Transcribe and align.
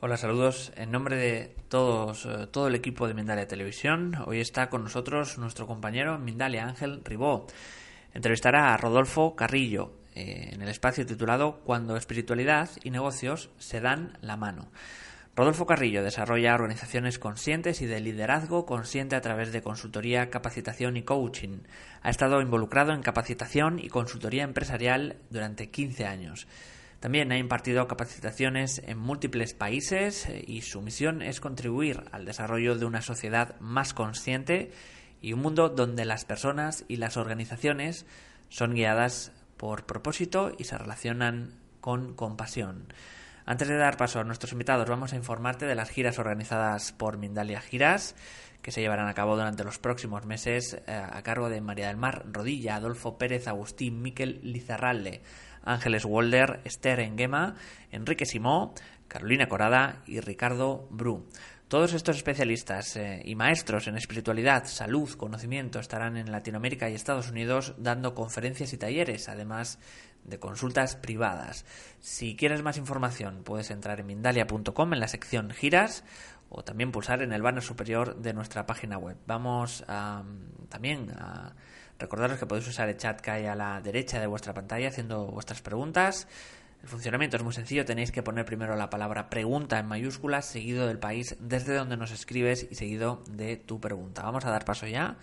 Hola, 0.00 0.16
saludos. 0.16 0.72
En 0.76 0.90
nombre 0.90 1.16
de 1.16 1.54
todos, 1.68 2.24
eh, 2.24 2.46
todo 2.50 2.68
el 2.68 2.74
equipo 2.74 3.06
de 3.06 3.12
Mindalia 3.12 3.46
Televisión, 3.46 4.16
hoy 4.24 4.40
está 4.40 4.70
con 4.70 4.84
nosotros 4.84 5.36
nuestro 5.36 5.66
compañero 5.66 6.18
Mindalia 6.18 6.66
Ángel 6.66 7.02
Ribó. 7.04 7.46
Entrevistará 8.14 8.72
a 8.72 8.76
Rodolfo 8.78 9.36
Carrillo 9.36 9.92
eh, 10.14 10.50
en 10.52 10.62
el 10.62 10.68
espacio 10.70 11.04
titulado 11.04 11.60
Cuando 11.64 11.96
espiritualidad 11.96 12.70
y 12.82 12.90
negocios 12.90 13.50
se 13.58 13.82
dan 13.82 14.16
la 14.22 14.38
mano. 14.38 14.68
Rodolfo 15.38 15.66
Carrillo 15.66 16.02
desarrolla 16.02 16.52
organizaciones 16.52 17.20
conscientes 17.20 17.80
y 17.80 17.86
de 17.86 18.00
liderazgo 18.00 18.66
consciente 18.66 19.14
a 19.14 19.20
través 19.20 19.52
de 19.52 19.62
consultoría, 19.62 20.30
capacitación 20.30 20.96
y 20.96 21.04
coaching. 21.04 21.60
Ha 22.02 22.10
estado 22.10 22.42
involucrado 22.42 22.92
en 22.92 23.02
capacitación 23.02 23.78
y 23.78 23.88
consultoría 23.88 24.42
empresarial 24.42 25.18
durante 25.30 25.70
15 25.70 26.06
años. 26.06 26.48
También 26.98 27.30
ha 27.30 27.38
impartido 27.38 27.86
capacitaciones 27.86 28.82
en 28.84 28.98
múltiples 28.98 29.54
países 29.54 30.26
eh, 30.26 30.42
y 30.44 30.62
su 30.62 30.82
misión 30.82 31.22
es 31.22 31.38
contribuir 31.38 32.02
al 32.10 32.24
desarrollo 32.24 32.74
de 32.74 32.86
una 32.86 33.00
sociedad 33.00 33.54
más 33.60 33.94
consciente 33.94 34.72
y 35.22 35.34
un 35.34 35.40
mundo 35.42 35.68
donde 35.68 36.04
las 36.04 36.24
personas 36.24 36.84
y 36.88 36.96
las 36.96 37.16
organizaciones 37.16 38.06
son 38.48 38.74
guiadas 38.74 39.30
por 39.56 39.86
propósito 39.86 40.50
y 40.58 40.64
se 40.64 40.76
relacionan 40.76 41.60
con 41.80 42.14
compasión. 42.14 42.88
Antes 43.50 43.66
de 43.66 43.78
dar 43.78 43.96
paso 43.96 44.20
a 44.20 44.24
nuestros 44.24 44.52
invitados, 44.52 44.90
vamos 44.90 45.14
a 45.14 45.16
informarte 45.16 45.64
de 45.64 45.74
las 45.74 45.88
giras 45.88 46.18
organizadas 46.18 46.92
por 46.92 47.16
Mindalia 47.16 47.62
Giras, 47.62 48.14
que 48.60 48.70
se 48.72 48.82
llevarán 48.82 49.08
a 49.08 49.14
cabo 49.14 49.36
durante 49.36 49.64
los 49.64 49.78
próximos 49.78 50.26
meses 50.26 50.74
eh, 50.86 50.92
a 50.92 51.22
cargo 51.22 51.48
de 51.48 51.62
María 51.62 51.86
del 51.86 51.96
Mar 51.96 52.26
Rodilla, 52.30 52.76
Adolfo 52.76 53.16
Pérez 53.16 53.48
Agustín, 53.48 54.02
Miquel 54.02 54.40
Lizarralde, 54.42 55.22
Ángeles 55.64 56.04
Walder, 56.04 56.60
Esther 56.64 57.00
Enguema, 57.00 57.54
Enrique 57.90 58.26
Simó, 58.26 58.74
Carolina 59.08 59.48
Corada 59.48 60.02
y 60.06 60.20
Ricardo 60.20 60.86
Bru. 60.90 61.26
Todos 61.68 61.94
estos 61.94 62.16
especialistas 62.16 62.96
eh, 62.96 63.22
y 63.24 63.34
maestros 63.34 63.88
en 63.88 63.96
espiritualidad, 63.96 64.66
salud, 64.66 65.10
conocimiento 65.16 65.80
estarán 65.80 66.18
en 66.18 66.32
Latinoamérica 66.32 66.90
y 66.90 66.94
Estados 66.94 67.30
Unidos 67.30 67.74
dando 67.78 68.14
conferencias 68.14 68.74
y 68.74 68.78
talleres, 68.78 69.30
además 69.30 69.78
de 70.24 70.38
consultas 70.38 70.96
privadas. 70.96 71.64
Si 72.00 72.36
quieres 72.36 72.62
más 72.62 72.76
información, 72.76 73.42
puedes 73.44 73.70
entrar 73.70 74.00
en 74.00 74.06
mindalia.com 74.06 74.92
en 74.92 75.00
la 75.00 75.08
sección 75.08 75.50
giras 75.50 76.04
o 76.50 76.62
también 76.64 76.92
pulsar 76.92 77.22
en 77.22 77.32
el 77.32 77.42
banner 77.42 77.62
superior 77.62 78.16
de 78.16 78.32
nuestra 78.32 78.66
página 78.66 78.98
web. 78.98 79.16
Vamos 79.26 79.84
a, 79.88 80.22
también 80.68 81.10
a 81.18 81.54
Recordaros 81.98 82.38
que 82.38 82.46
podéis 82.46 82.68
usar 82.68 82.88
el 82.88 82.96
chat 82.96 83.20
que 83.20 83.30
hay 83.30 83.46
a 83.46 83.56
la 83.56 83.80
derecha 83.80 84.20
de 84.20 84.28
vuestra 84.28 84.54
pantalla 84.54 84.88
haciendo 84.88 85.26
vuestras 85.26 85.62
preguntas. 85.62 86.28
El 86.80 86.88
funcionamiento 86.88 87.36
es 87.36 87.42
muy 87.42 87.52
sencillo, 87.52 87.84
tenéis 87.84 88.12
que 88.12 88.22
poner 88.22 88.44
primero 88.44 88.76
la 88.76 88.88
palabra 88.88 89.28
pregunta 89.28 89.80
en 89.80 89.86
mayúsculas, 89.86 90.46
seguido 90.46 90.86
del 90.86 91.00
país 91.00 91.36
desde 91.40 91.74
donde 91.74 91.96
nos 91.96 92.12
escribes 92.12 92.68
y 92.70 92.76
seguido 92.76 93.24
de 93.28 93.56
tu 93.56 93.80
pregunta. 93.80 94.22
Vamos 94.22 94.44
a 94.44 94.50
dar 94.50 94.64
paso 94.64 94.86
ya 94.86 95.16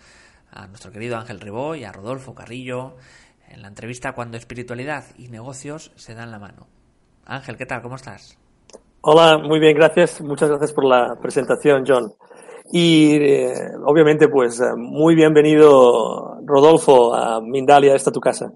a 0.50 0.66
nuestro 0.66 0.92
querido 0.92 1.16
Ángel 1.16 1.40
Ribó 1.40 1.74
y 1.74 1.84
a 1.84 1.92
Rodolfo 1.92 2.34
Carrillo 2.34 2.98
en 3.48 3.62
la 3.62 3.68
entrevista 3.68 4.12
cuando 4.12 4.36
espiritualidad 4.36 5.04
y 5.18 5.28
negocios 5.28 5.92
se 5.96 6.14
dan 6.14 6.30
la 6.30 6.38
mano. 6.38 6.66
Ángel, 7.24 7.56
¿qué 7.56 7.66
tal? 7.66 7.82
¿Cómo 7.82 7.96
estás? 7.96 8.38
Hola, 9.00 9.38
muy 9.38 9.60
bien, 9.60 9.76
gracias. 9.76 10.20
Muchas 10.20 10.48
gracias 10.48 10.72
por 10.72 10.84
la 10.84 11.16
presentación, 11.20 11.84
John. 11.86 12.12
Y 12.72 13.14
eh, 13.14 13.54
obviamente, 13.84 14.28
pues 14.28 14.60
eh, 14.60 14.74
muy 14.76 15.14
bienvenido, 15.14 16.40
Rodolfo, 16.44 17.14
a 17.14 17.40
Mindalia, 17.40 17.94
esta 17.94 18.10
tu 18.10 18.20
casa. 18.20 18.52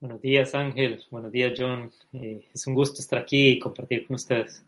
Buenos 0.00 0.20
días, 0.20 0.54
Ángel. 0.54 1.02
Buenos 1.10 1.32
días, 1.32 1.52
John. 1.56 1.90
Eh, 2.12 2.46
es 2.52 2.66
un 2.66 2.74
gusto 2.74 3.00
estar 3.00 3.20
aquí 3.20 3.50
y 3.52 3.58
compartir 3.58 4.06
con 4.06 4.16
ustedes. 4.16 4.64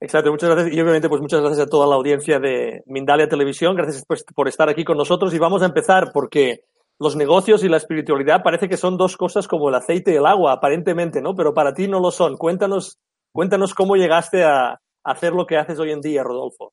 Exacto, 0.00 0.30
muchas 0.30 0.50
gracias. 0.50 0.74
Y 0.74 0.80
obviamente, 0.80 1.08
pues 1.08 1.22
muchas 1.22 1.40
gracias 1.40 1.66
a 1.66 1.70
toda 1.70 1.86
la 1.86 1.94
audiencia 1.94 2.38
de 2.38 2.82
Mindalia 2.86 3.28
Televisión. 3.28 3.74
Gracias 3.74 4.04
pues, 4.06 4.24
por 4.24 4.46
estar 4.48 4.68
aquí 4.68 4.84
con 4.84 4.96
nosotros. 4.96 5.32
Y 5.34 5.38
vamos 5.38 5.62
a 5.62 5.66
empezar 5.66 6.10
porque 6.12 6.64
los 6.98 7.16
negocios 7.16 7.62
y 7.62 7.68
la 7.68 7.76
espiritualidad 7.76 8.42
parece 8.42 8.68
que 8.68 8.76
son 8.76 8.96
dos 8.96 9.16
cosas 9.16 9.46
como 9.46 9.68
el 9.68 9.74
aceite 9.74 10.12
y 10.12 10.16
el 10.16 10.26
agua, 10.26 10.52
aparentemente, 10.52 11.22
¿no? 11.22 11.34
Pero 11.34 11.54
para 11.54 11.72
ti 11.72 11.86
no 11.86 12.00
lo 12.00 12.10
son. 12.10 12.36
Cuéntanos, 12.36 12.98
cuéntanos 13.32 13.74
cómo 13.74 13.96
llegaste 13.96 14.42
a 14.42 14.80
hacer 15.04 15.32
lo 15.32 15.46
que 15.46 15.56
haces 15.56 15.78
hoy 15.78 15.92
en 15.92 16.00
día, 16.00 16.22
Rodolfo. 16.22 16.72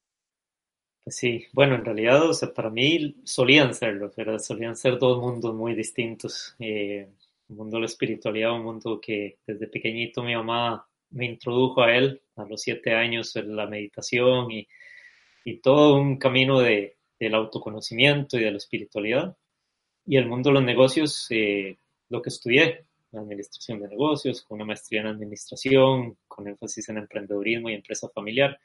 Sí, 1.08 1.46
bueno, 1.53 1.75
en 1.75 1.86
realidad, 1.86 2.24
para 2.56 2.72
mí 2.72 3.16
solían 3.25 3.75
serlo, 3.75 4.12
pero 4.16 4.40
solían 4.40 4.75
ser 4.75 4.97
dos 4.97 5.22
mundos 5.22 5.53
muy 5.53 5.75
distintos. 5.75 6.56
Eh, 6.57 7.07
un 7.47 7.57
mundo 7.57 7.78
de 7.78 7.81
la 7.81 7.86
espiritualidad, 7.86 8.53
un 8.53 8.63
mundo 8.63 9.00
que 9.00 9.38
desde 9.46 9.68
pequeñito 9.68 10.24
mi 10.24 10.36
mamá 10.36 10.88
me 11.12 11.28
introdujo 11.28 11.84
a 11.84 11.96
él, 11.96 12.24
a 12.36 12.46
los 12.46 12.62
siete 12.62 12.96
años, 12.96 13.36
en 13.36 13.56
la 13.56 13.68
meditación 13.68 14.50
y, 14.50 14.68
y 15.44 15.57
todo 15.57 15.96
un 15.96 16.18
camino 16.18 16.59
de, 16.59 16.97
del 17.19 17.36
autoconocimiento 17.36 18.38
y 18.38 18.44
de 18.44 18.52
la 18.52 18.57
espiritualidad. 18.57 19.38
Y 20.05 20.17
el 20.17 20.27
mundo 20.27 20.49
de 20.49 20.55
los 20.55 20.63
negocios, 20.63 21.27
eh, 21.29 21.77
lo 22.09 22.21
que 22.21 22.29
estudié, 22.29 22.85
administración 23.13 23.79
de 23.79 23.88
negocios, 23.88 24.41
con 24.43 24.55
una 24.55 24.66
maestría 24.66 25.01
en 25.01 25.07
administración, 25.07 26.17
con 26.27 26.47
énfasis 26.47 26.89
en 26.89 26.97
emprendedurismo 26.97 27.69
y 27.69 27.73
empresa 27.73 28.09
familiar. 28.09 28.59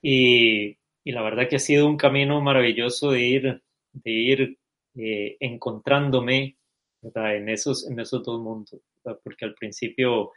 Y 0.00 0.76
y 1.04 1.12
la 1.12 1.22
verdad 1.22 1.48
que 1.48 1.56
ha 1.56 1.60
sido 1.60 1.86
un 1.86 1.98
camino 1.98 2.40
maravilloso 2.40 3.10
de 3.10 3.20
ir, 3.20 3.62
de 3.92 4.10
ir 4.10 4.58
eh, 4.96 5.36
encontrándome 5.38 6.56
en, 7.02 7.48
esos, 7.50 7.86
en 7.86 8.00
esos 8.00 8.24
dos 8.24 8.40
mundos, 8.40 8.80
porque 9.22 9.44
al 9.44 9.54
principio 9.54 10.32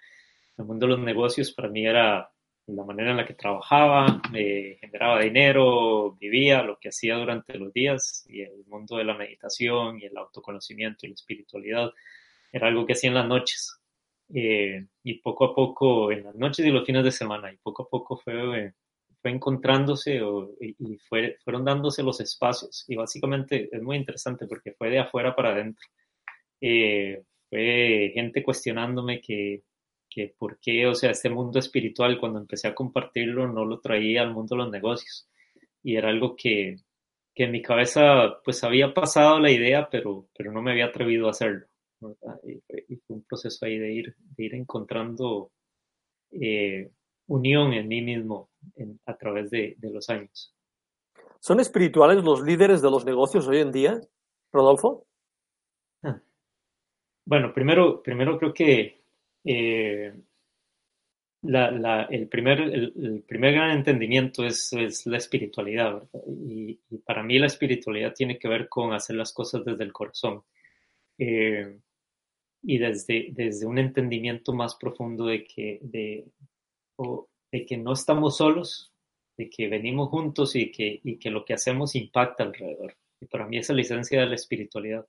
el 0.57 0.65
mundo 0.65 0.85
de 0.85 0.91
los 0.91 0.99
negocios 0.99 1.53
para 1.53 1.69
mí 1.69 1.87
era 1.87 2.29
la 2.67 2.83
manera 2.83 3.11
en 3.11 3.17
la 3.17 3.25
que 3.25 3.33
trabajaba, 3.33 4.21
me 4.31 4.77
generaba 4.79 5.21
dinero, 5.21 6.17
vivía 6.19 6.63
lo 6.63 6.77
que 6.79 6.89
hacía 6.89 7.15
durante 7.15 7.57
los 7.57 7.73
días 7.73 8.25
y 8.29 8.41
el 8.41 8.65
mundo 8.67 8.97
de 8.97 9.05
la 9.05 9.17
meditación 9.17 9.99
y 9.99 10.05
el 10.05 10.17
autoconocimiento 10.17 11.05
y 11.05 11.09
la 11.09 11.15
espiritualidad 11.15 11.91
era 12.51 12.67
algo 12.67 12.85
que 12.85 12.93
hacía 12.93 13.09
en 13.09 13.15
las 13.15 13.27
noches. 13.27 13.79
Eh, 14.33 14.85
y 15.03 15.13
poco 15.19 15.45
a 15.45 15.55
poco, 15.55 16.11
en 16.11 16.23
las 16.23 16.35
noches 16.35 16.65
y 16.65 16.69
los 16.69 16.85
fines 16.85 17.03
de 17.05 17.11
semana, 17.11 17.51
y 17.51 17.57
poco 17.57 17.83
a 17.83 17.89
poco 17.89 18.17
fue 18.17 18.73
fue 19.21 19.31
encontrándose 19.31 20.21
y, 20.59 20.97
fueron 21.43 21.65
dándose 21.65 22.03
los 22.03 22.19
espacios. 22.21 22.85
Y 22.87 22.95
básicamente 22.95 23.69
es 23.71 23.81
muy 23.81 23.97
interesante 23.97 24.47
porque 24.47 24.73
fue 24.73 24.89
de 24.89 24.99
afuera 24.99 25.35
para 25.35 25.51
adentro. 25.51 25.85
Eh, 26.61 27.23
fue 27.49 28.11
gente 28.13 28.43
cuestionándome 28.43 29.21
que, 29.21 29.63
que 30.17 30.33
por 30.35 30.57
qué, 30.57 30.87
o 30.87 30.95
sea, 30.95 31.11
este 31.11 31.29
mundo 31.29 31.59
espiritual, 31.59 32.19
cuando 32.19 32.39
empecé 32.39 32.67
a 32.67 32.73
compartirlo, 32.73 33.47
no 33.47 33.65
lo 33.65 33.79
traía 33.79 34.23
al 34.23 34.33
mundo 34.33 34.55
de 34.55 34.63
los 34.63 34.71
negocios. 34.71 35.29
Y 35.83 35.95
era 35.95 36.09
algo 36.09 36.35
que, 36.35 36.77
que 37.35 37.43
en 37.43 37.51
mi 37.51 37.61
cabeza, 37.61 38.41
pues 38.43 38.63
había 38.63 38.95
pasado 38.95 39.39
la 39.39 39.51
idea, 39.51 39.87
pero, 39.91 40.27
pero 40.35 40.51
no 40.51 40.63
me 40.63 40.71
había 40.71 40.87
atrevido 40.87 41.27
a 41.27 41.31
hacerlo. 41.31 41.67
Y 42.47 42.95
fue, 42.95 43.15
un 43.15 43.23
proceso 43.25 43.63
ahí 43.63 43.77
de 43.77 43.93
ir, 43.93 44.15
de 44.17 44.43
ir 44.43 44.55
encontrando 44.55 45.51
eh, 46.31 46.89
unión 47.27 47.73
en 47.73 47.87
mí 47.87 48.01
mismo 48.01 48.49
a 49.05 49.15
través 49.17 49.51
de, 49.51 49.77
los 49.83 50.09
años. 50.09 50.51
¿Son 51.39 51.59
espirituales 51.59 52.23
los 52.23 52.41
líderes 52.41 52.81
de 52.81 52.89
los 52.89 53.05
negocios 53.05 53.47
hoy 53.47 53.59
en 53.59 53.71
día, 53.71 54.01
Rodolfo? 54.51 55.05
Ah. 56.01 56.19
Bueno, 57.23 57.53
primero, 57.53 58.01
primero 58.01 58.39
creo 58.39 58.51
que 58.51 58.97
eh, 59.43 60.13
el, 61.43 62.27
primer, 62.29 63.53
gran 63.53 63.71
entendimiento 63.71 64.45
es, 64.45 64.71
la 65.05 65.17
espiritualidad, 65.17 66.03
y, 66.27 66.79
para 67.05 67.23
mí 67.23 67.39
la 67.39 67.47
espiritualidad 67.47 68.13
tiene 68.13 68.37
que 68.37 68.47
ver 68.47 68.67
con 68.67 68.93
hacer 68.93 69.15
las 69.15 69.33
cosas 69.33 69.63
desde 69.63 69.83
el 69.83 69.93
corazón. 69.93 70.43
Eh, 71.17 71.79
y 72.63 72.77
desde, 72.79 73.65
un 73.65 73.77
entendimiento 73.77 74.53
más 74.53 74.75
profundo 74.75 75.27
de 75.27 75.45
que, 75.45 75.79
no 77.77 77.93
estamos 77.93 78.37
solos, 78.37 78.91
de 79.37 79.49
que 79.49 79.67
venimos 79.67 80.09
juntos 80.09 80.55
y 80.55 80.71
que, 80.71 80.99
y 81.03 81.17
que 81.17 81.29
lo 81.29 81.45
que 81.45 81.53
hacemos 81.53 81.95
impacta 81.95 82.43
alrededor. 82.43 82.97
Y 83.21 83.25
para 83.27 83.47
mí 83.47 83.57
esa 83.57 83.73
licencia 83.73 84.19
de 84.19 84.27
la 84.27 84.35
espiritualidad. 84.35 85.07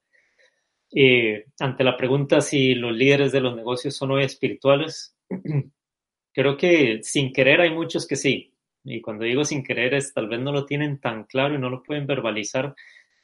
Eh, 0.90 1.46
ante 1.60 1.84
la 1.84 1.96
pregunta 1.96 2.40
si 2.40 2.74
los 2.74 2.92
líderes 2.92 3.32
de 3.32 3.40
los 3.40 3.54
negocios 3.54 3.96
son 3.96 4.12
hoy 4.12 4.24
espirituales, 4.24 5.16
creo 6.32 6.56
que 6.56 7.00
sin 7.02 7.32
querer 7.32 7.60
hay 7.60 7.70
muchos 7.70 8.06
que 8.06 8.16
sí. 8.16 8.54
Y 8.84 9.00
cuando 9.00 9.24
digo 9.24 9.44
sin 9.44 9.62
querer 9.62 9.94
es 9.94 10.14
tal 10.14 10.28
vez 10.28 10.40
no 10.40 10.52
lo 10.52 10.64
tienen 10.64 11.00
tan 11.00 11.24
claro 11.24 11.54
y 11.54 11.58
no 11.58 11.68
lo 11.70 11.82
pueden 11.82 12.06
verbalizar 12.06 12.74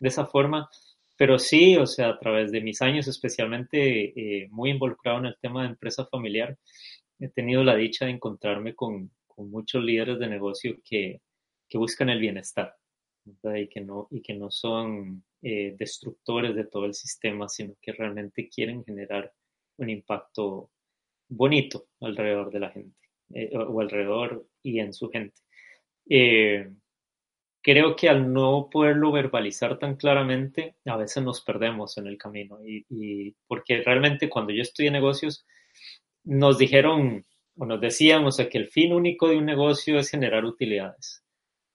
de 0.01 0.09
esa 0.09 0.27
forma, 0.27 0.69
pero 1.17 1.39
sí, 1.39 1.77
o 1.77 1.87
sea, 1.87 2.11
a 2.11 2.19
través 2.19 2.53
de 2.53 2.61
mis 2.61 2.83
años, 2.83 3.09
especialmente 3.09 4.43
eh, 4.43 4.49
muy 4.51 4.71
involucrado 4.71 5.19
en 5.21 5.27
el 5.27 5.37
tema 5.41 5.63
de 5.63 5.71
empresa 5.71 6.07
familiar, 6.07 6.59
he 7.19 7.29
tenido 7.29 7.65
la 7.65 7.77
dicha 7.77 8.07
de 8.07 8.13
encontrarme 8.13 8.75
con, 8.75 9.13
muchos 9.37 9.83
líderes 9.83 10.21
de 10.21 10.29
negocio 10.29 10.77
que 10.85 11.21
buscan 11.73 12.09
el 12.09 12.21
bienestar 12.21 12.77
y 13.27 13.69
que, 13.69 13.81
no, 13.81 14.09
y 14.11 14.21
que 14.21 14.35
no 14.35 14.51
son 14.51 15.25
eh, 15.47 15.77
destructores 15.79 16.55
de 16.55 16.65
todo 16.65 16.87
el 16.87 16.95
sistema, 16.95 17.51
sino 17.51 17.75
que 17.83 17.93
realmente 17.93 18.49
quieren 18.49 18.83
generar 18.83 19.31
un 19.77 19.91
impacto 19.91 20.71
bonito 21.29 21.89
alrededor 22.01 22.51
de 22.51 22.61
la 22.61 22.71
gente 22.71 22.97
eh, 23.35 23.51
o 23.55 23.79
alrededor 23.81 24.47
y 24.63 24.81
en 24.81 24.95
su 24.95 25.11
gente. 25.11 25.43
Eh, 26.09 26.71
creo 27.61 27.97
que 27.97 28.09
al 28.09 28.33
no 28.33 28.69
poderlo 28.71 29.13
verbalizar 29.13 29.79
tan 29.79 29.97
claramente, 29.97 30.77
a 30.85 30.97
veces 30.97 31.23
nos 31.23 31.41
perdemos 31.43 31.99
en 31.99 32.07
el 32.07 32.19
camino. 32.19 32.59
Y, 32.65 33.35
porque 33.47 33.83
realmente 33.83 34.31
cuando 34.31 34.53
yo 34.53 34.63
estudié 34.63 34.91
negocios, 34.91 35.47
nos 36.25 36.59
dijeron 36.59 37.25
o 37.57 37.67
nos 37.67 37.97
sea, 38.35 38.49
que 38.49 38.59
el 38.59 38.69
fin 38.69 38.93
único 38.93 39.29
de 39.29 39.37
un 39.37 39.47
negocio 39.47 39.99
es 39.99 40.11
generar 40.11 40.45
utilidades. 40.45 41.24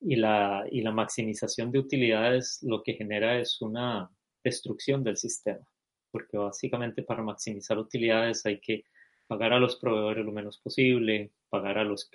Y 0.02 0.16
la, 0.16 0.66
y 0.72 0.82
la 0.82 0.92
maximización 0.92 1.72
de 1.72 1.80
utilidades 1.80 2.60
lo 2.62 2.82
que 2.84 2.94
genera 2.94 3.40
es 3.40 3.62
una 3.62 4.10
destrucción 4.44 5.04
del 5.04 5.18
sistema. 5.18 5.66
Porque 6.12 6.38
básicamente 6.38 7.04
para 7.04 7.22
maximizar 7.22 7.78
utilidades 7.78 8.46
hay 8.46 8.60
que 8.60 8.86
pagar 9.28 9.54
a 9.54 9.60
los 9.60 9.76
proveedores 9.76 10.26
lo 10.26 10.32
menos 10.32 10.58
posible, 10.60 11.32
pagar 11.50 11.78
a 11.78 11.84
los, 11.84 12.10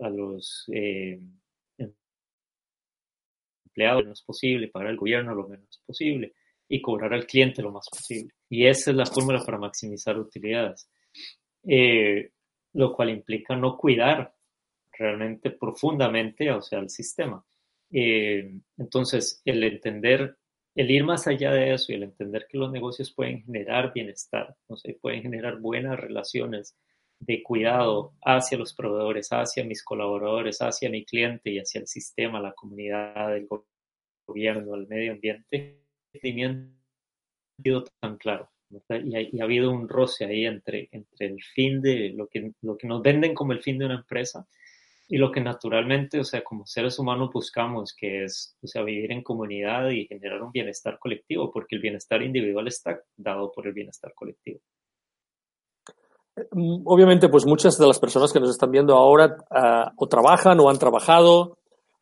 a, 0.00 0.08
los 0.10 0.64
eh, 0.72 1.18
empleados 3.64 4.02
lo 4.02 4.04
menos 4.04 4.22
posible, 4.22 4.68
pagar 4.68 4.88
al 4.88 4.96
gobierno 4.96 5.34
lo 5.34 5.48
menos 5.48 5.82
posible 5.84 6.34
y 6.68 6.80
cobrar 6.80 7.12
al 7.12 7.26
cliente 7.26 7.62
lo 7.62 7.72
más 7.72 7.88
posible. 7.90 8.34
Y 8.48 8.66
esa 8.66 8.90
es 8.90 8.96
la 8.96 9.06
fórmula 9.06 9.42
para 9.44 9.58
maximizar 9.58 10.18
utilidades. 10.18 10.88
Eh, 11.66 12.30
lo 12.74 12.92
cual 12.92 13.10
implica 13.10 13.56
no 13.56 13.76
cuidar 13.76 14.34
realmente 14.98 15.50
profundamente, 15.50 16.50
o 16.50 16.62
sea, 16.62 16.78
el 16.78 16.90
sistema. 16.90 17.44
Eh, 17.90 18.60
entonces, 18.76 19.40
el 19.44 19.62
entender, 19.62 20.36
el 20.74 20.90
ir 20.90 21.04
más 21.04 21.26
allá 21.26 21.52
de 21.52 21.74
eso 21.74 21.92
y 21.92 21.96
el 21.96 22.04
entender 22.04 22.46
que 22.48 22.58
los 22.58 22.72
negocios 22.72 23.12
pueden 23.12 23.44
generar 23.44 23.92
bienestar, 23.92 24.56
no 24.68 24.76
sé, 24.76 24.98
pueden 25.00 25.22
generar 25.22 25.60
buenas 25.60 25.98
relaciones 25.98 26.76
de 27.20 27.42
cuidado 27.42 28.14
hacia 28.22 28.58
los 28.58 28.74
proveedores, 28.74 29.28
hacia 29.30 29.64
mis 29.64 29.82
colaboradores, 29.82 30.58
hacia 30.60 30.90
mi 30.90 31.04
cliente 31.04 31.50
y 31.50 31.58
hacia 31.58 31.80
el 31.80 31.86
sistema, 31.86 32.40
la 32.40 32.52
comunidad, 32.52 33.36
el 33.36 33.48
gobierno, 34.26 34.74
el 34.74 34.86
medio 34.88 35.12
ambiente, 35.12 35.80
ha 36.14 37.62
sido 37.62 37.84
tan 38.00 38.16
claro. 38.16 38.50
Y 39.04 39.40
ha, 39.40 39.44
habido 39.44 39.70
un 39.70 39.88
roce 39.88 40.24
ahí 40.24 40.46
entre, 40.46 40.88
entre 40.90 41.26
el 41.26 41.42
fin 41.42 41.80
de 41.80 42.10
lo 42.10 42.26
que, 42.26 42.52
lo 42.62 42.76
que 42.76 42.88
nos 42.88 43.02
venden 43.02 43.34
como 43.34 43.52
el 43.52 43.62
fin 43.62 43.78
de 43.78 43.84
una 43.86 43.94
empresa 43.94 44.48
y 45.06 45.18
lo 45.18 45.30
que 45.30 45.40
naturalmente, 45.40 46.20
o 46.20 46.24
sea, 46.24 46.42
como 46.42 46.66
seres 46.66 46.98
humanos 46.98 47.30
buscamos, 47.32 47.94
que 47.94 48.24
es, 48.24 48.56
o 48.62 48.66
sea, 48.66 48.82
vivir 48.82 49.12
en 49.12 49.22
comunidad 49.22 49.90
y 49.90 50.06
generar 50.06 50.42
un 50.42 50.50
bienestar 50.50 50.98
colectivo, 50.98 51.50
porque 51.52 51.76
el 51.76 51.82
bienestar 51.82 52.22
individual 52.22 52.66
está 52.68 53.00
dado 53.16 53.52
por 53.52 53.66
el 53.66 53.74
bienestar 53.74 54.14
colectivo. 54.14 54.60
Mm, 56.52 56.82
obviamente, 56.86 57.28
pues 57.28 57.46
muchas 57.46 57.78
de 57.78 57.86
las 57.86 58.00
personas 58.00 58.32
que 58.32 58.40
nos 58.40 58.50
están 58.50 58.70
viendo 58.70 58.94
ahora 58.94 59.36
uh, 59.50 59.90
o 59.96 60.08
trabajan 60.08 60.58
o 60.60 60.70
han 60.70 60.78
trabajado, 60.78 61.58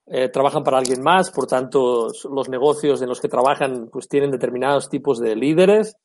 eh, 0.06 0.28
trabajan 0.28 0.62
para 0.62 0.78
alguien 0.78 1.02
más, 1.02 1.30
por 1.30 1.46
tanto, 1.46 2.08
los 2.30 2.48
negocios 2.48 3.02
en 3.02 3.08
los 3.08 3.20
que 3.20 3.28
trabajan 3.28 3.88
pues 3.90 4.08
tienen 4.08 4.30
determinados 4.30 4.88
tipos 4.88 5.18
de 5.18 5.36
líderes 5.36 5.96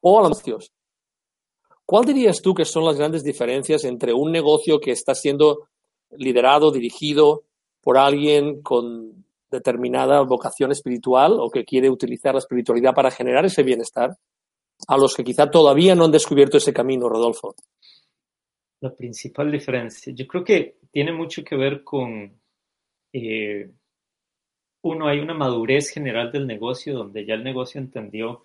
o 0.00 0.18
a 0.18 0.28
los 0.28 0.46
negocios. 0.46 0.72
¿Cuál 1.90 2.04
dirías 2.04 2.42
tú 2.42 2.52
que 2.52 2.66
son 2.66 2.84
las 2.84 2.98
grandes 2.98 3.24
diferencias 3.24 3.82
entre 3.84 4.12
un 4.12 4.30
negocio 4.30 4.78
que 4.78 4.90
está 4.90 5.14
siendo 5.14 5.68
liderado, 6.10 6.70
dirigido 6.70 7.44
por 7.80 7.96
alguien 7.96 8.60
con 8.60 9.24
determinada 9.50 10.20
vocación 10.20 10.70
espiritual 10.70 11.38
o 11.40 11.48
que 11.48 11.64
quiere 11.64 11.88
utilizar 11.88 12.34
la 12.34 12.40
espiritualidad 12.40 12.92
para 12.94 13.10
generar 13.10 13.46
ese 13.46 13.62
bienestar, 13.62 14.10
a 14.86 14.98
los 14.98 15.14
que 15.14 15.24
quizá 15.24 15.50
todavía 15.50 15.94
no 15.94 16.04
han 16.04 16.10
descubierto 16.10 16.58
ese 16.58 16.74
camino, 16.74 17.08
Rodolfo? 17.08 17.54
La 18.82 18.94
principal 18.94 19.50
diferencia, 19.50 20.12
yo 20.14 20.26
creo 20.26 20.44
que 20.44 20.76
tiene 20.90 21.14
mucho 21.14 21.42
que 21.42 21.56
ver 21.56 21.84
con, 21.84 22.38
eh, 23.14 23.70
uno, 24.82 25.08
hay 25.08 25.20
una 25.20 25.32
madurez 25.32 25.88
general 25.88 26.32
del 26.32 26.46
negocio 26.46 26.92
donde 26.92 27.24
ya 27.24 27.32
el 27.32 27.44
negocio 27.44 27.80
entendió 27.80 28.42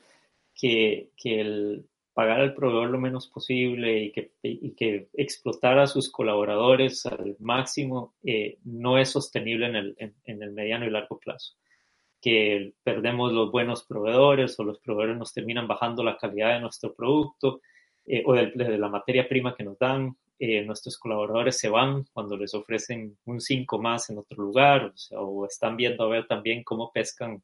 que, 0.55 1.09
que 1.17 1.41
el 1.41 1.85
pagar 2.13 2.41
al 2.41 2.53
proveedor 2.53 2.89
lo 2.89 2.99
menos 2.99 3.27
posible 3.27 4.03
y 4.03 4.11
que, 4.11 4.31
y 4.43 4.71
que 4.71 5.07
explotar 5.13 5.79
a 5.79 5.87
sus 5.87 6.11
colaboradores 6.11 7.05
al 7.05 7.35
máximo 7.39 8.13
eh, 8.23 8.59
no 8.63 8.97
es 8.97 9.09
sostenible 9.09 9.65
en 9.67 9.75
el, 9.75 9.95
en, 9.97 10.43
el 10.43 10.51
mediano 10.51 10.85
y 10.85 10.91
largo 10.91 11.19
plazo. 11.19 11.55
Que 12.21 12.73
perdemos 12.83 13.33
los 13.33 13.51
buenos 13.51 13.83
proveedores 13.83 14.57
o 14.59 14.63
los 14.63 14.79
proveedores 14.79 15.17
nos 15.17 15.33
terminan 15.33 15.67
bajando 15.67 16.03
la 16.03 16.17
calidad 16.17 16.53
de 16.53 16.61
nuestro 16.61 16.93
producto 16.93 17.61
eh, 18.05 18.23
o 18.25 18.33
de, 18.33 18.77
la 18.77 18.89
materia 18.89 19.27
prima 19.27 19.55
que 19.55 19.63
nos 19.63 19.79
dan. 19.79 20.15
Eh, 20.39 20.63
nuestros 20.63 20.97
colaboradores 20.97 21.57
se 21.57 21.69
van 21.69 22.05
cuando 22.13 22.37
les 22.37 22.53
ofrecen 22.53 23.17
un 23.25 23.39
5 23.39 23.79
más 23.79 24.09
en 24.09 24.19
otro 24.19 24.43
lugar 24.43 24.93
o, 25.11 25.19
o 25.19 25.45
están 25.45 25.77
viendo 25.77 26.03
a 26.03 26.09
ver 26.09 26.27
también 26.27 26.63
cómo 26.63 26.91
pescan 26.91 27.41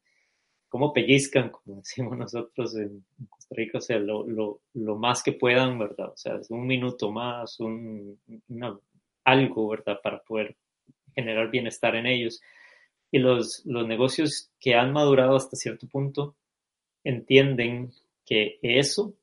cómo 0.69 0.93
pellizcan, 0.93 1.49
como 1.49 1.77
decimos 1.77 2.17
nosotros 2.17 2.75
en, 2.77 3.03
Costa 3.29 3.55
Rica, 3.55 3.77
o 3.79 3.81
sea, 3.81 3.99
lo, 3.99 4.61
más 4.97 5.23
que 5.23 5.33
puedan, 5.33 5.77
¿verdad? 5.77 6.11
O 6.13 6.17
sea, 6.17 6.39
un 6.49 6.67
minuto 6.67 7.11
más, 7.11 7.59
un, 7.59 8.19
algo, 9.25 9.69
¿verdad? 9.69 9.99
Para 10.01 10.21
poder 10.21 10.55
generar 11.13 11.49
bienestar 11.49 11.95
en 11.95 12.05
ellos. 12.05 12.41
Y 13.11 13.17
los, 13.19 13.65
los 13.65 13.87
negocios 13.87 14.51
que 14.59 14.75
han 14.75 14.93
madurado 14.93 15.35
hasta 15.35 15.57
cierto 15.57 15.87
punto 15.87 16.35
entienden 17.03 17.91
que 18.25 18.59
eso 18.61 19.15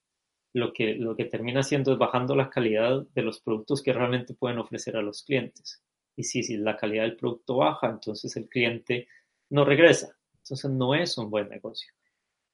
lo 0.52 0.73
que, 0.73 0.94
lo 0.94 1.14
que 1.14 1.26
termina 1.26 1.61
haciendo 1.61 1.92
es 1.92 1.99
bajando 1.99 2.35
la 2.35 2.50
calidad 2.50 3.06
de 3.14 3.23
los 3.23 3.40
productos 3.40 3.82
que 3.82 3.92
realmente 3.92 4.35
pueden 4.35 4.59
ofrecer 4.59 4.97
a 4.97 5.02
los 5.02 5.23
clientes. 5.23 5.82
Y 6.16 6.25
si, 6.25 6.42
si 6.42 6.56
la 6.56 6.76
calidad 6.76 7.02
del 7.02 7.16
producto 7.16 7.56
baja, 7.56 7.90
entonces 7.90 8.35
el 8.37 8.49
cliente 8.49 9.06
no 9.50 9.64
regresa. 9.64 10.15
Entonces 10.46 10.70
no 10.70 10.94
es 10.94 11.18
un 11.18 11.28
buen 11.28 11.48
negocio. 11.48 11.92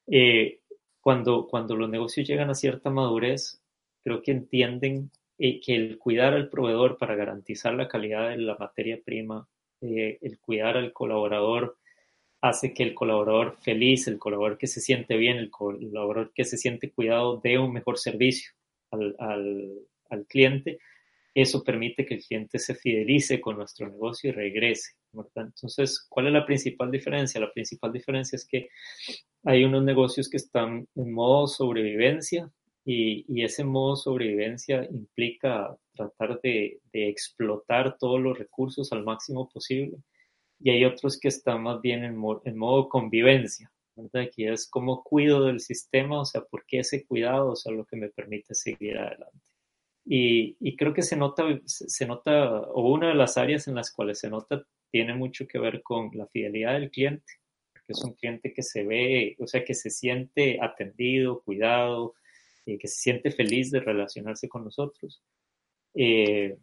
Eh, 0.06 0.60
cuando, 0.98 1.46
cuando 1.46 1.76
los 1.76 1.90
negocios 1.90 2.26
llegan 2.26 2.48
a 2.48 2.54
cierta 2.54 2.88
madurez, 2.88 3.60
creo 4.02 4.22
que 4.22 4.30
entienden 4.30 5.10
eh, 5.38 5.60
que 5.60 5.74
el 5.74 5.98
cuidar 5.98 6.32
al 6.32 6.48
proveedor 6.48 6.96
para 6.96 7.16
garantizar 7.16 7.74
la 7.74 7.88
calidad 7.88 8.30
de 8.30 8.38
la 8.38 8.56
materia 8.56 8.98
prima, 9.04 9.46
eh, 9.82 10.18
el 10.22 10.38
cuidar 10.40 10.78
al 10.78 10.94
colaborador, 10.94 11.76
hace 12.40 12.72
que 12.72 12.82
el 12.82 12.94
colaborador 12.94 13.58
feliz, 13.60 14.08
el 14.08 14.18
colaborador 14.18 14.58
que 14.58 14.68
se 14.68 14.80
siente 14.80 15.16
bien, 15.18 15.36
el 15.36 15.50
colaborador 15.50 16.32
que 16.34 16.44
se 16.44 16.56
siente 16.56 16.90
cuidado 16.92 17.40
dé 17.44 17.58
un 17.58 17.74
mejor 17.74 17.98
servicio 17.98 18.52
al, 18.90 19.14
al, 19.18 19.70
al 20.08 20.26
cliente. 20.26 20.78
Eso 21.34 21.64
permite 21.64 22.04
que 22.04 22.14
el 22.14 22.22
cliente 22.22 22.58
se 22.58 22.74
fidelice 22.74 23.40
con 23.40 23.56
nuestro 23.56 23.88
negocio 23.88 24.30
y 24.30 24.32
regrese. 24.32 24.92
Entonces, 25.34 26.06
¿cuál 26.08 26.26
es 26.26 26.32
la 26.32 26.44
principal 26.44 26.90
diferencia? 26.90 27.40
La 27.40 27.52
principal 27.52 27.92
diferencia 27.92 28.36
es 28.36 28.46
que 28.46 28.68
hay 29.44 29.64
unos 29.64 29.82
negocios 29.82 30.28
que 30.28 30.36
están 30.36 30.86
en 30.94 31.12
modo 31.12 31.46
sobrevivencia 31.46 32.50
y, 32.84 33.42
ese 33.42 33.64
modo 33.64 33.96
sobrevivencia 33.96 34.86
implica 34.90 35.76
tratar 35.94 36.40
de, 36.42 36.80
explotar 36.92 37.96
todos 37.98 38.20
los 38.20 38.38
recursos 38.38 38.92
al 38.92 39.04
máximo 39.04 39.48
posible 39.48 39.98
y 40.60 40.70
hay 40.70 40.84
otros 40.84 41.18
que 41.18 41.28
están 41.28 41.62
más 41.62 41.80
bien 41.80 42.04
en, 42.04 42.16
modo 42.16 42.88
convivencia, 42.88 43.72
¿verdad? 43.96 44.22
Aquí 44.22 44.46
es 44.46 44.68
como 44.68 45.02
cuido 45.02 45.44
del 45.46 45.60
sistema, 45.60 46.20
o 46.20 46.24
sea, 46.24 46.42
¿por 46.42 46.64
qué 46.66 46.80
ese 46.80 47.04
cuidado? 47.04 47.52
O 47.52 47.56
sea, 47.56 47.72
lo 47.72 47.84
que 47.84 47.96
me 47.96 48.10
permite 48.10 48.54
seguir 48.54 48.98
adelante. 48.98 49.51
Y, 50.04 50.76
creo 50.76 50.92
que 50.94 51.02
se 51.02 51.16
nota, 51.16 51.44
se 51.64 52.06
nota, 52.06 52.60
o 52.60 52.92
una 52.92 53.08
de 53.08 53.14
las 53.14 53.36
áreas 53.36 53.68
en 53.68 53.76
las 53.76 53.92
cuales 53.92 54.18
se 54.18 54.30
nota 54.30 54.64
tiene 54.90 55.14
mucho 55.14 55.46
que 55.46 55.58
ver 55.58 55.82
con 55.82 56.10
la 56.14 56.26
fidelidad 56.26 56.74
del 56.74 56.90
cliente, 56.90 57.34
que 57.86 57.92
es 57.92 58.04
un 58.04 58.14
cliente 58.14 58.52
que 58.52 58.62
se 58.62 58.84
ve, 58.84 59.36
o 59.38 59.46
sea, 59.46 59.64
que 59.64 59.74
se 59.74 59.90
siente 59.90 60.58
atendido, 60.60 61.42
cuidado, 61.42 62.14
eh, 62.66 62.78
que 62.78 62.88
se 62.88 63.00
siente 63.00 63.30
feliz 63.30 63.70
de 63.70 63.80
relacionarse 63.80 64.48
con 64.48 64.64
nosotros. 64.64 65.22
Eh, 65.94 66.58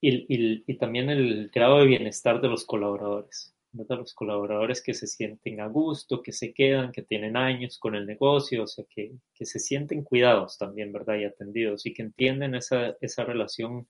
y, 0.00 0.74
también 0.76 1.08
el 1.08 1.48
grado 1.48 1.78
de 1.78 1.86
bienestar 1.86 2.40
de 2.40 2.48
los 2.48 2.64
colaboradores. 2.66 3.53
Los 3.74 4.14
colaboradores 4.14 4.80
que 4.82 4.94
se 4.94 5.06
sienten 5.08 5.60
a 5.60 5.66
gusto, 5.66 6.22
que 6.22 6.32
se 6.32 6.54
quedan, 6.54 6.92
que 6.92 7.02
tienen 7.02 7.36
años 7.36 7.78
con 7.78 7.96
el 7.96 8.06
negocio, 8.06 8.62
o 8.62 8.66
sea, 8.68 8.84
que, 8.88 9.12
que 9.34 9.44
se 9.44 9.58
sienten 9.58 10.04
cuidados 10.04 10.56
también, 10.58 10.92
¿verdad? 10.92 11.16
Y 11.16 11.24
atendidos 11.24 11.84
y 11.84 11.92
que 11.92 12.02
entienden 12.02 12.54
esa, 12.54 12.96
esa 13.00 13.24
relación 13.24 13.88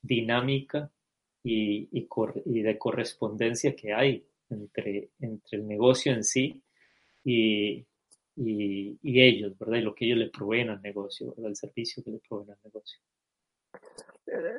dinámica 0.00 0.90
y, 1.42 1.88
y, 1.90 2.08
y, 2.44 2.62
de 2.62 2.78
correspondencia 2.78 3.74
que 3.74 3.92
hay 3.92 4.24
entre, 4.50 5.10
entre 5.18 5.58
el 5.58 5.66
negocio 5.66 6.12
en 6.12 6.22
sí 6.22 6.62
y, 7.24 7.84
y, 8.36 9.20
ellos, 9.20 9.58
¿verdad? 9.58 9.78
Y 9.78 9.82
lo 9.82 9.94
que 9.94 10.06
ellos 10.06 10.18
le 10.18 10.30
proveen 10.30 10.70
al 10.70 10.80
negocio, 10.80 11.28
¿verdad? 11.28 11.50
El 11.50 11.56
servicio 11.56 12.02
que 12.04 12.10
le 12.10 12.20
proveen 12.20 12.50
al 12.50 12.58
negocio. 12.62 13.00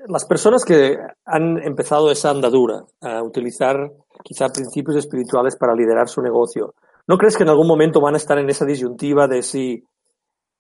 Las 0.08 0.26
personas 0.26 0.66
que 0.66 0.98
han 1.26 1.62
empezado 1.62 2.10
esa 2.12 2.32
andadura 2.32 2.84
a 3.02 3.22
utilizar 3.22 3.92
quizá 4.24 4.50
principios 4.50 4.98
espirituales 4.98 5.56
para 5.56 5.76
liderar 5.76 6.08
su 6.10 6.22
negocio, 6.22 6.74
¿no 7.08 7.18
crees 7.18 7.38
que 7.38 7.44
en 7.44 7.50
algún 7.50 7.68
momento 7.68 8.02
van 8.02 8.16
a 8.16 8.18
estar 8.18 8.38
en 8.40 8.50
esa 8.50 8.66
disyuntiva 8.66 9.28
de 9.28 9.44
si 9.44 9.84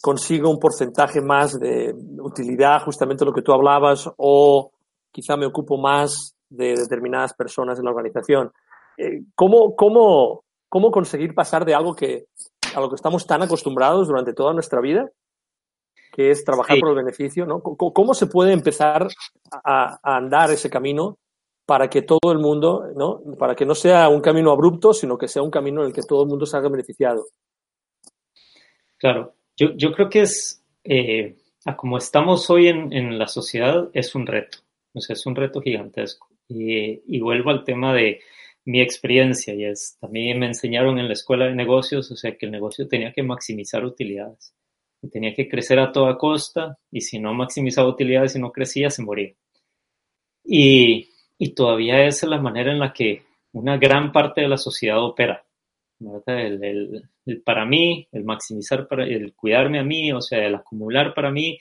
consigo 0.01 0.49
un 0.49 0.59
porcentaje 0.59 1.21
más 1.21 1.59
de 1.59 1.93
utilidad, 2.21 2.83
justamente 2.83 3.25
lo 3.25 3.33
que 3.33 3.41
tú 3.41 3.51
hablabas, 3.51 4.09
o 4.17 4.71
quizá 5.11 5.35
me 5.35 5.45
ocupo 5.45 5.77
más 5.77 6.35
de 6.49 6.75
determinadas 6.75 7.33
personas 7.33 7.79
en 7.79 7.85
la 7.85 7.91
organización? 7.91 8.51
Eh, 8.97 9.23
¿Cómo, 9.35 9.75
cómo, 9.75 10.43
cómo 10.69 10.91
conseguir 10.91 11.33
pasar 11.33 11.65
de 11.65 11.73
algo 11.73 11.95
que 11.95 12.25
a 12.75 12.79
lo 12.79 12.89
que 12.89 12.95
estamos 12.95 13.25
tan 13.25 13.41
acostumbrados 13.41 14.07
durante 14.07 14.33
toda 14.33 14.53
nuestra 14.53 14.81
vida, 14.81 15.09
que 16.11 16.31
es 16.31 16.43
trabajar 16.43 16.79
por 16.79 16.89
el 16.89 16.95
beneficio, 16.95 17.45
¿no? 17.45 17.61
¿Cómo, 17.61 18.13
se 18.13 18.27
puede 18.27 18.53
empezar 18.53 19.07
a, 19.51 19.99
andar 20.03 20.51
ese 20.51 20.69
camino 20.69 21.17
para 21.65 21.89
que 21.89 22.01
todo 22.01 22.31
el 22.31 22.39
mundo, 22.39 22.85
¿no? 22.95 23.21
Para 23.37 23.55
que 23.55 23.65
no 23.65 23.75
sea 23.75 24.09
un 24.09 24.21
camino 24.21 24.51
abrupto, 24.51 24.93
sino 24.93 25.17
que 25.17 25.27
sea 25.27 25.41
un 25.41 25.51
camino 25.51 25.81
en 25.81 25.87
el 25.87 25.93
que 25.93 26.01
todo 26.01 26.23
el 26.23 26.29
mundo 26.29 26.45
salga 26.45 26.69
beneficiado. 26.69 27.25
Claro, 28.97 29.35
yo, 29.55 29.71
yo 29.75 29.91
creo 29.93 30.09
que 30.09 30.21
es, 30.21 30.63
eh, 30.83 31.37
como 31.77 31.97
estamos 31.97 32.49
hoy 32.49 32.67
en, 32.67 32.91
en, 32.91 33.17
la 33.17 33.27
sociedad, 33.27 33.89
es 33.93 34.15
un 34.15 34.25
reto, 34.25 34.57
o 34.93 34.99
sea, 34.99 35.13
es 35.13 35.25
un 35.25 35.35
reto 35.35 35.61
gigantesco. 35.61 36.27
Y, 36.47 37.01
y 37.05 37.19
vuelvo 37.19 37.51
al 37.51 37.63
tema 37.63 37.93
de, 37.93 38.19
mi 38.65 38.81
experiencia 38.81 39.53
y 39.55 39.65
es, 39.65 39.97
también 39.99 40.37
me 40.37 40.45
enseñaron 40.45 40.99
en 40.99 41.07
la 41.07 41.13
escuela 41.13 41.45
de 41.45 41.55
negocios, 41.55 42.11
o 42.11 42.15
sea, 42.15 42.37
que 42.37 42.45
el 42.45 42.51
negocio 42.51 42.87
tenía 42.87 43.11
que 43.11 43.23
maximizar 43.23 43.83
utilidades 43.83 44.53
tenía 45.07 45.33
que 45.33 45.47
crecer 45.47 45.79
a 45.79 45.91
toda 45.91 46.17
costa 46.17 46.77
y 46.91 47.01
si 47.01 47.19
no 47.19 47.33
maximizaba 47.33 47.89
utilidades 47.89 48.35
y 48.35 48.39
no 48.39 48.51
crecía, 48.51 48.89
se 48.89 49.03
moría. 49.03 49.33
Y, 50.43 51.09
y 51.37 51.53
todavía 51.53 52.05
esa 52.05 52.25
es 52.25 52.29
la 52.29 52.41
manera 52.41 52.71
en 52.71 52.79
la 52.79 52.91
que 52.91 53.23
una 53.53 53.77
gran 53.77 54.11
parte 54.11 54.41
de 54.41 54.47
la 54.47 54.57
sociedad 54.57 55.01
opera. 55.03 55.43
El, 56.25 56.63
el, 57.25 57.41
para 57.41 57.65
mí, 57.65 58.07
el 58.11 58.23
maximizar, 58.23 58.87
para, 58.87 59.05
el 59.05 59.33
cuidarme 59.33 59.79
a 59.79 59.83
mí, 59.83 60.11
o 60.13 60.21
sea, 60.21 60.45
el 60.45 60.55
acumular 60.55 61.13
para 61.13 61.29
mí 61.29 61.59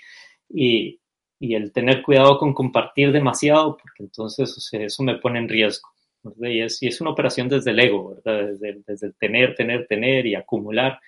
y, 0.48 1.00
y 1.40 1.54
el 1.54 1.72
tener 1.72 2.02
cuidado 2.02 2.38
con 2.38 2.54
compartir 2.54 3.12
demasiado, 3.12 3.76
porque 3.76 4.04
entonces 4.04 4.68
eso 4.72 5.02
me 5.02 5.18
pone 5.18 5.40
en 5.40 5.48
riesgo. 5.48 5.88
Y 6.40 6.60
es, 6.60 6.82
y 6.82 6.88
es, 6.88 7.00
una 7.00 7.10
operación 7.10 7.48
desde 7.48 7.70
el 7.70 7.80
ego, 7.80 8.14
¿verdad? 8.14 8.48
Desde, 8.48 8.82
desde, 8.86 9.06
el 9.08 9.14
tener, 9.14 9.54
tener, 9.54 9.86
tener 9.86 10.26
y 10.26 10.34
acumular, 10.34 11.00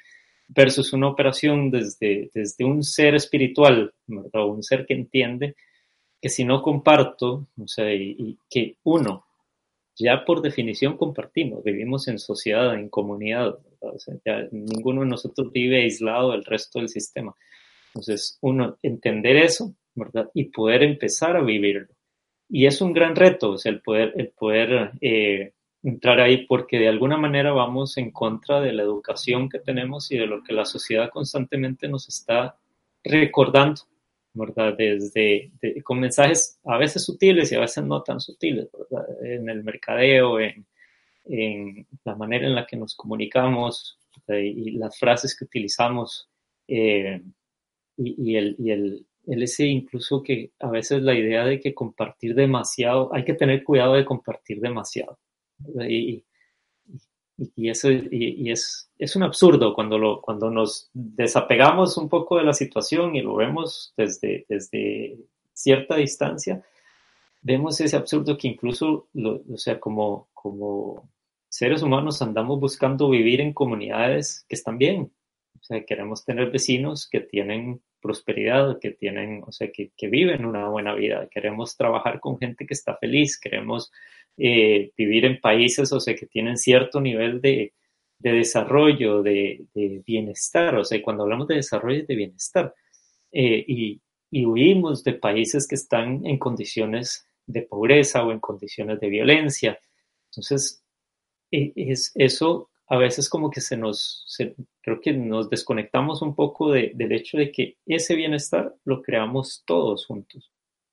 versus 0.53 0.93
una 0.93 1.09
operación 1.09 1.71
desde, 1.71 2.31
desde 2.35 2.65
un 2.65 2.83
ser 2.83 3.15
espiritual, 3.15 3.93
¿verdad? 4.07 4.47
Un 4.47 4.63
ser 4.63 4.87
que 4.87 4.95
entiende 4.95 5.55
que 6.21 6.29
si 6.29 6.45
no 6.45 6.63
comparto, 6.63 7.47
o 7.59 7.69
sea, 7.69 7.93
y, 7.95 8.39
que 8.49 8.77
uno, 8.85 9.25
ya 9.97 10.25
por 10.25 10.43
definición 10.43 10.97
compartimos, 10.97 11.63
vivimos 11.65 12.09
en 12.09 12.19
sociedad, 12.19 12.75
en 12.75 12.89
comunidad, 12.89 13.59
o 13.81 13.99
sea, 13.99 14.49
ninguno 14.51 15.03
de 15.03 15.09
nosotros 15.09 15.53
vive 15.53 15.83
aislado 15.83 16.33
del 16.33 16.45
resto 16.45 16.79
del 16.79 16.89
sistema. 16.89 17.35
Entonces, 17.89 18.39
uno, 18.43 18.77
entender 18.83 19.37
eso, 19.37 19.75
¿verdad? 19.95 20.31
Y 20.35 20.45
poder 20.45 20.83
empezar 20.83 21.37
a 21.37 21.43
vivirlo 21.43 21.89
y 22.51 22.67
es 22.67 22.81
un 22.81 22.93
gran 22.93 23.15
reto, 23.15 23.53
o 23.53 23.59
sea, 23.59 23.71
el 23.71 23.81
poder, 23.81 24.13
el 24.17 24.31
poder 24.31 24.93
eh, 25.01 25.53
entrar 25.83 26.21
ahí 26.21 26.47
porque 26.47 26.79
de 26.79 26.89
alguna 26.89 27.17
manera 27.17 27.53
vamos 27.53 27.97
en 27.97 28.11
contra 28.11 28.61
de 28.61 28.73
la 28.73 28.83
educación 28.83 29.49
que 29.49 29.59
tenemos 29.59 30.11
y 30.13 30.19
de 30.19 30.27
lo 30.27 30.43
que 30.43 30.53
la 30.53 30.65
sociedad 30.65 31.11
constantemente 31.11 31.89
nos 31.89 32.09
está 32.09 32.57
recordando, 33.03 33.83
¿verdad? 34.35 34.75
Desde 34.77 35.53
con 35.83 36.01
mensajes 36.01 36.61
a 36.65 36.77
veces 36.77 37.05
sutiles 37.05 37.51
y 37.51 37.55
a 37.55 37.61
veces 37.61 37.85
no 37.85 38.03
tan 38.03 38.21
sutiles, 38.21 38.69
¿verdad? 38.73 39.07
En 39.25 39.49
el 39.49 39.65
mercadeo, 39.65 40.39
en, 40.39 40.67
en 41.25 41.87
la 42.05 42.15
manera 42.15 42.47
en 42.47 42.55
la 42.55 42.67
que 42.67 42.77
nos 42.77 42.95
comunicamos 42.95 43.99
y 44.29 44.73
las 44.73 44.99
frases 44.99 45.37
que 45.37 45.45
utilizamos 45.45 46.29
eh, 46.69 47.21
y, 47.97 48.37
el, 48.37 48.57
y, 48.59 48.71
el, 48.71 49.07
el 49.27 49.43
ese 49.43 49.67
incluso 49.67 50.23
que 50.23 50.53
a 50.61 50.71
veces 50.71 51.03
la 51.03 51.15
idea 51.15 51.45
de 51.45 51.61
que 51.61 51.75
compartir 51.75 52.35
demasiado, 52.35 53.13
hay 53.13 53.25
que 53.25 53.35
tener 53.35 53.65
cuidado 53.65 53.95
de 53.95 54.05
compartir 54.05 54.61
demasiado. 54.61 55.19
Y, 55.89 56.25
y, 57.57 57.71
eso 57.71 57.91
y, 57.91 58.51
es, 58.51 58.91
es 58.99 59.17
un 59.17 59.23
absurdo 59.23 59.75
cuando, 59.75 59.99
lo, 59.99 60.21
cuando 60.21 60.51
nos 60.51 60.91
desapegamos 60.93 61.97
un 61.97 62.09
poco 62.09 62.37
de 62.37 62.45
la 62.45 62.53
situación 62.53 63.17
y 63.17 63.23
lo 63.23 63.37
vemos 63.37 63.95
desde, 63.97 64.47
desde 64.49 65.19
cierta 65.53 65.97
distancia, 65.97 66.63
vemos 67.43 67.81
ese 67.81 67.97
absurdo 67.97 68.37
que 68.37 68.49
incluso, 68.49 69.09
o 69.15 69.57
sea, 69.57 69.81
como, 69.81 70.29
como 70.35 71.09
seres 71.49 71.83
humanos 71.83 72.23
andamos 72.23 72.61
buscando 72.61 73.11
vivir 73.11 73.41
en 73.41 73.53
comunidades 73.53 74.45
que 74.49 74.55
están 74.55 74.79
bien. 74.79 75.13
O 75.59 75.63
sea, 75.63 75.85
queremos 75.85 76.25
tener 76.25 76.51
vecinos 76.51 77.09
que 77.09 77.21
tienen 77.21 77.83
prosperidad, 78.01 78.79
que 78.81 78.91
tienen, 78.91 79.43
o 79.47 79.53
sea, 79.53 79.71
que, 79.71 79.91
que, 79.97 80.09
viven 80.09 80.45
una 80.45 80.69
buena 80.69 80.95
vida. 80.95 81.29
Queremos 81.31 81.77
trabajar 81.77 82.21
con 82.21 82.39
gente 82.39 82.67
que 82.67 82.75
está 82.75 82.97
feliz, 82.97 83.39
queremos 83.39 83.93
eh, 84.37 84.93
vivir 84.97 85.25
en 85.25 85.41
países, 85.41 85.93
o 85.93 86.01
sea, 86.01 86.15
que 86.15 86.27
tienen 86.27 86.57
cierto 86.57 87.01
nivel 87.01 87.41
de, 87.41 87.75
de 88.19 88.33
desarrollo, 88.33 89.23
de, 89.23 89.67
de, 89.75 90.03
bienestar. 90.07 90.77
O 90.77 90.85
sea, 90.85 91.03
cuando 91.03 91.25
hablamos 91.25 91.49
de 91.49 91.57
desarrollo 91.57 92.05
de 92.07 92.15
bienestar, 92.15 92.75
eh, 93.33 93.65
y, 93.67 94.01
y 94.31 94.47
huimos 94.47 95.05
de 95.05 95.15
países 95.15 95.67
que 95.67 95.75
están 95.75 96.25
en 96.27 96.39
condiciones 96.39 97.27
de 97.47 97.63
pobreza 97.63 98.25
o 98.25 98.33
en 98.33 98.41
condiciones 98.41 99.01
de 99.01 99.09
violencia. 99.09 99.79
Entonces, 100.31 100.83
e, 101.51 101.73
es, 101.77 102.13
eso 102.15 102.71
a 102.87 102.97
veces 102.97 103.29
como 103.29 103.51
que 103.51 103.61
se 103.61 103.77
nos, 103.77 104.25
creo 104.91 105.01
que 105.01 105.13
nos 105.13 105.49
desconectamos 105.49 106.21
un 106.21 106.35
poco 106.35 106.73
de, 106.73 106.91
del 106.95 107.13
hecho 107.13 107.39
de 107.39 107.53
que 107.53 107.77
ese 107.87 108.17
bienestar 108.17 108.75
lo 108.85 109.03
creamos 109.03 109.63
todos 109.65 110.07
juntos. 110.07 110.51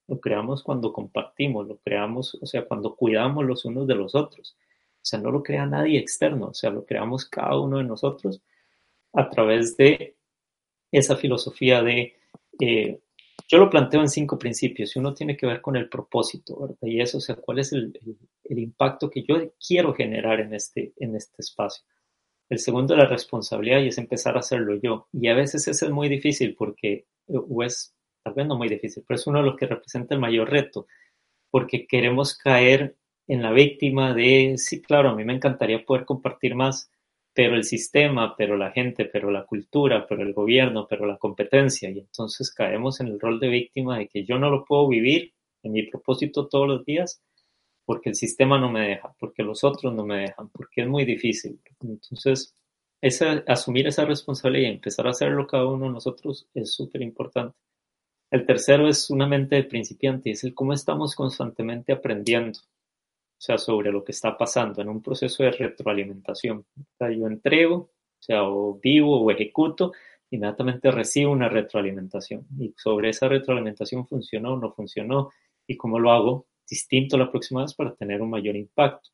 Lo 0.08 0.20
creamos 0.20 0.64
cuando 0.64 0.94
compartimos, 0.94 1.68
lo 1.68 1.78
creamos, 1.78 2.38
o 2.40 2.46
sea, 2.46 2.66
cuando 2.66 2.96
cuidamos 2.96 3.46
los 3.46 3.66
unos 3.66 3.88
de 3.88 3.96
los 3.96 4.14
otros. 4.14 4.56
O 4.98 5.02
sea, 5.02 5.20
no 5.20 5.32
lo 5.32 5.42
crea 5.42 5.66
nadie 5.66 6.00
externo, 6.00 6.48
o 6.48 6.54
sea, 6.54 6.70
lo 6.70 6.86
creamos 6.86 7.26
cada 7.26 7.60
uno 7.60 7.80
de 7.80 7.86
nosotros 7.86 8.42
a 9.14 9.30
través 9.30 9.76
de 9.78 10.16
esa 10.92 11.16
filosofía 11.16 11.82
de, 11.82 12.16
eh, 12.60 13.00
yo 13.48 13.58
lo 13.58 13.70
planteo 13.70 14.02
en 14.02 14.10
cinco 14.10 14.38
principios 14.38 14.96
y 14.96 15.00
uno 15.00 15.14
tiene 15.14 15.36
que 15.36 15.48
ver 15.48 15.62
con 15.62 15.76
el 15.76 15.90
propósito, 15.90 16.60
¿verdad? 16.60 16.78
Y 16.82 17.02
eso, 17.02 17.18
o 17.18 17.22
sea, 17.22 17.36
cuál 17.36 17.60
es 17.60 17.74
el, 17.74 18.00
el 18.44 18.60
impacto 18.60 19.10
que 19.10 19.24
yo 19.24 19.52
quiero 19.66 19.94
generar 19.94 20.40
en 20.40 20.54
este, 20.54 20.94
en 20.98 21.16
este 21.16 21.42
espacio. 21.42 21.84
El 22.50 22.60
segundo 22.60 22.94
es 22.94 23.00
la 23.00 23.08
responsabilidad 23.08 23.82
y 23.82 23.88
es 23.88 23.98
empezar 23.98 24.36
a 24.38 24.40
hacerlo 24.40 24.80
yo. 24.82 25.08
Y 25.12 25.28
a 25.28 25.36
veces 25.36 25.68
eso 25.68 25.86
es 25.86 25.92
muy 25.92 26.08
difícil 26.08 26.56
porque, 26.56 27.06
o 27.28 27.64
es 27.64 27.94
tal 28.28 28.34
vez 28.34 28.48
no 28.48 28.58
muy 28.58 28.68
difícil, 28.68 29.04
pero 29.08 29.16
es 29.18 29.28
uno 29.28 29.40
de 29.40 29.46
los 29.46 29.56
que 29.56 29.68
representa 29.68 30.14
el 30.14 30.20
mayor 30.20 30.50
reto, 30.50 30.88
porque 31.50 31.88
queremos 31.88 32.38
caer 32.38 32.98
en 33.28 33.42
la 33.42 33.52
víctima 33.52 34.14
de, 34.14 34.56
sí, 34.58 34.82
claro, 34.82 35.10
a 35.10 35.16
mí 35.16 35.24
me 35.24 35.34
encantaría 35.34 35.86
poder 35.86 36.06
compartir 36.06 36.56
más, 36.56 36.92
pero 37.34 37.56
el 37.56 37.64
sistema, 37.64 38.36
pero 38.36 38.58
la 38.58 38.72
gente, 38.72 39.06
pero 39.06 39.32
la 39.32 39.46
cultura, 39.46 40.06
pero 40.08 40.24
el 40.24 40.34
gobierno, 40.34 40.88
pero 40.90 41.06
la 41.06 41.18
competencia, 41.18 41.90
y 41.90 42.00
entonces 42.00 42.54
caemos 42.54 43.00
en 43.00 43.08
el 43.08 43.20
rol 43.20 43.40
de 43.40 43.48
víctima 43.48 43.98
de 43.98 44.08
que 44.08 44.26
yo 44.26 44.38
no 44.40 44.50
lo 44.50 44.66
puedo 44.66 44.88
vivir 44.88 45.34
en 45.64 45.72
mi 45.72 45.84
propósito 45.84 46.48
todos 46.48 46.68
los 46.68 46.86
días 46.86 47.22
porque 47.88 48.10
el 48.10 48.16
sistema 48.16 48.60
no 48.60 48.70
me 48.70 48.90
deja, 48.90 49.16
porque 49.18 49.44
los 49.44 49.64
otros 49.64 49.94
no 49.94 50.06
me 50.06 50.18
dejan, 50.18 50.50
porque 50.50 50.82
es 50.82 50.88
muy 50.90 51.06
difícil. 51.06 51.58
Entonces, 51.80 52.54
esa, 53.00 53.46
asumir 53.48 53.88
esa 53.88 54.04
responsabilidad 54.04 54.68
y 54.68 54.74
empezar 54.74 55.08
a 55.08 55.12
hacerlo 55.12 55.48
cada 55.48 55.66
uno 55.68 55.86
de 55.86 55.94
nosotros 55.94 56.50
es 56.54 56.74
súper 56.74 57.02
importante. 57.02 57.56
El 58.30 58.46
tercero 58.46 58.90
es 58.90 59.10
una 59.10 59.26
mente 59.26 59.56
de 59.56 59.64
principiante, 59.64 60.32
es 60.32 60.44
el 60.44 60.54
cómo 60.54 60.74
estamos 60.74 61.16
constantemente 61.16 61.94
aprendiendo, 61.94 62.60
o 62.60 63.40
sea, 63.42 63.58
sobre 63.58 63.90
lo 63.94 64.04
que 64.04 64.12
está 64.12 64.38
pasando 64.38 64.82
en 64.82 64.90
un 64.90 65.02
proceso 65.02 65.44
de 65.44 65.52
retroalimentación. 65.52 66.66
yo 67.00 67.28
entrego, 67.28 67.76
o 67.76 68.22
sea, 68.22 68.44
o 68.44 68.78
vivo 68.84 69.22
o 69.22 69.32
ejecuto, 69.32 69.94
inmediatamente 70.30 70.92
recibo 70.92 71.32
una 71.32 71.48
retroalimentación. 71.48 72.46
Y 72.60 72.74
sobre 72.76 73.12
esa 73.12 73.30
retroalimentación 73.30 74.06
funcionó 74.06 74.56
o 74.56 74.58
no 74.58 74.74
funcionó, 74.74 75.32
y 75.66 75.78
cómo 75.78 76.00
lo 76.00 76.12
hago, 76.12 76.48
distinto 76.70 77.18
la 77.18 77.32
próxima 77.32 77.62
vez 77.62 77.74
para 77.74 77.96
tener 77.96 78.22
un 78.22 78.30
mayor 78.30 78.56
impacto. 78.56 79.10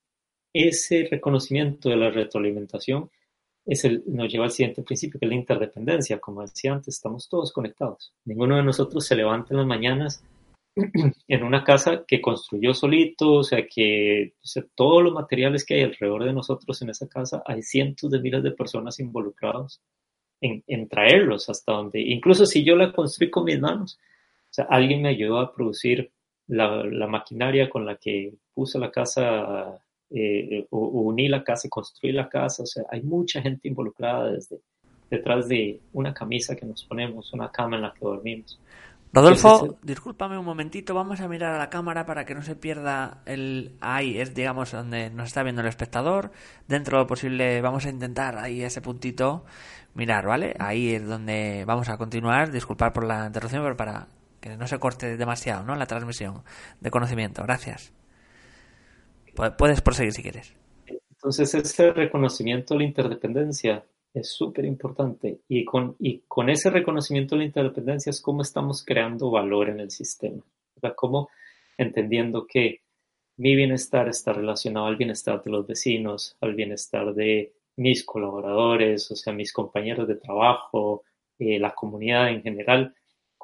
ese 0.54 1.08
reconocimiento 1.10 1.90
de 1.90 1.96
la 1.98 2.12
retroalimentación 2.12 3.10
es 3.66 3.86
el, 3.86 4.04
nos 4.08 4.32
lleva 4.32 4.46
al 4.46 4.52
siguiente 4.52 4.84
principio, 4.84 5.20
que 5.20 5.26
es 5.26 5.30
la 5.30 5.38
interdependencia. 5.38 6.20
Como 6.20 6.42
decía 6.42 6.74
antes, 6.74 6.96
estamos 6.96 7.30
todos 7.30 7.52
conectados. 7.52 8.14
Ninguno 8.26 8.58
de 8.58 8.64
nosotros 8.64 9.06
se 9.06 9.16
levanta 9.16 9.54
en 9.54 9.58
las 9.58 9.68
mañanas 9.68 10.24
en 11.28 11.44
una 11.44 11.64
casa 11.64 12.04
que 12.08 12.22
construyó 12.22 12.74
solito, 12.74 13.34
o 13.34 13.44
sea 13.44 13.66
que 13.68 14.34
todos 14.76 15.04
los 15.04 15.14
materiales 15.14 15.66
que 15.66 15.76
hay 15.76 15.82
alrededor 15.84 16.26
de 16.26 16.34
nosotros 16.34 16.82
en 16.82 16.90
esa 16.90 17.08
casa, 17.08 17.44
hay 17.46 17.62
cientos 17.62 18.12
de 18.12 18.20
miles 18.20 18.44
de 18.44 18.52
personas 18.52 19.00
involucradas 19.00 19.82
en, 20.42 20.64
en 20.68 20.90
traerlos 20.90 21.50
hasta 21.50 21.74
donde, 21.74 22.02
incluso 22.02 22.46
si 22.46 22.64
yo 22.64 22.76
la 22.76 22.92
construí 22.92 23.30
con 23.30 23.46
mis 23.46 23.60
manos, 23.60 24.00
o 24.50 24.54
sea, 24.54 24.66
alguien 24.70 25.02
me 25.02 25.10
ayudó 25.10 25.40
a 25.40 25.54
producir 25.54 26.12
la, 26.48 26.84
la 26.84 27.08
maquinaria 27.08 27.70
con 27.70 27.86
la 27.86 27.96
que 27.96 28.34
puse 28.54 28.80
la 28.80 28.92
casa, 28.92 29.80
eh, 30.10 30.68
o, 30.70 30.80
uní 30.80 31.28
la 31.28 31.44
casa 31.44 31.68
y 31.68 31.70
construí 31.70 32.12
la 32.12 32.30
casa, 32.30 32.64
o 32.64 32.66
sea, 32.66 32.84
hay 32.90 33.02
mucha 33.02 33.42
gente 33.42 33.68
involucrada 33.68 34.32
desde 34.32 34.60
detrás 35.10 35.48
de 35.48 35.80
una 35.94 36.14
camisa 36.14 36.56
que 36.56 36.66
nos 36.66 36.84
ponemos, 36.86 37.34
una 37.34 37.52
cama 37.52 37.76
en 37.76 37.84
la 37.84 37.94
que 37.94 38.00
dormimos. 38.06 38.60
Rodolfo, 39.16 39.78
discúlpame 39.84 40.40
un 40.40 40.46
momentito, 40.46 40.96
vamos 40.96 41.22
a 41.22 41.28
mirar 41.28 41.54
a 41.54 41.60
la 41.60 41.70
cámara 41.70 42.04
para 42.08 42.26
que 42.26 42.34
no 42.34 42.42
se 42.42 42.56
pierda 42.56 43.22
el 43.28 43.74
ahí, 43.80 44.18
es 44.18 44.34
digamos 44.34 44.72
donde 44.72 45.12
nos 45.12 45.28
está 45.28 45.44
viendo 45.44 45.62
el 45.62 45.68
espectador. 45.68 46.32
Dentro 46.68 46.98
de 46.98 47.04
lo 47.04 47.08
posible 47.08 47.62
vamos 47.62 47.86
a 47.86 47.92
intentar 47.92 48.40
ahí 48.40 48.64
ese 48.64 48.82
puntito 48.82 49.46
mirar, 49.94 50.26
¿vale? 50.26 50.56
Ahí 50.58 50.96
es 50.96 51.06
donde 51.08 51.64
vamos 51.68 51.90
a 51.90 51.98
continuar, 51.98 52.52
disculpar 52.52 52.92
por 52.92 53.06
la 53.06 53.28
interrupción, 53.28 53.62
pero 53.62 53.78
para 53.78 54.08
que 54.44 54.58
no 54.58 54.68
se 54.68 54.78
corte 54.78 55.16
demasiado, 55.16 55.64
¿no? 55.64 55.76
La 55.76 55.86
transmisión 55.86 56.44
de 56.82 56.92
conocimiento. 56.92 57.44
Gracias. 57.44 57.94
Puedes 59.58 59.82
proseguir 59.82 60.12
si 60.12 60.22
quieres. 60.22 60.54
Entonces, 60.86 61.54
ese 61.56 61.92
reconocimiento 61.92 62.74
de 62.74 62.80
la 62.80 62.86
interdependencia 62.86 63.86
es 64.14 64.34
súper 64.34 64.66
importante. 64.66 65.40
Y 65.48 65.64
con, 65.64 65.96
y 65.98 66.24
con 66.28 66.50
ese 66.50 66.70
reconocimiento 66.70 67.36
de 67.36 67.40
la 67.40 67.46
interdependencia 67.46 68.10
es 68.10 68.22
cómo 68.22 68.42
estamos 68.42 68.84
creando 68.86 69.32
valor 69.32 69.70
en 69.70 69.80
el 69.80 69.90
sistema. 69.90 70.44
¿verdad? 70.76 70.94
Cómo 70.98 71.30
entendiendo 71.78 72.46
que 72.46 72.82
mi 73.38 73.56
bienestar 73.56 74.10
está 74.10 74.34
relacionado 74.34 74.88
al 74.88 74.98
bienestar 74.98 75.42
de 75.42 75.52
los 75.52 75.66
vecinos, 75.66 76.38
al 76.42 76.54
bienestar 76.54 77.14
de 77.14 77.54
mis 77.78 78.04
colaboradores, 78.04 79.10
o 79.10 79.16
sea, 79.16 79.34
mis 79.34 79.54
compañeros 79.54 80.08
de 80.08 80.16
trabajo, 80.16 81.04
eh, 81.40 81.58
la 81.58 81.74
comunidad 81.74 82.30
en 82.30 82.44
general. 82.44 82.94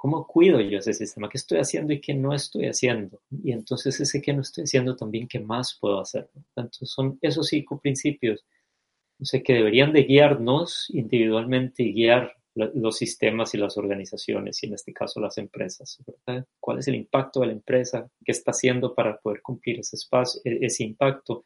¿Cómo 0.02 0.26
cuido 0.26 0.62
yo 0.62 0.78
ese 0.78 0.94
sistema? 0.94 1.28
¿Qué 1.28 1.38
estoy 1.38 1.58
haciendo 1.58 1.92
y 1.92 2.00
qué 2.00 2.14
no 2.14 2.34
estoy 2.34 2.68
haciendo? 2.68 3.20
Y 3.44 3.52
entonces 3.52 4.00
ese 4.00 4.22
que 4.22 4.32
no 4.32 4.42
estoy 4.42 4.64
haciendo 4.64 4.96
también, 4.96 5.28
¿qué 5.28 5.40
más 5.40 5.78
puedo 5.78 6.00
hacer? 6.00 6.30
Entonces 6.56 6.90
son 6.90 7.20
esos 7.22 7.48
cinco 7.48 7.78
principios 7.82 8.46
o 9.22 9.26
sea, 9.26 9.44
que 9.44 9.54
deberían 9.54 9.92
de 9.92 10.04
guiarnos 10.04 10.90
individualmente 10.92 11.84
y 11.84 11.94
guiar 11.94 12.34
los 12.56 12.98
sistemas 12.98 13.54
y 13.54 13.58
las 13.58 13.78
organizaciones, 13.78 14.64
y 14.64 14.68
en 14.68 14.74
este 14.74 14.94
caso 14.94 15.20
las 15.20 15.38
empresas. 15.38 16.02
¿Cuál 16.62 16.80
es 16.80 16.88
el 16.88 16.96
impacto 16.96 17.42
de 17.42 17.48
la 17.48 17.54
empresa? 17.54 18.10
¿Qué 18.24 18.32
está 18.32 18.52
haciendo 18.52 18.96
para 18.96 19.18
poder 19.18 19.42
cumplir 19.42 19.82
ese 19.82 19.98
espacio, 19.98 20.42
e-, 20.46 20.60
ese 20.66 20.86
impacto? 20.86 21.44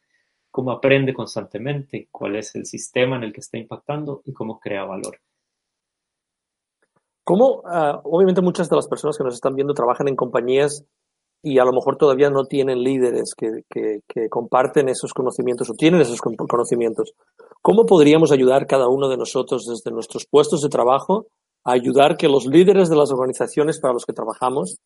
¿Cómo 0.50 0.70
aprende 0.70 1.12
constantemente? 1.12 2.08
¿Cuál 2.12 2.36
es 2.36 2.54
el 2.54 2.66
sistema 2.66 3.16
en 3.16 3.24
el 3.24 3.32
que 3.32 3.40
está 3.40 3.58
impactando? 3.58 4.22
Y 4.24 4.32
cómo 4.32 4.60
crea 4.60 4.84
valor. 4.84 5.18
¿Cómo, 7.24 7.62
ah, 7.64 8.00
obviamente 8.04 8.42
muchas 8.42 8.68
de 8.68 8.76
las 8.76 8.86
personas 8.86 9.16
que 9.16 9.24
nos 9.24 9.34
están 9.34 9.54
viendo 9.54 9.72
trabajan 9.72 10.08
en 10.08 10.16
compañías 10.16 10.84
y 11.42 11.58
a 11.58 11.64
lo 11.64 11.72
mejor 11.72 11.96
todavía 11.96 12.30
no 12.30 12.44
tienen 12.44 12.82
líderes 12.82 13.34
que, 13.34 13.62
que, 13.68 14.28
comparten 14.28 14.88
esos 14.88 15.12
conocimientos 15.12 15.68
o 15.68 15.74
tienen 15.74 16.00
esos 16.00 16.20
conocimientos. 16.20 17.12
¿Cómo 17.60 17.84
podríamos 17.84 18.32
ayudar 18.32 18.66
cada 18.66 18.88
uno 18.88 19.08
de 19.08 19.18
nosotros 19.18 19.66
desde 19.66 19.90
nuestros 19.94 20.26
puestos 20.26 20.62
de 20.62 20.68
trabajo 20.68 21.26
a 21.64 21.72
ayudar 21.72 22.16
que 22.16 22.28
los 22.28 22.46
líderes 22.46 22.88
de 22.88 22.96
las 22.96 23.10
organizaciones 23.10 23.78
para 23.78 23.92
los 23.94 24.06
que 24.06 24.12
trabajamos 24.14 24.78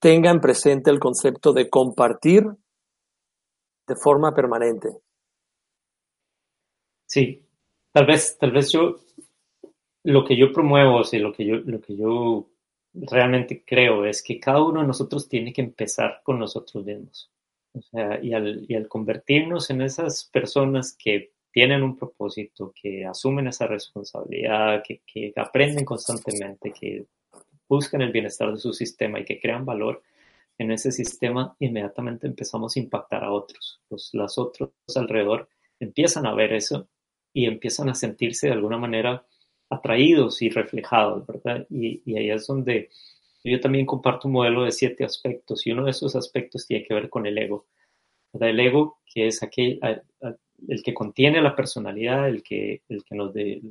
tengan 0.00 0.40
presente 0.40 0.90
el 0.90 1.00
concepto 1.00 1.52
de 1.52 1.68
compartir 1.68 2.44
de 3.86 3.96
forma 3.96 4.34
permanente? 4.34 4.88
Sí, 7.06 7.46
tal 7.92 8.06
vez, 8.06 8.38
tal 8.38 8.52
vez 8.52 8.72
yo 8.72 9.03
lo 10.04 10.24
que 10.24 10.36
yo 10.36 10.52
promuevo, 10.52 10.98
o 10.98 11.18
lo 11.18 11.32
que 11.32 11.44
yo, 11.44 11.56
lo 11.56 11.80
que 11.80 11.96
yo 11.96 12.48
realmente 12.92 13.64
creo 13.64 14.04
es 14.04 14.22
que 14.22 14.38
cada 14.38 14.62
uno 14.62 14.80
de 14.82 14.86
nosotros 14.86 15.28
tiene 15.28 15.52
que 15.52 15.62
empezar 15.62 16.20
con 16.22 16.38
nosotros 16.38 16.84
mismos. 16.84 17.30
Y 18.22 18.32
al, 18.32 18.64
y 18.68 18.74
al 18.76 18.86
convertirnos 18.86 19.68
en 19.70 19.82
esas 19.82 20.24
personas 20.32 20.96
que 20.96 21.32
tienen 21.50 21.82
un 21.82 21.96
propósito, 21.96 22.72
que 22.80 23.04
asumen 23.04 23.48
esa 23.48 23.66
responsabilidad, 23.66 24.82
que, 24.86 25.02
que 25.06 25.32
aprenden 25.34 25.84
constantemente, 25.84 26.72
que 26.72 27.06
buscan 27.68 28.02
el 28.02 28.12
bienestar 28.12 28.52
de 28.52 28.58
su 28.58 28.72
sistema 28.72 29.18
y 29.18 29.24
que 29.24 29.40
crean 29.40 29.64
valor 29.64 30.02
en 30.58 30.70
ese 30.70 30.92
sistema, 30.92 31.56
inmediatamente 31.58 32.26
empezamos 32.26 32.76
a 32.76 32.80
impactar 32.80 33.24
a 33.24 33.32
otros. 33.32 33.80
Los, 33.90 34.10
los 34.12 34.38
otros 34.38 34.70
alrededor 34.94 35.48
empiezan 35.80 36.26
a 36.26 36.34
ver 36.34 36.52
eso 36.52 36.88
y 37.32 37.46
empiezan 37.46 37.88
a 37.88 37.94
sentirse 37.94 38.46
de 38.46 38.52
alguna 38.52 38.78
manera 38.78 39.26
atraídos 39.70 40.42
y 40.42 40.50
reflejados, 40.50 41.26
¿verdad? 41.26 41.66
Y, 41.70 42.02
y, 42.04 42.16
ahí 42.16 42.30
es 42.30 42.46
donde 42.46 42.90
yo 43.44 43.60
también 43.60 43.86
comparto 43.86 44.28
un 44.28 44.34
modelo 44.34 44.64
de 44.64 44.72
siete 44.72 45.04
aspectos 45.04 45.66
y 45.66 45.72
uno 45.72 45.84
de 45.84 45.90
esos 45.90 46.16
aspectos 46.16 46.66
tiene 46.66 46.84
que 46.84 46.94
ver 46.94 47.10
con 47.10 47.26
el 47.26 47.36
ego. 47.36 47.66
El 48.32 48.58
ego, 48.58 48.98
que 49.12 49.28
es 49.28 49.42
aquel, 49.42 49.78
el 50.68 50.82
que 50.82 50.94
contiene 50.94 51.40
la 51.40 51.54
personalidad, 51.54 52.28
el 52.28 52.42
que, 52.42 52.82
el 52.88 53.04
que 53.04 53.14
nos 53.14 53.32
de, 53.32 53.62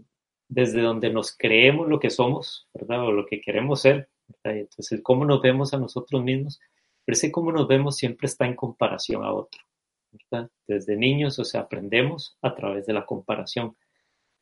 desde 0.48 0.82
donde 0.82 1.12
nos 1.12 1.36
creemos 1.36 1.88
lo 1.90 2.00
que 2.00 2.10
somos, 2.10 2.68
¿verdad? 2.74 3.06
O 3.06 3.12
lo 3.12 3.26
que 3.26 3.42
queremos 3.42 3.82
ser. 3.82 4.10
¿verdad? 4.28 4.60
Entonces, 4.60 4.92
el 4.92 5.04
cómo 5.04 5.26
nos 5.26 5.42
vemos 5.42 5.74
a 5.74 5.80
nosotros 5.80 6.24
mismos, 6.24 6.60
pero 7.04 7.14
ese 7.14 7.32
cómo 7.32 7.52
nos 7.52 7.68
vemos 7.68 7.98
siempre 7.98 8.28
está 8.28 8.46
en 8.46 8.56
comparación 8.56 9.24
a 9.24 9.34
otro. 9.34 9.62
¿verdad? 10.12 10.50
Desde 10.68 10.96
niños, 10.96 11.40
o 11.40 11.44
sea, 11.44 11.62
aprendemos 11.62 12.38
a 12.42 12.54
través 12.54 12.86
de 12.86 12.94
la 12.94 13.06
comparación 13.06 13.76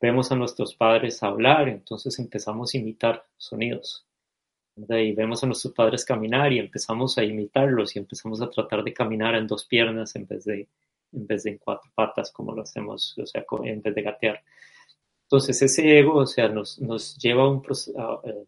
vemos 0.02 0.32
a 0.32 0.36
nuestros 0.36 0.76
padres 0.76 1.22
hablar, 1.22 1.70
entonces 1.70 2.18
empezamos 2.20 2.74
a 2.74 2.78
imitar 2.78 3.26
sonidos. 3.38 4.06
Y 4.76 5.14
vemos 5.14 5.44
a 5.44 5.48
nuestros 5.48 5.74
padres 5.74 6.04
caminar 6.06 6.52
y 6.52 6.60
empezamos 6.60 7.18
a 7.18 7.24
imitarlos 7.24 7.96
y 7.96 8.00
empezamos 8.00 8.42
a 8.42 8.50
tratar 8.50 8.84
de 8.84 8.94
caminar 8.94 9.36
en 9.36 9.46
dos 9.46 9.66
piernas 9.66 10.16
en 10.16 10.26
vez 10.26 10.46
de 10.46 10.68
en, 11.12 11.28
vez 11.28 11.44
de 11.44 11.52
en 11.52 11.58
cuatro 11.58 11.92
patas 11.94 12.32
como 12.32 12.54
lo 12.54 12.62
hacemos, 12.62 13.18
o 13.18 13.26
sea, 13.26 13.46
en 13.64 13.82
vez 13.82 13.94
de 13.94 14.02
gatear. 14.02 14.42
Entonces 15.24 15.62
ese 15.62 16.00
ego, 16.00 16.16
o 16.16 16.26
sea, 16.26 16.48
nos, 16.48 16.80
nos 16.80 17.18
lleva 17.18 17.44
a 17.44 17.50
un 17.50 17.62
proceso, 17.62 18.22
eh, 18.26 18.46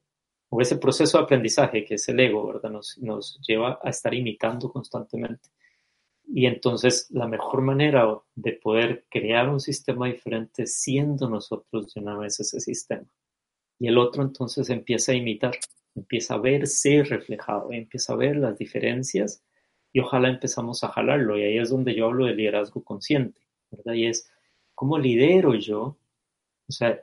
o 0.50 0.62
ese 0.62 0.78
proceso 0.78 1.18
de 1.18 1.24
aprendizaje 1.24 1.84
que 1.84 1.96
es 1.96 2.08
el 2.10 2.20
ego, 2.20 2.48
¿verdad? 2.48 2.70
Nos, 2.70 2.98
nos 3.00 3.40
lleva 3.42 3.80
a 3.84 3.90
estar 3.90 4.14
imitando 4.14 4.72
constantemente. 4.72 5.50
Y 6.36 6.48
entonces 6.48 7.08
la 7.12 7.28
mejor 7.28 7.62
manera 7.62 8.08
de 8.34 8.54
poder 8.54 9.06
crear 9.08 9.50
un 9.50 9.60
sistema 9.60 10.08
diferente 10.08 10.66
siendo 10.66 11.30
nosotros 11.30 11.94
de 11.94 12.02
una 12.02 12.18
vez 12.18 12.40
ese 12.40 12.60
sistema. 12.60 13.06
Y 13.78 13.88
el 13.88 14.00
otro 14.00 14.24
entonces 14.24 14.72
empieza 14.72 15.12
a 15.12 15.16
imitar, 15.16 15.54
empieza 15.94 16.34
a 16.34 16.40
verse 16.40 17.04
reflejado, 17.04 17.72
empieza 17.72 18.14
a 18.14 18.16
ver 18.16 18.38
las 18.38 18.58
diferencias 18.58 19.44
y 19.92 20.00
ojalá 20.00 20.30
empezamos 20.30 20.84
a 20.84 20.88
jalarlo. 20.88 21.38
Y 21.38 21.44
ahí 21.44 21.60
es 21.60 21.70
donde 21.70 21.94
yo 21.94 22.08
hablo 22.08 22.26
de 22.26 22.34
liderazgo 22.34 22.84
consciente, 22.84 23.40
¿verdad? 23.70 23.94
Y 23.94 24.08
es 24.08 24.28
cómo 24.74 24.98
lidero 24.98 25.54
yo, 25.54 26.00
o 26.68 26.72
sea, 26.72 27.00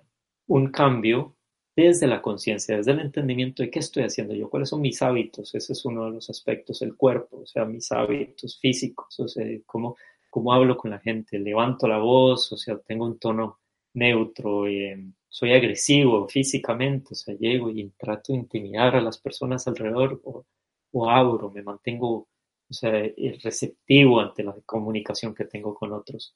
un 0.49 0.73
cambio 0.73 1.37
desde 1.85 2.07
la 2.07 2.23
conciencia, 2.23 2.77
desde 2.77 2.93
el 2.93 3.01
entendimiento 3.01 3.63
de 3.63 3.71
qué 3.71 3.79
estoy 3.79 4.05
haciendo 4.05 4.35
yo, 4.35 4.49
cuáles 4.51 4.69
son 4.71 4.81
mis 4.81 5.01
hábitos, 5.03 5.55
ese 5.55 5.73
es 5.73 5.85
uno 5.85 6.07
de 6.07 6.13
los 6.13 6.31
aspectos, 6.31 6.83
el 6.83 6.97
cuerpo, 6.97 7.41
o 7.43 7.47
sea, 7.47 7.65
mis 7.65 7.91
hábitos 7.93 8.59
físicos, 8.59 9.21
o 9.21 9.29
sea, 9.29 9.47
cómo, 9.67 9.97
cómo 10.31 10.53
hablo 10.53 10.77
con 10.77 10.91
la 10.91 10.99
gente, 10.99 11.39
levanto 11.39 11.87
la 11.87 11.99
voz, 11.99 12.53
o 12.53 12.57
sea, 12.57 12.79
tengo 12.79 13.05
un 13.07 13.19
tono 13.19 13.59
neutro, 13.95 14.67
eh, 14.67 14.99
soy 15.29 15.53
agresivo 15.53 16.29
físicamente, 16.29 17.11
o 17.13 17.15
sea, 17.15 17.35
llego 17.37 17.71
y 17.71 17.89
trato 17.91 18.33
de 18.33 18.41
intimidar 18.41 18.97
a 18.97 19.01
las 19.01 19.19
personas 19.19 19.67
alrededor 19.69 20.21
o, 20.25 20.45
o 20.93 21.11
abro, 21.11 21.51
me 21.51 21.63
mantengo, 21.63 22.29
o 22.69 22.73
sea, 22.73 22.93
receptivo 23.43 24.21
ante 24.21 24.43
la 24.43 24.55
comunicación 24.67 25.35
que 25.35 25.45
tengo 25.45 25.75
con 25.75 25.93
otros. 25.93 26.35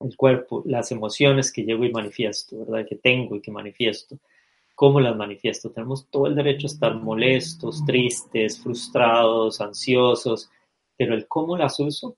El 0.00 0.16
cuerpo, 0.16 0.62
las 0.66 0.90
emociones 0.92 1.52
que 1.52 1.62
llego 1.64 1.84
y 1.84 1.92
manifiesto, 1.92 2.58
¿verdad? 2.58 2.86
Que 2.88 2.96
tengo 2.96 3.36
y 3.36 3.40
que 3.40 3.50
manifiesto 3.52 4.18
cómo 4.74 5.00
las 5.00 5.16
manifiesto. 5.16 5.70
Tenemos 5.70 6.08
todo 6.10 6.26
el 6.26 6.34
derecho 6.34 6.66
a 6.66 6.70
estar 6.70 6.94
molestos, 6.96 7.84
tristes, 7.84 8.60
frustrados, 8.60 9.60
ansiosos, 9.60 10.50
pero 10.96 11.14
el 11.14 11.26
cómo 11.28 11.56
las 11.56 11.78
uso, 11.80 12.16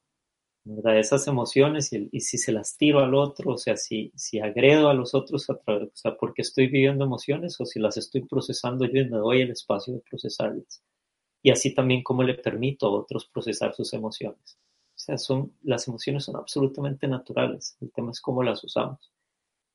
¿verdad? 0.64 0.98
esas 0.98 1.26
emociones 1.26 1.92
y, 1.92 2.20
si 2.20 2.38
se 2.38 2.52
las 2.52 2.76
tiro 2.76 3.00
al 3.00 3.14
otro, 3.14 3.52
o 3.52 3.58
sea, 3.58 3.76
si, 3.76 4.12
si 4.16 4.40
agredo 4.40 4.88
a 4.88 4.94
los 4.94 5.14
otros 5.14 5.48
a 5.50 5.58
través, 5.58 5.88
o 5.88 5.96
sea, 5.96 6.16
porque 6.16 6.42
estoy 6.42 6.68
viviendo 6.68 7.04
emociones 7.04 7.60
o 7.60 7.66
si 7.66 7.80
las 7.80 7.96
estoy 7.96 8.22
procesando 8.22 8.84
yo 8.86 9.00
y 9.00 9.10
me 9.10 9.18
doy 9.18 9.42
el 9.42 9.50
espacio 9.50 9.94
de 9.94 10.00
procesarlas. 10.00 10.82
Y 11.42 11.50
así 11.50 11.74
también 11.74 12.02
cómo 12.02 12.22
le 12.22 12.34
permito 12.34 12.86
a 12.86 12.92
otros 13.00 13.26
procesar 13.26 13.74
sus 13.74 13.92
emociones. 13.92 14.58
sea, 14.94 15.18
son, 15.18 15.52
las 15.62 15.86
emociones 15.88 16.24
son 16.24 16.36
absolutamente 16.36 17.06
naturales. 17.06 17.76
El 17.80 17.92
tema 17.92 18.12
es 18.12 18.20
cómo 18.20 18.42
las 18.42 18.64
usamos, 18.64 19.12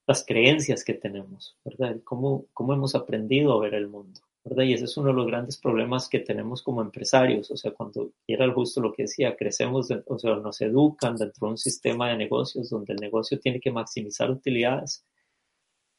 las 0.09 0.25
creencias 0.25 0.83
que 0.83 0.95
tenemos, 0.95 1.55
¿verdad? 1.63 1.97
Cómo, 2.03 2.47
cómo 2.51 2.73
hemos 2.73 2.95
aprendido 2.95 3.53
a 3.53 3.61
ver 3.61 3.75
el 3.75 3.87
mundo, 3.87 4.19
¿verdad? 4.43 4.63
Y 4.63 4.73
ese 4.73 4.85
es 4.85 4.97
uno 4.97 5.09
de 5.09 5.13
los 5.13 5.27
grandes 5.27 5.57
problemas 5.57 6.09
que 6.09 6.17
tenemos 6.17 6.63
como 6.63 6.81
empresarios. 6.81 7.51
O 7.51 7.55
sea, 7.55 7.71
cuando 7.71 8.11
era 8.25 8.51
justo 8.51 8.81
lo 8.81 8.91
que 8.91 9.03
decía, 9.03 9.37
crecemos, 9.37 9.87
o 10.07 10.17
sea, 10.17 10.35
nos 10.37 10.61
educan 10.61 11.15
dentro 11.15 11.45
de 11.45 11.51
un 11.51 11.57
sistema 11.59 12.09
de 12.09 12.17
negocios 12.17 12.71
donde 12.71 12.93
el 12.93 12.99
negocio 12.99 13.39
tiene 13.39 13.59
que 13.59 13.71
maximizar 13.71 14.31
utilidades, 14.31 15.05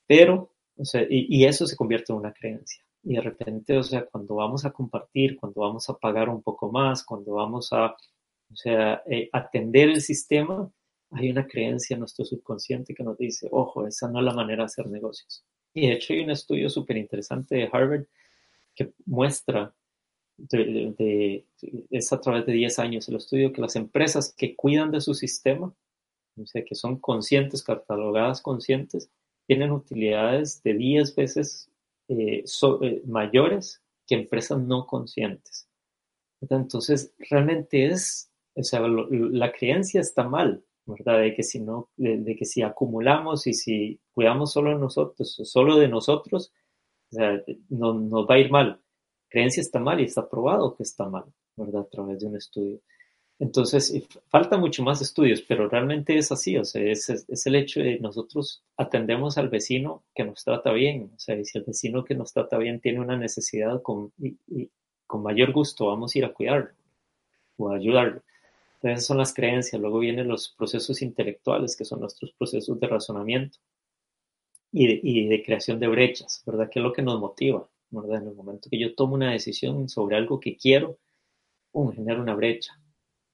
pero, 0.09 0.51
o 0.77 0.85
sea, 0.85 1.07
y 1.09 1.45
eso 1.45 1.65
se 1.69 1.77
convierte 1.77 2.13
en 2.13 2.19
una 2.19 2.33
creencia 2.33 2.83
y 3.03 3.15
de 3.15 3.21
repente, 3.21 3.79
o 3.79 3.83
sea, 3.83 4.07
cuando 4.07 4.35
vamos 4.35 4.65
a 4.65 4.73
compartir, 4.73 5.39
cuando 5.39 5.61
vamos 5.61 5.89
a 5.89 5.97
pagar 5.97 6.29
un 6.29 6.43
poco 6.43 6.71
más, 6.71 7.05
cuando 7.05 7.35
vamos 7.35 7.73
a, 7.73 7.87
o 7.87 8.57
sea, 8.57 9.03
eh, 9.07 9.29
atender 9.33 9.91
el 9.91 10.01
sistema, 10.01 10.71
hay 11.13 11.31
una 11.31 11.47
creencia 11.47 11.95
en 11.95 12.01
nuestro 12.01 12.25
subconsciente 12.25 12.95
que 12.95 13.03
nos 13.03 13.19
dice, 13.19 13.49
ojo, 13.51 13.87
esa 13.87 14.09
no 14.09 14.21
es 14.21 14.25
la 14.25 14.35
manera 14.35 14.63
de 14.63 14.67
hacer 14.67 14.87
negocios. 14.87 15.45
Y 15.75 15.89
de 15.89 15.95
hecho 15.95 16.13
hay 16.13 16.21
un 16.21 16.31
estudio 16.31 16.69
súper 16.69 16.97
interesante 16.97 17.57
de 17.57 17.69
Harvard 17.73 18.07
que 18.75 18.93
muestra, 19.07 19.75
de, 20.37 21.45
es 21.91 22.13
a 22.13 22.21
través 22.21 22.47
de 22.47 22.53
10 22.53 22.79
años 22.79 23.09
el 23.09 23.17
estudio, 23.17 23.53
que 23.53 23.61
las 23.61 23.77
empresas 23.77 24.35
que 24.37 24.55
cuidan 24.57 24.91
de 24.91 25.01
su 25.01 25.15
sistema, 25.15 25.75
o 26.37 26.47
sea, 26.47 26.65
que 26.65 26.75
son 26.75 26.99
conscientes, 26.99 27.63
catalogadas 27.63 28.41
conscientes, 28.41 29.11
tienen 29.47 29.73
utilidades 29.73 30.63
de 30.63 30.75
10 30.75 31.15
veces 31.17 31.71
eh, 32.09 32.45
eh, 32.83 33.03
mayores 33.07 33.83
que 34.07 34.15
empresas 34.15 34.61
no 34.61 34.87
conscientes. 34.87 35.69
Entonces, 36.41 37.13
realmente 37.19 37.87
es, 37.87 38.31
o 38.55 38.63
sea, 38.63 38.81
la 38.81 39.53
creencia 39.53 40.01
está 40.01 40.25
mal, 40.25 40.65
De 40.97 41.35
que 41.35 41.43
si 41.43 41.61
no, 41.61 41.89
de, 41.97 42.37
que 42.37 42.45
si 42.45 42.63
acumulamos 42.63 43.47
y 43.47 43.55
si 43.55 44.01
cuidamos 44.13 44.53
solo 44.53 44.71
de 44.71 44.77
nosotros, 44.77 45.41
solo 45.45 45.77
de 45.77 45.89
nosotros, 45.89 46.53
o 47.13 47.15
sea, 47.15 47.43
no, 47.69 47.95
nos 47.95 48.29
va 48.29 48.35
a 48.35 48.39
ir 48.39 48.51
mal. 48.51 48.81
Creencia 49.29 49.61
está 49.61 49.81
mal 49.81 50.01
y 50.01 50.05
está 50.05 50.29
probado 50.29 50.77
que 50.77 50.83
está 50.83 51.09
mal, 51.09 51.25
¿verdad? 51.57 51.83
A 51.83 51.89
través 51.89 52.21
de 52.21 52.27
un 52.27 52.37
estudio. 52.37 52.81
Entonces, 53.41 54.07
falta 54.29 54.59
mucho 54.59 54.83
más 54.83 55.01
estudios, 55.01 55.41
pero 55.41 55.67
realmente 55.67 56.17
es 56.19 56.31
así, 56.31 56.59
o 56.59 56.65
sea, 56.65 56.83
es, 56.83 57.09
es, 57.09 57.47
el 57.47 57.55
hecho 57.55 57.81
de 57.81 57.99
nosotros 57.99 58.63
atendemos 58.77 59.39
al 59.39 59.49
vecino 59.49 60.05
que 60.15 60.25
nos 60.25 60.45
trata 60.45 60.73
bien, 60.73 61.11
o 61.15 61.19
sea, 61.19 61.39
y 61.39 61.47
si 61.47 61.57
el 61.57 61.65
vecino 61.65 62.05
que 62.05 62.15
nos 62.15 62.35
trata 62.35 62.59
bien 62.59 62.81
tiene 62.81 63.01
una 63.01 63.17
necesidad 63.17 63.81
con, 63.81 64.13
con 65.07 65.23
mayor 65.23 65.53
gusto 65.53 65.87
vamos 65.87 66.15
a 66.15 66.19
ir 66.19 66.25
a 66.27 66.35
cuidarlo 66.35 66.71
o 67.57 67.71
a 67.71 67.77
ayudarlo. 67.77 68.23
Entonces, 68.83 69.07
son 69.07 69.19
las 69.19 69.35
creencias, 69.35 69.81
luego 69.81 69.99
vienen 69.99 70.29
los 70.29 70.55
procesos 70.57 71.03
intelectuales, 71.03 71.77
que 71.77 71.85
son 71.85 72.01
nuestros 72.01 72.33
procesos 72.33 72.81
de 72.81 72.87
razonamiento 72.87 73.59
y 74.73 75.29
de, 75.29 75.43
creación 75.43 75.79
de 75.81 75.89
brechas, 75.89 76.43
¿verdad? 76.47 76.69
¿Qué 76.71 76.79
es 76.79 76.83
lo 76.83 76.93
que 76.93 77.03
nos 77.03 77.21
motiva? 77.21 77.69
¿verdad? 77.91 78.23
En 78.23 78.29
el 78.29 78.35
momento 78.35 78.71
que 78.71 78.79
yo 78.79 78.95
tomo 78.95 79.15
una 79.15 79.33
decisión 79.33 79.89
sobre 79.89 80.17
algo 80.17 80.41
que 80.41 80.57
quiero, 80.57 80.99
um, 81.73 81.93
genera 81.93 82.21
una 82.21 82.35
brecha 82.35 82.73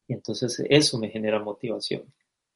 y 0.09 0.15
entonces 0.15 0.63
eso 0.69 0.99
me 0.99 1.11
genera 1.11 1.39
motivación. 1.41 2.13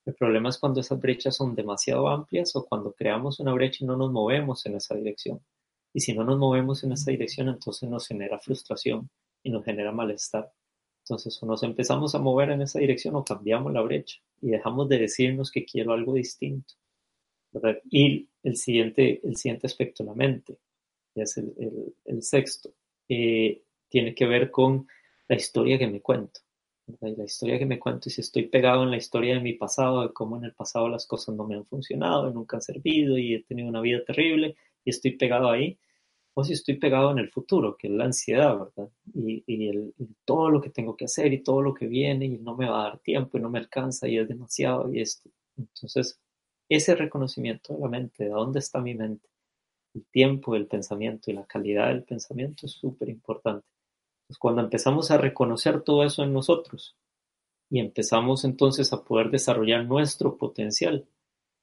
El 0.07 0.14
problema 0.14 0.48
es 0.48 0.59
cuando 0.59 0.81
esas 0.81 1.00
brechas 1.00 1.37
son 1.37 1.55
demasiado 1.55 2.09
amplias 2.09 2.57
o 2.57 2.64
cuando 2.64 2.92
creamos 2.92 3.38
una 3.38 3.53
brecha 3.53 3.85
y 3.85 3.87
no 3.87 3.96
nos 3.96 4.11
movemos 4.11 4.64
en 4.66 4.76
esa 4.76 4.94
dirección. 4.94 5.40
Y 5.92 6.00
si 6.00 6.14
no 6.14 6.24
nos 6.24 6.38
movemos 6.38 6.83
en 6.85 6.92
esa 6.92 7.11
dirección, 7.11 7.48
entonces 7.48 7.88
nos 7.88 8.07
genera 8.09 8.38
frustración 8.38 9.11
y 9.42 9.50
nos 9.50 9.64
genera 9.64 9.92
malestar. 9.92 10.53
Entonces 11.10 11.42
o 11.42 11.46
nos 11.46 11.64
empezamos 11.64 12.14
a 12.14 12.20
mover 12.20 12.50
en 12.50 12.62
esa 12.62 12.78
dirección 12.78 13.16
o 13.16 13.24
cambiamos 13.24 13.72
la 13.72 13.80
brecha 13.80 14.20
y 14.40 14.50
dejamos 14.50 14.88
de 14.88 14.98
decirnos 14.98 15.50
que 15.50 15.64
quiero 15.64 15.92
algo 15.92 16.14
distinto. 16.14 16.74
Y 17.90 18.28
el 18.44 18.56
siguiente, 18.56 19.20
el 19.24 19.36
siguiente 19.36 19.66
aspecto, 19.66 20.04
la 20.04 20.14
mente, 20.14 20.58
que 21.12 21.22
es 21.22 21.36
el, 21.36 22.22
sexto, 22.22 22.70
eh, 23.08 23.60
tiene 23.88 24.14
que 24.14 24.24
ver 24.24 24.52
con 24.52 24.86
la 25.26 25.34
historia 25.34 25.80
que 25.80 25.88
me 25.88 26.00
cuento 26.00 26.42
la 27.00 27.24
historia 27.24 27.58
que 27.58 27.66
me 27.66 27.78
cuento 27.78 28.08
y 28.08 28.12
si 28.12 28.20
estoy 28.20 28.46
pegado 28.46 28.82
en 28.84 28.90
la 28.90 28.96
historia 28.96 29.34
de 29.34 29.40
mi 29.40 29.54
pasado, 29.54 30.02
de 30.02 30.12
cómo 30.12 30.36
en 30.36 30.44
el 30.44 30.52
pasado 30.52 30.88
las 30.88 31.06
cosas 31.06 31.34
no 31.34 31.46
me 31.46 31.54
han 31.54 31.64
funcionado 31.64 32.30
nunca 32.30 32.56
han 32.56 32.62
servido 32.62 33.16
y 33.16 33.34
he 33.34 33.42
tenido 33.44 33.68
una 33.68 33.80
vida 33.80 34.04
terrible 34.04 34.56
y 34.84 34.90
estoy 34.90 35.12
pegado 35.12 35.50
ahí, 35.50 35.78
o 36.34 36.44
si 36.44 36.52
estoy 36.52 36.76
pegado 36.76 37.10
en 37.10 37.18
el 37.18 37.30
futuro, 37.30 37.76
que 37.76 37.88
es 37.88 37.92
la 37.92 38.04
ansiedad, 38.04 38.58
¿verdad? 38.58 38.90
Y, 39.14 39.42
y, 39.46 39.68
el, 39.68 39.94
todo 40.24 40.50
lo 40.50 40.60
que 40.60 40.70
tengo 40.70 40.96
que 40.96 41.06
hacer 41.06 41.32
y 41.32 41.42
todo 41.42 41.60
lo 41.62 41.74
que 41.74 41.86
viene 41.86 42.26
y 42.26 42.38
no 42.38 42.56
me 42.56 42.68
va 42.68 42.80
a 42.80 42.88
dar 42.90 42.98
tiempo 43.00 43.38
y 43.38 43.40
no 43.40 43.50
me 43.50 43.58
alcanza 43.58 44.08
y 44.08 44.18
es 44.18 44.28
demasiado 44.28 44.92
y 44.92 45.00
esto. 45.00 45.30
Entonces, 45.56 46.20
ese 46.68 46.94
reconocimiento 46.94 47.74
de 47.74 47.80
la 47.80 47.88
mente, 47.88 48.24
de 48.24 48.30
dónde 48.30 48.60
está 48.60 48.80
mi 48.80 48.94
mente, 48.94 49.28
el 49.94 50.06
tiempo 50.06 50.54
del 50.54 50.66
pensamiento 50.66 51.30
y 51.30 51.34
la 51.34 51.46
calidad 51.46 51.88
del 51.88 52.04
pensamiento 52.04 52.66
es 52.66 52.72
súper 52.72 53.08
importante. 53.08 53.66
Pues, 54.28 54.38
cuando 54.38 54.62
empezamos 54.62 55.10
a 55.10 55.18
reconocer 55.18 55.82
todo 55.82 56.04
eso 56.04 56.22
en 56.22 56.32
nosotros 56.32 56.96
y 57.68 57.80
empezamos 57.80 58.44
entonces 58.44 58.92
a 58.92 59.02
poder 59.02 59.30
desarrollar 59.30 59.84
nuestro 59.84 60.38
potencial, 60.38 61.08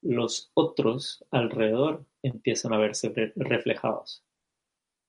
los 0.02 0.50
otros 0.52 1.24
alrededor 1.30 2.04
empiezan 2.22 2.74
a 2.74 2.78
verse 2.78 3.10
reflejados. 3.36 4.22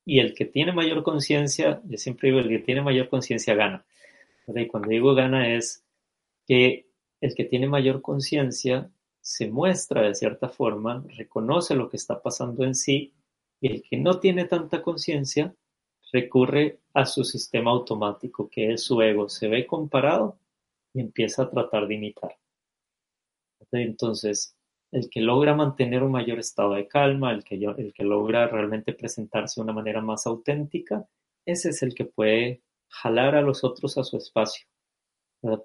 Y 0.09 0.21
el 0.21 0.33
que 0.33 0.45
tiene 0.45 0.71
mayor 0.71 1.03
conciencia, 1.03 1.83
yo 1.85 1.95
siempre 1.99 2.29
digo, 2.29 2.39
el 2.39 2.49
que 2.49 2.57
tiene 2.57 2.81
mayor 2.81 3.09
conciencia 3.09 3.53
gana. 3.53 3.85
Y 4.47 4.65
cuando 4.65 4.89
digo 4.89 5.13
gana 5.13 5.53
es 5.53 5.85
que 6.47 6.87
el 7.21 7.35
que 7.35 7.45
tiene 7.45 7.67
mayor 7.67 8.01
conciencia 8.01 8.89
se 9.21 9.51
muestra 9.51 10.01
de 10.01 10.15
cierta 10.15 10.49
forma, 10.49 11.05
reconoce 11.15 11.75
lo 11.75 11.89
que 11.89 11.97
está 11.97 12.23
pasando 12.23 12.63
en 12.63 12.73
sí, 12.73 13.13
y 13.61 13.71
el 13.71 13.83
que 13.83 13.97
no 13.97 14.19
tiene 14.19 14.45
tanta 14.45 14.81
conciencia 14.81 15.53
recurre 16.11 16.79
a 16.95 17.05
su 17.05 17.23
sistema 17.23 17.69
automático, 17.69 18.49
que 18.49 18.73
es 18.73 18.81
su 18.81 18.99
ego, 19.03 19.29
se 19.29 19.47
ve 19.47 19.67
comparado 19.67 20.39
y 20.91 21.01
empieza 21.01 21.43
a 21.43 21.51
tratar 21.51 21.87
de 21.87 21.93
imitar. 21.93 22.35
Entonces, 23.71 24.55
el 24.91 25.09
que 25.09 25.21
logra 25.21 25.55
mantener 25.55 26.03
un 26.03 26.11
mayor 26.11 26.39
estado 26.39 26.73
de 26.73 26.87
calma, 26.87 27.31
el 27.31 27.43
que, 27.43 27.55
el 27.55 27.93
que 27.93 28.03
logra 28.03 28.47
realmente 28.47 28.93
presentarse 28.93 29.59
de 29.59 29.63
una 29.63 29.73
manera 29.73 30.01
más 30.01 30.25
auténtica, 30.25 31.07
ese 31.45 31.69
es 31.69 31.83
el 31.83 31.93
que 31.93 32.05
puede 32.05 32.61
jalar 32.87 33.35
a 33.35 33.41
los 33.41 33.63
otros 33.63 33.97
a 33.97 34.03
su 34.03 34.17
espacio, 34.17 34.65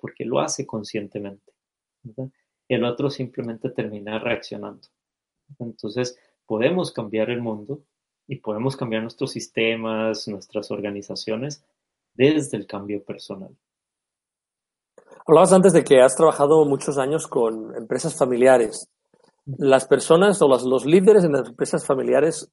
porque 0.01 0.25
lo 0.25 0.41
hace 0.41 0.67
conscientemente. 0.67 1.53
El 2.69 2.85
otro 2.85 3.11
simplemente 3.11 3.71
termina 3.71 4.19
reaccionando. 4.19 4.89
Entonces, 5.59 6.19
podemos 6.47 6.93
cambiar 6.93 7.31
el 7.31 7.41
mundo 7.41 7.83
y 8.27 8.37
podemos 8.37 8.77
cambiar 8.77 9.03
nuestros 9.03 9.33
sistemas, 9.33 10.29
nuestras 10.29 10.71
organizaciones 10.71 11.65
desde 12.15 12.57
el 12.57 12.67
cambio 12.67 13.03
personal. 13.03 13.57
Hablabas 15.27 15.53
antes 15.53 15.73
de 15.73 15.85
que 15.85 16.03
has 16.03 16.17
trabajado 16.17 16.65
muchos 16.67 16.99
años 16.99 17.27
con 17.27 17.75
empresas 17.75 18.17
familiares. 18.17 18.89
¿Las 19.47 19.87
personas 19.87 20.41
o 20.41 20.49
los 20.49 20.87
líderes 20.87 21.25
en 21.25 21.33
las 21.33 21.49
empresas 21.49 21.87
familiares 21.87 22.51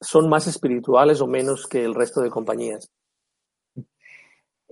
son 0.00 0.28
más 0.28 0.46
espirituales 0.46 1.20
o 1.20 1.26
menos 1.26 1.66
que 1.66 1.84
el 1.84 1.94
resto 1.94 2.20
de 2.20 2.30
compañías? 2.30 2.90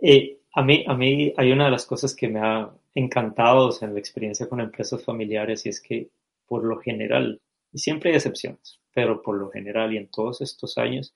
Eh, 0.02 0.38
a, 0.52 0.62
mí, 0.62 0.84
a 0.86 0.94
mí 0.94 1.32
hay 1.36 1.52
una 1.52 1.66
de 1.66 1.70
las 1.70 1.86
cosas 1.86 2.14
que 2.14 2.28
me 2.28 2.40
ha 2.40 2.70
encantado 2.94 3.70
en 3.80 3.94
la 3.94 4.00
experiencia 4.00 4.48
con 4.48 4.60
empresas 4.60 5.04
familiares 5.04 5.64
y 5.66 5.68
es 5.68 5.80
que 5.80 6.10
por 6.46 6.64
lo 6.64 6.78
general, 6.78 7.40
y 7.72 7.78
siempre 7.78 8.10
hay 8.10 8.16
excepciones, 8.16 8.80
pero 8.92 9.22
por 9.22 9.36
lo 9.36 9.50
general 9.50 9.94
y 9.94 9.96
en 9.96 10.08
todos 10.08 10.40
estos 10.40 10.76
años, 10.78 11.14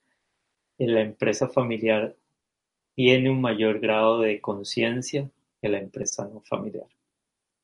la 0.79 1.01
empresa 1.01 1.49
familiar 1.49 2.17
tiene 2.95 3.31
un 3.31 3.41
mayor 3.41 3.81
grado 3.81 4.21
de 4.21 4.41
conciencia 4.41 5.31
que 5.61 5.69
la 5.69 5.79
empresa 5.79 6.29
no 6.33 6.41
familiar. 6.41 6.87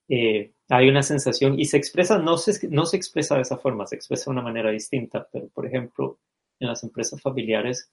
Eh, 0.08 0.52
hay 0.68 0.88
una 0.88 1.02
sensación 1.02 1.58
y 1.58 1.66
se 1.66 1.76
expresa, 1.76 2.18
no 2.18 2.36
se, 2.38 2.68
no 2.68 2.86
se 2.86 2.96
expresa 2.96 3.36
de 3.36 3.42
esa 3.42 3.58
forma, 3.58 3.86
se 3.86 3.96
expresa 3.96 4.24
de 4.26 4.32
una 4.32 4.42
manera 4.42 4.70
distinta, 4.70 5.28
pero 5.30 5.48
por 5.48 5.66
ejemplo, 5.66 6.18
en 6.58 6.68
las 6.68 6.82
empresas 6.84 7.20
familiares, 7.20 7.90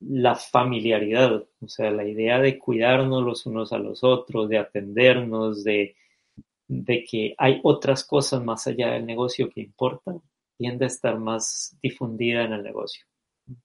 la 0.00 0.34
familiaridad, 0.34 1.44
o 1.60 1.68
sea, 1.68 1.90
la 1.90 2.06
idea 2.06 2.38
de 2.38 2.58
cuidarnos 2.58 3.22
los 3.22 3.46
unos 3.46 3.72
a 3.72 3.78
los 3.78 4.02
otros, 4.04 4.48
de 4.48 4.58
atendernos, 4.58 5.64
de, 5.64 5.96
de 6.68 7.04
que 7.04 7.34
hay 7.38 7.60
otras 7.62 8.04
cosas 8.04 8.42
más 8.42 8.66
allá 8.66 8.92
del 8.92 9.06
negocio 9.06 9.48
que 9.50 9.60
importan, 9.60 10.20
tiende 10.56 10.84
a 10.84 10.88
estar 10.88 11.18
más 11.18 11.76
difundida 11.82 12.44
en 12.44 12.52
el 12.52 12.62
negocio. 12.62 13.04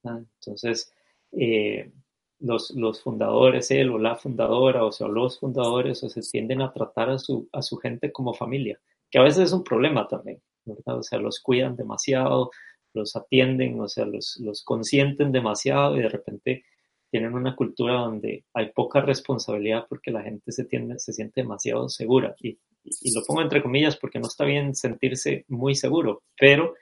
Entonces, 0.03 0.93
eh, 1.31 1.91
los, 2.39 3.01
fundadores, 3.01 3.71
él 3.71 3.89
o 3.89 3.97
la 3.97 4.15
fundadora, 4.15 4.85
o 4.85 4.91
sea, 4.91 5.07
los 5.07 5.39
fundadores, 5.39 6.03
o 6.03 6.09
se 6.09 6.21
tienden 6.21 6.61
a 6.61 6.71
tratar 6.71 7.09
a 7.09 7.17
su, 7.17 7.77
gente 7.81 8.11
como 8.11 8.33
familia, 8.33 8.79
que 9.09 9.19
a 9.19 9.23
veces 9.23 9.45
es 9.45 9.53
un 9.53 9.63
problema 9.63 10.07
también, 10.07 10.41
¿verdad? 10.65 10.99
O 10.99 11.03
sea, 11.03 11.19
los 11.19 11.39
cuidan 11.39 11.75
demasiado, 11.75 12.51
los 12.93 13.15
atienden, 13.15 13.79
o 13.79 13.87
sea, 13.87 14.05
los, 14.05 14.37
los 14.39 14.63
consienten 14.63 15.31
demasiado 15.31 15.97
y 15.97 16.01
de 16.01 16.09
repente 16.09 16.63
tienen 17.11 17.33
una 17.33 17.55
cultura 17.55 17.95
donde 17.95 18.45
hay 18.53 18.71
poca 18.71 19.01
responsabilidad 19.01 19.85
porque 19.89 20.11
la 20.11 20.21
gente 20.21 20.51
se, 20.51 20.65
tiende, 20.65 20.99
se 20.99 21.13
siente 21.13 21.41
demasiado 21.41 21.89
segura. 21.89 22.35
Y, 22.39 22.59
y, 22.83 23.13
lo 23.13 23.23
pongo 23.25 23.41
entre 23.41 23.61
comillas 23.61 23.97
porque 23.97 24.19
no 24.19 24.27
está 24.27 24.45
bien 24.45 24.75
sentirse 24.75 25.43
muy 25.47 25.75
seguro, 25.75 26.23
pero 26.39 26.75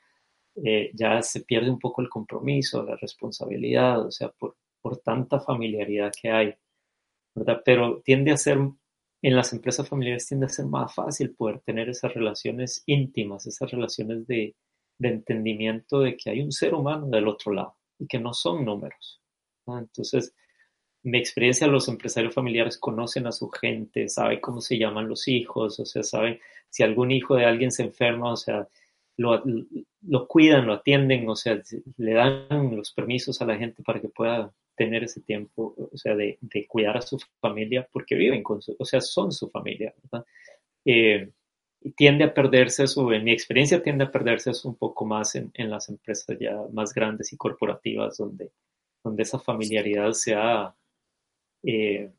eh, 0.63 0.91
ya 0.93 1.22
se 1.22 1.41
pierde 1.41 1.70
un 1.70 1.80
poco 1.80 2.02
el 2.02 2.10
compromiso, 2.10 2.84
la 2.84 2.96
responsabilidad, 2.98 4.06
o 4.06 4.12
sea, 4.12 4.30
por, 4.30 4.56
por 4.88 5.00
tanta 5.00 5.41
familiaridad 5.41 6.13
que 6.21 6.32
hay, 6.32 6.54
¿verdad? 7.36 7.62
Pero 7.65 8.02
tiende 8.06 8.32
a 8.32 8.38
ser, 8.38 8.58
en 8.58 9.36
las 9.36 9.52
empresas 9.52 9.89
familiares 9.89 10.26
tiende 10.26 10.45
a 10.45 10.50
ser 10.50 10.65
más 10.65 10.95
fácil 10.95 11.36
poder 11.36 11.60
tener 11.60 11.89
esas 11.89 12.13
relaciones 12.13 12.84
íntimas, 12.86 13.45
esas 13.45 13.69
relaciones 13.69 14.26
de, 14.28 14.56
entendimiento 15.00 16.00
de 16.00 16.15
que 16.15 16.30
hay 16.30 16.41
un 16.41 16.54
ser 16.54 16.73
humano 16.73 17.08
del 17.08 17.28
otro 17.28 17.52
lado 17.52 17.76
y 18.00 18.08
que 18.08 18.17
no 18.17 18.34
son 18.34 18.63
números. 18.63 19.21
Entonces, 19.67 20.34
mi 21.04 21.17
experiencia, 21.17 21.67
los 21.67 21.89
empresarios 21.89 22.34
familiares 22.34 22.78
conocen 22.78 23.28
a 23.28 23.34
su 23.34 23.50
gente, 23.50 24.08
saben 24.08 24.39
cómo 24.39 24.62
se 24.62 24.78
llaman 24.78 25.10
los 25.10 25.28
hijos, 25.28 25.82
o 25.82 25.86
sea, 25.86 26.02
saben 26.02 26.39
si 26.69 26.84
algún 26.84 27.12
hijo 27.12 27.36
de 27.36 27.43
alguien 27.43 27.71
se 27.71 27.84
enferma, 27.84 28.32
o 28.32 28.38
sea, 28.38 28.69
lo, 29.17 29.43
lo 30.02 30.28
cuidan, 30.28 30.65
lo 30.65 30.73
atienden, 30.76 31.28
o 31.28 31.36
sea, 31.36 31.62
le 31.97 32.13
dan 32.13 32.73
los 32.73 32.93
permisos 32.93 33.41
a 33.41 33.45
la 33.45 33.58
gente 33.58 33.84
para 33.84 34.00
que 34.00 34.08
pueda 34.08 34.54
tener 34.77 35.03
ese 35.03 35.21
tiempo, 35.21 35.75
o 35.91 35.97
sea, 35.97 36.15
de, 36.15 36.37
de 36.39 36.67
cuidar 36.67 36.97
a 36.97 37.01
su 37.01 37.19
familia, 37.41 37.87
porque 37.91 38.15
viven 38.15 38.43
con 38.43 38.61
su, 38.61 38.75
o 38.77 38.85
sea, 38.85 39.01
son 39.01 39.31
su 39.31 39.49
familia, 39.49 39.93
¿verdad? 40.03 40.25
Eh, 40.85 41.31
tiende 41.95 42.23
a 42.23 42.33
perderse 42.33 42.83
eso, 42.83 43.11
en 43.11 43.23
mi 43.23 43.31
experiencia 43.31 43.81
tiende 43.81 44.05
a 44.05 44.11
perderse 44.11 44.51
eso 44.51 44.69
un 44.69 44.75
poco 44.75 45.05
más 45.05 45.35
en, 45.35 45.51
en 45.53 45.69
las 45.69 45.89
empresas 45.89 46.37
ya 46.39 46.55
más 46.71 46.93
grandes 46.93 47.33
y 47.33 47.37
corporativas, 47.37 48.17
donde, 48.17 48.51
donde 49.03 49.23
esa 49.23 49.39
familiaridad 49.39 50.11
se 50.13 50.35
ha, 50.35 50.73
eh, 51.63 52.11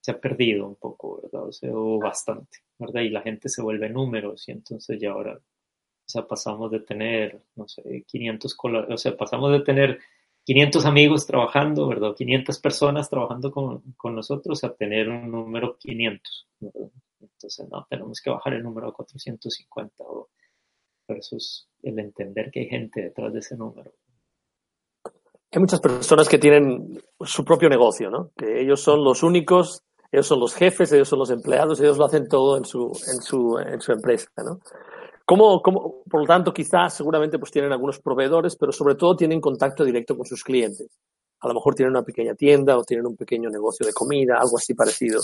se 0.00 0.10
ha 0.10 0.20
perdido 0.20 0.68
un 0.68 0.76
poco, 0.76 1.20
¿verdad? 1.22 1.48
O 1.48 1.52
sea, 1.52 1.70
o 1.72 1.98
bastante, 1.98 2.58
¿verdad? 2.78 3.02
Y 3.02 3.10
la 3.10 3.22
gente 3.22 3.48
se 3.48 3.62
vuelve 3.62 3.88
números 3.88 4.48
y 4.48 4.52
entonces 4.52 5.00
ya 5.00 5.10
ahora, 5.10 5.34
o 5.36 6.08
sea, 6.08 6.26
pasamos 6.26 6.70
de 6.70 6.80
tener, 6.80 7.40
no 7.56 7.66
sé, 7.66 8.04
500, 8.06 8.56
o 8.62 8.96
sea, 8.98 9.16
pasamos 9.16 9.52
de 9.52 9.60
tener 9.60 9.98
500 10.44 10.84
amigos 10.84 11.26
trabajando, 11.26 11.88
¿verdad? 11.88 12.14
500 12.16 12.58
personas 12.60 13.08
trabajando 13.08 13.50
con, 13.50 13.80
con 13.96 14.14
nosotros 14.14 14.62
a 14.64 14.74
tener 14.74 15.08
un 15.08 15.30
número 15.30 15.76
500, 15.78 16.48
¿verdad? 16.60 16.90
Entonces, 17.20 17.68
no, 17.70 17.86
tenemos 17.88 18.20
que 18.20 18.30
bajar 18.30 18.54
el 18.54 18.62
número 18.62 18.88
a 18.88 18.92
450 18.92 20.04
versus 21.08 21.68
el 21.82 21.98
entender 21.98 22.50
que 22.50 22.60
hay 22.60 22.68
gente 22.68 23.02
detrás 23.02 23.32
de 23.32 23.38
ese 23.38 23.56
número. 23.56 23.92
Hay 25.50 25.60
muchas 25.60 25.80
personas 25.80 26.28
que 26.28 26.38
tienen 26.38 27.00
su 27.20 27.44
propio 27.44 27.68
negocio, 27.68 28.10
¿no? 28.10 28.30
Que 28.36 28.60
ellos 28.60 28.80
son 28.80 29.04
los 29.04 29.22
únicos, 29.22 29.82
ellos 30.10 30.26
son 30.26 30.40
los 30.40 30.54
jefes, 30.54 30.92
ellos 30.92 31.08
son 31.08 31.20
los 31.20 31.30
empleados, 31.30 31.80
ellos 31.80 31.96
lo 31.96 32.06
hacen 32.06 32.28
todo 32.28 32.56
en 32.56 32.64
su, 32.64 32.86
en 32.86 33.22
su, 33.22 33.58
en 33.58 33.80
su 33.80 33.92
empresa, 33.92 34.28
¿no? 34.44 34.58
¿Cómo, 35.26 35.62
cómo, 35.62 36.02
por 36.08 36.20
lo 36.20 36.26
tanto, 36.26 36.52
quizás 36.52 36.94
seguramente 36.94 37.38
pues 37.38 37.50
tienen 37.50 37.72
algunos 37.72 37.98
proveedores, 37.98 38.56
pero 38.56 38.72
sobre 38.72 38.94
todo 38.94 39.16
tienen 39.16 39.40
contacto 39.40 39.84
directo 39.84 40.16
con 40.16 40.26
sus 40.26 40.44
clientes. 40.44 40.88
A 41.40 41.48
lo 41.48 41.54
mejor 41.54 41.74
tienen 41.74 41.92
una 41.92 42.02
pequeña 42.02 42.34
tienda 42.34 42.76
o 42.76 42.84
tienen 42.84 43.06
un 43.06 43.16
pequeño 43.16 43.48
negocio 43.48 43.86
de 43.86 43.92
comida, 43.92 44.36
algo 44.38 44.58
así 44.58 44.74
parecido. 44.74 45.20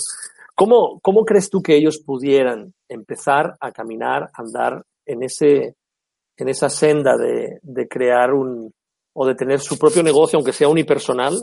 ¿Cómo, 0.54 1.00
cómo 1.00 1.24
crees 1.24 1.50
tú 1.50 1.62
que 1.62 1.76
ellos 1.76 1.98
pudieran 1.98 2.72
empezar 2.88 3.56
a 3.60 3.72
caminar, 3.72 4.30
andar 4.34 4.84
en, 5.06 5.22
ese, 5.22 5.76
en 6.36 6.48
esa 6.48 6.68
senda 6.68 7.16
de, 7.16 7.58
de 7.62 7.88
crear 7.88 8.32
un 8.32 8.72
o 9.12 9.26
de 9.26 9.34
tener 9.34 9.60
su 9.60 9.78
propio 9.78 10.02
negocio, 10.02 10.36
aunque 10.36 10.52
sea 10.52 10.68
unipersonal, 10.68 11.34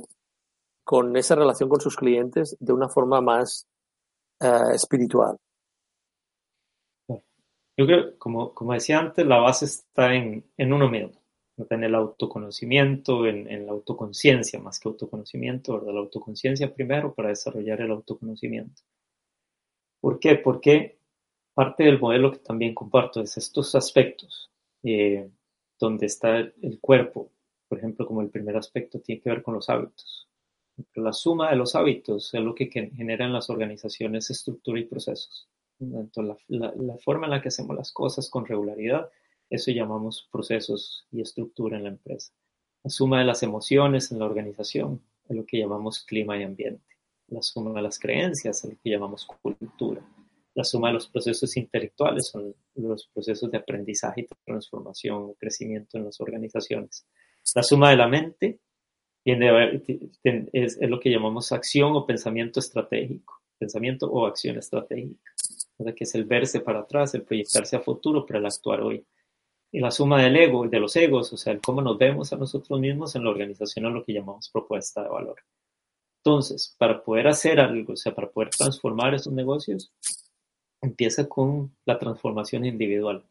con 0.83 1.15
esa 1.17 1.35
relación 1.35 1.69
con 1.69 1.81
sus 1.81 1.95
clientes 1.95 2.55
de 2.59 2.73
una 2.73 2.87
forma 2.87 3.19
más 3.19 3.67
uh, 4.41 4.71
espiritual? 4.73 5.37
Yo 7.77 7.85
creo, 7.85 8.17
como, 8.19 8.53
como 8.53 8.73
decía 8.73 8.99
antes, 8.99 9.25
la 9.25 9.37
base 9.37 9.65
está 9.65 10.13
en, 10.13 10.43
en 10.57 10.73
uno 10.73 10.89
mismo 10.89 11.11
en 11.69 11.83
el 11.83 11.95
autoconocimiento, 11.95 13.25
en, 13.25 13.49
en 13.49 13.65
la 13.65 13.71
autoconciencia, 13.71 14.59
más 14.59 14.79
que 14.79 14.89
autoconocimiento, 14.89 15.73
¿verdad? 15.73 15.93
La 15.93 15.99
autoconciencia 16.01 16.73
primero 16.73 17.13
para 17.15 17.29
desarrollar 17.29 17.81
el 17.81 17.91
autoconocimiento. 17.91 18.83
¿Por 20.01 20.19
qué? 20.19 20.35
Porque 20.35 20.99
parte 21.53 21.83
del 21.83 21.99
modelo 21.99 22.31
que 22.31 22.39
también 22.39 22.75
comparto 22.75 23.21
es 23.21 23.37
estos 23.37 23.75
aspectos, 23.75 24.51
eh, 24.83 25.29
donde 25.79 26.05
está 26.05 26.37
el 26.39 26.79
cuerpo, 26.81 27.31
por 27.67 27.79
ejemplo, 27.79 28.05
como 28.07 28.21
el 28.21 28.29
primer 28.29 28.55
aspecto 28.57 28.99
tiene 28.99 29.21
que 29.21 29.29
ver 29.29 29.43
con 29.43 29.55
los 29.55 29.69
hábitos. 29.69 30.27
La 30.95 31.13
suma 31.13 31.49
de 31.49 31.55
los 31.55 31.75
hábitos 31.75 32.33
es 32.33 32.41
lo 32.41 32.53
que 32.55 32.67
genera 32.67 33.25
en 33.25 33.33
las 33.33 33.49
organizaciones 33.49 34.29
estructura 34.29 34.79
y 34.79 34.85
procesos. 34.85 35.49
Entonces, 35.79 36.37
la, 36.47 36.97
forma 37.03 37.27
en 37.27 37.31
la 37.31 37.41
que 37.41 37.49
hacemos 37.49 37.75
las 37.75 37.91
cosas 37.91 38.29
con 38.29 38.45
regularidad 38.45 39.09
eso 39.49 39.71
llamamos 39.71 40.27
procesos 40.31 41.07
y 41.11 41.21
estructura 41.21 41.77
en 41.77 41.83
la 41.83 41.89
empresa. 41.89 42.33
La 42.83 42.89
suma 42.89 43.19
de 43.19 43.25
las 43.25 43.43
emociones 43.43 44.11
en 44.11 44.19
la 44.19 44.25
organización 44.25 45.01
es 45.27 45.35
lo 45.35 45.45
que 45.45 45.59
llamamos 45.59 46.03
clima 46.03 46.37
y 46.37 46.43
ambiente. 46.43 46.83
La 47.27 47.41
suma 47.41 47.73
de 47.73 47.81
las 47.81 47.99
creencias 47.99 48.63
es 48.63 48.71
lo 48.71 48.77
que 48.81 48.89
llamamos 48.89 49.25
cultura. 49.25 50.01
La 50.53 50.63
suma 50.63 50.87
de 50.89 50.95
los 50.95 51.07
procesos 51.07 51.55
intelectuales 51.55 52.27
son 52.27 52.55
los 52.75 53.07
procesos 53.07 53.51
de 53.51 53.57
aprendizaje 53.57 54.21
y 54.21 54.27
transformación, 54.45 55.33
crecimiento 55.35 55.97
en 55.97 56.05
las 56.05 56.19
organizaciones. 56.19 57.05
La 57.55 57.63
suma 57.63 57.89
de 57.91 57.97
la 57.97 58.07
mente 58.07 58.59
es, 59.23 60.77
lo 60.81 60.99
que 60.99 61.09
llamamos 61.09 61.51
acción 61.51 61.95
o 61.95 62.05
pensamiento 62.05 62.59
estratégico, 62.59 63.41
pensamiento 63.57 64.09
o 64.09 64.25
acción 64.25 64.57
estratégica, 64.57 65.31
que 65.95 66.03
es 66.03 66.15
el 66.15 66.25
verse 66.25 66.59
para 66.59 66.79
atrás, 66.79 67.13
el 67.13 67.23
proyectarse 67.23 67.75
a 67.75 67.81
futuro 67.81 68.25
para 68.25 68.39
el 68.39 68.45
actuar 68.45 68.81
hoy 68.81 69.05
y 69.71 69.79
la 69.79 69.91
suma 69.91 70.21
del 70.21 70.35
ego 70.35 70.65
y 70.65 70.69
de 70.69 70.79
los 70.79 70.95
egos, 70.95 71.31
o 71.33 71.37
sea, 71.37 71.53
el 71.53 71.61
cómo 71.61 71.81
nos 71.81 71.97
vemos 71.97 72.31
a 72.31 72.37
nosotros 72.37 72.79
mismos 72.79 73.15
en 73.15 73.23
la 73.23 73.29
organización 73.29 73.85
es 73.85 73.93
lo 73.93 74.03
que 74.03 74.13
llamamos 74.13 74.49
propuesta 74.49 75.03
de 75.03 75.09
valor. 75.09 75.37
Entonces, 76.23 76.75
para 76.77 77.03
poder 77.03 77.27
hacer 77.27 77.59
algo, 77.59 77.93
o 77.93 77.97
sea, 77.97 78.13
para 78.13 78.29
poder 78.29 78.49
transformar 78.49 79.13
esos 79.13 79.33
negocios, 79.33 79.91
empieza 80.81 81.27
con 81.27 81.75
la 81.85 81.99
transformación 81.99 82.65
individual. 82.65 83.23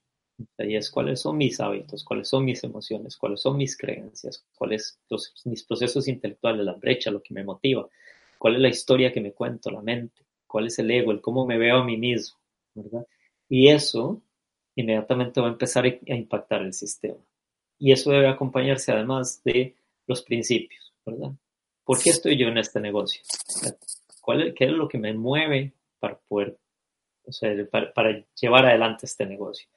Y 0.58 0.76
es 0.76 0.90
cuáles 0.90 1.20
son 1.20 1.38
mis 1.38 1.60
hábitos, 1.60 2.04
cuáles 2.04 2.28
son 2.28 2.44
mis 2.44 2.62
emociones, 2.62 3.16
cuáles 3.16 3.40
son 3.40 3.56
mis 3.56 3.76
creencias, 3.76 4.44
cuáles 4.54 4.98
los, 5.08 5.32
mis 5.46 5.64
procesos 5.64 6.08
intelectuales, 6.08 6.64
la 6.64 6.74
brecha, 6.74 7.10
lo 7.10 7.22
que 7.22 7.32
me 7.32 7.42
motiva, 7.42 7.88
cuál 8.38 8.56
es 8.56 8.60
la 8.60 8.68
historia 8.68 9.12
que 9.12 9.22
me 9.22 9.32
cuento, 9.32 9.70
la 9.70 9.80
mente, 9.80 10.25
cuál 10.56 10.68
es 10.68 10.78
el 10.78 10.90
ego, 10.90 11.12
el 11.12 11.20
cómo 11.20 11.44
me 11.44 11.58
veo 11.58 11.76
a 11.76 11.84
mí 11.84 11.98
mismo, 11.98 12.38
¿verdad? 12.72 13.06
Y 13.46 13.68
eso 13.68 14.22
inmediatamente 14.74 15.38
va 15.38 15.48
a 15.48 15.50
empezar 15.50 15.84
a 15.84 16.14
impactar 16.14 16.62
el 16.62 16.72
sistema. 16.72 17.18
Y 17.78 17.92
eso 17.92 18.10
debe 18.10 18.26
acompañarse 18.26 18.90
además 18.90 19.42
de 19.44 19.76
los 20.06 20.22
principios, 20.22 20.94
¿verdad? 21.04 21.32
¿Por 21.84 22.02
qué 22.02 22.08
estoy 22.08 22.38
yo 22.38 22.48
en 22.48 22.56
este 22.56 22.80
negocio? 22.80 23.20
¿Cuál 24.22 24.48
es, 24.48 24.54
¿Qué 24.54 24.64
es 24.64 24.70
lo 24.70 24.88
que 24.88 24.96
me 24.96 25.12
mueve 25.12 25.74
para 25.98 26.18
poder, 26.20 26.56
o 27.26 27.32
sea, 27.32 27.50
para, 27.70 28.24
llevar 28.40 28.64
adelante 28.64 29.04
este 29.04 29.26
negocio? 29.26 29.68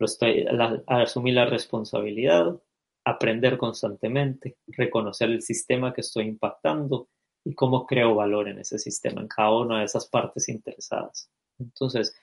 Lo 0.00 0.06
estoy, 0.06 0.44
asumir 0.88 1.34
la 1.34 1.46
responsabilidad, 1.46 2.60
aprender 3.04 3.56
constantemente, 3.56 4.56
reconocer 4.66 5.30
el 5.30 5.42
sistema 5.42 5.94
que 5.94 6.00
estoy 6.00 6.24
impactando 6.24 7.10
y 7.46 7.54
cómo 7.54 7.86
creo 7.86 8.16
valor 8.16 8.48
en 8.48 8.58
ese 8.58 8.76
sistema, 8.76 9.20
en 9.20 9.28
cada 9.28 9.52
una 9.52 9.78
de 9.78 9.84
esas 9.84 10.06
partes 10.08 10.48
interesadas. 10.48 11.30
Entonces, 11.60 12.16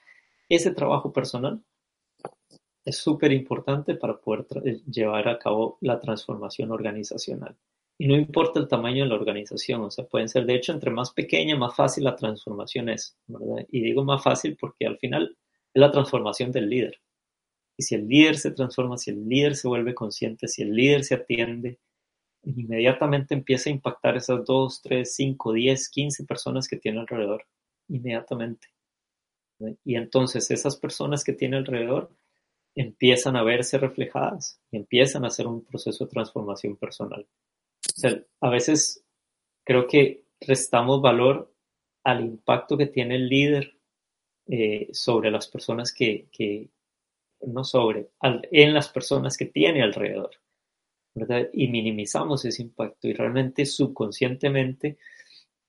ese 0.50 0.72
trabajo 0.72 1.12
personal 1.14 1.62
es 2.84 2.98
súper 2.98 3.32
importante 3.32 3.94
para 3.94 4.18
poder 4.20 4.46
eh, 4.66 4.82
llevar 4.86 5.26
a 5.28 5.38
cabo 5.38 5.78
la 5.80 5.98
transformación 5.98 6.70
organizacional. 6.72 7.56
Y 7.96 8.06
no 8.06 8.16
importa 8.16 8.60
el 8.60 8.68
tamaño 8.68 9.04
de 9.04 9.08
la 9.08 9.14
organización, 9.14 9.80
o 9.80 9.90
sea, 9.90 10.04
pueden 10.04 10.28
ser, 10.28 10.44
de 10.44 10.56
hecho, 10.56 10.72
entre 10.72 10.90
más 10.90 11.12
pequeña, 11.12 11.56
más 11.56 11.74
fácil 11.74 12.04
la 12.04 12.16
transformación 12.16 12.90
es. 12.90 13.16
Y 13.70 13.80
digo 13.80 14.04
más 14.04 14.22
fácil 14.22 14.58
porque 14.60 14.86
al 14.86 14.98
final 14.98 15.38
es 15.72 15.80
la 15.80 15.90
transformación 15.90 16.52
del 16.52 16.68
líder. 16.68 17.00
Y 17.78 17.82
si 17.84 17.94
el 17.94 18.06
líder 18.06 18.36
se 18.36 18.50
transforma, 18.50 18.98
si 18.98 19.10
el 19.10 19.26
líder 19.26 19.56
se 19.56 19.68
vuelve 19.68 19.94
consciente, 19.94 20.48
si 20.48 20.62
el 20.62 20.74
líder 20.74 21.02
se 21.02 21.14
atiende, 21.14 21.78
inmediatamente 22.44 23.34
empieza 23.34 23.70
a 23.70 23.72
impactar 23.72 24.16
esas 24.16 24.44
2, 24.44 24.82
3, 24.82 25.14
5, 25.14 25.52
10, 25.52 25.88
15 25.88 26.24
personas 26.24 26.68
que 26.68 26.76
tiene 26.76 27.00
alrededor. 27.00 27.44
Inmediatamente. 27.88 28.68
Y 29.84 29.96
entonces 29.96 30.50
esas 30.50 30.76
personas 30.76 31.24
que 31.24 31.32
tiene 31.32 31.56
alrededor 31.56 32.10
empiezan 32.74 33.36
a 33.36 33.42
verse 33.42 33.78
reflejadas 33.78 34.60
y 34.70 34.78
empiezan 34.78 35.24
a 35.24 35.28
hacer 35.28 35.46
un 35.46 35.64
proceso 35.64 36.04
de 36.04 36.10
transformación 36.10 36.76
personal. 36.76 37.26
A 38.40 38.50
veces 38.50 39.04
creo 39.64 39.86
que 39.86 40.24
restamos 40.40 41.00
valor 41.00 41.52
al 42.02 42.24
impacto 42.24 42.76
que 42.76 42.86
tiene 42.86 43.16
el 43.16 43.28
líder 43.28 43.78
eh, 44.46 44.88
sobre 44.92 45.30
las 45.30 45.46
personas 45.48 45.92
que, 45.92 46.28
no 47.40 47.64
sobre, 47.64 48.10
en 48.20 48.74
las 48.74 48.88
personas 48.88 49.36
que 49.36 49.46
tiene 49.46 49.82
alrededor. 49.82 50.30
Y 51.52 51.68
minimizamos 51.68 52.44
ese 52.44 52.62
impacto 52.62 53.06
y 53.06 53.12
realmente 53.12 53.66
subconscientemente 53.66 54.98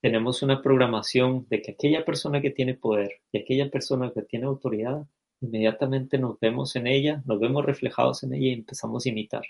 tenemos 0.02 0.42
una 0.42 0.62
programación 0.62 1.46
de 1.50 1.62
que 1.62 1.72
aquella 1.72 2.04
persona 2.04 2.42
que 2.42 2.50
tiene 2.50 2.74
poder 2.74 3.22
y 3.32 3.40
aquella 3.40 3.70
persona 3.70 4.12
que 4.12 4.24
tiene 4.24 4.46
autoridad, 4.46 5.08
inmediatamente 5.42 6.18
nos 6.18 6.40
vemos 6.40 6.76
en 6.76 6.88
ella, 6.88 7.24
nos 7.26 7.40
vemos 7.40 7.66
reflejados 7.66 8.24
en 8.24 8.34
ella 8.34 8.48
y 8.48 8.54
empezamos 8.54 9.06
a 9.06 9.10
imitar. 9.10 9.44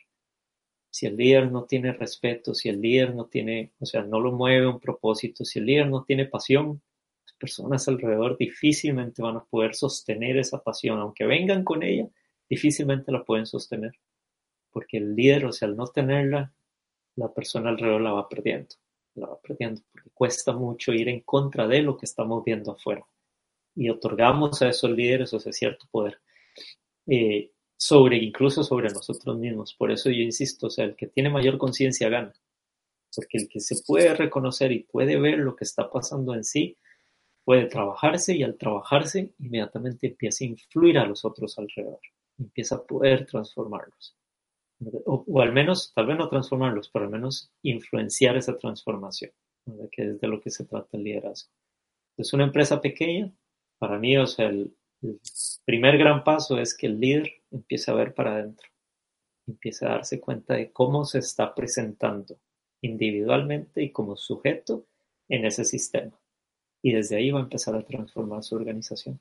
Si 0.90 1.06
el 1.08 1.18
líder 1.18 1.52
no 1.52 1.66
tiene 1.66 1.92
respeto, 1.94 2.54
si 2.54 2.70
el 2.70 2.82
líder 2.82 3.16
no 3.16 3.26
tiene, 3.26 3.74
o 3.80 3.86
sea, 3.86 4.04
no 4.04 4.20
lo 4.20 4.32
mueve 4.32 4.68
un 4.68 4.80
propósito, 4.80 5.44
si 5.44 5.60
el 5.60 5.66
líder 5.66 5.90
no 5.90 6.04
tiene 6.04 6.26
pasión, 6.26 6.82
las 7.26 7.34
personas 7.38 7.88
alrededor 7.88 8.38
difícilmente 8.38 9.22
van 9.22 9.38
a 9.38 9.44
poder 9.44 9.76
sostener 9.76 10.38
esa 10.38 10.64
pasión, 10.64 11.00
aunque 11.00 11.26
vengan 11.26 11.64
con 11.66 11.84
ella, 11.84 12.08
difícilmente 12.50 13.12
la 13.12 13.24
pueden 13.24 13.46
sostener, 13.46 13.92
porque 14.76 14.98
el 14.98 15.16
líder, 15.16 15.46
o 15.46 15.54
sea, 15.54 15.70
al 15.70 15.78
no 15.78 15.88
tenerla, 15.88 16.54
la 17.16 17.34
persona 17.34 17.70
alrededor 17.70 18.02
la 18.02 18.12
va 18.12 18.28
perdiendo, 18.28 18.76
la 19.14 19.28
va 19.28 19.40
perdiendo, 19.40 19.82
porque 19.90 20.10
cuesta 20.10 20.52
mucho 20.52 20.92
ir 20.92 21.08
en 21.08 21.22
contra 21.22 21.66
de 21.66 21.82
lo 21.82 21.96
que 21.96 22.06
estamos 22.06 22.44
viendo 22.44 22.74
afuera. 22.74 23.08
Y 23.74 23.88
otorgamos 23.88 24.62
a 24.62 24.68
esos 24.68 24.92
líderes, 24.92 25.34
o 25.34 25.40
sea, 25.40 25.54
cierto 25.54 25.86
poder. 25.90 26.20
Eh, 27.08 27.52
sobre, 27.78 28.18
incluso 28.18 28.66
sobre 28.66 28.90
nosotros 28.90 29.38
mismos. 29.38 29.74
Por 29.74 29.94
eso 29.94 30.10
yo 30.10 30.22
insisto, 30.22 30.68
o 30.68 30.70
sea, 30.70 30.84
el 30.84 30.98
que 30.98 31.08
tiene 31.08 31.30
mayor 31.30 31.58
conciencia 31.58 32.10
gana. 32.10 32.34
Porque 33.16 33.38
el 33.38 33.48
que 33.48 33.62
se 33.62 33.82
puede 33.82 34.14
reconocer 34.14 34.74
y 34.74 34.84
puede 34.84 35.18
ver 35.18 35.38
lo 35.38 35.56
que 35.56 35.64
está 35.64 35.90
pasando 35.90 36.34
en 36.34 36.44
sí, 36.44 36.78
puede 37.46 37.68
trabajarse 37.68 38.36
y 38.36 38.44
al 38.44 38.58
trabajarse 38.58 39.34
inmediatamente 39.40 40.08
empieza 40.08 40.44
a 40.44 40.48
influir 40.48 40.98
a 40.98 41.06
los 41.06 41.24
otros 41.24 41.58
alrededor. 41.58 42.02
Empieza 42.38 42.76
a 42.76 42.84
poder 42.84 43.26
transformarlos. 43.26 44.18
O, 45.06 45.42
al 45.42 45.54
menos, 45.54 45.94
tal 45.94 46.08
vez 46.08 46.18
no 46.18 46.30
transformarlos, 46.30 46.90
pero 46.90 47.06
al 47.06 47.12
menos 47.12 47.52
influenciar 47.62 48.36
esa 48.36 48.58
transformación, 48.58 49.32
que 49.92 50.04
es 50.04 50.20
de 50.20 50.28
lo 50.28 50.42
que 50.42 50.50
se 50.50 50.66
trata 50.66 50.98
el 50.98 51.04
liderazgo. 51.04 51.52
Es 52.18 52.34
una 52.34 52.44
empresa 52.44 52.82
pequeña, 52.82 53.32
para 53.78 53.98
mí, 54.00 54.18
o 54.18 54.28
sea, 54.28 54.48
el, 54.48 54.76
el 55.02 55.20
primer 55.66 55.98
gran 55.98 56.24
paso 56.24 56.58
es 56.60 56.76
que 56.76 56.88
el 56.88 57.00
líder 57.00 57.32
empiece 57.52 57.92
a 57.92 57.96
ver 57.96 58.14
para 58.14 58.36
adentro, 58.36 58.68
empiece 59.48 59.86
a 59.86 59.90
darse 59.90 60.20
cuenta 60.20 60.56
de 60.56 60.72
cómo 60.72 61.06
se 61.06 61.20
está 61.20 61.54
presentando 61.54 62.38
individualmente 62.82 63.84
y 63.84 63.92
como 63.92 64.16
sujeto 64.16 64.88
en 65.30 65.46
ese 65.46 65.66
sistema. 65.66 66.20
Y 66.84 66.94
desde 66.94 67.18
ahí 67.18 67.32
va 67.32 67.40
a 67.40 67.44
empezar 67.44 67.76
a 67.76 67.86
transformar 67.86 68.44
su 68.44 68.56
organización. 68.56 69.20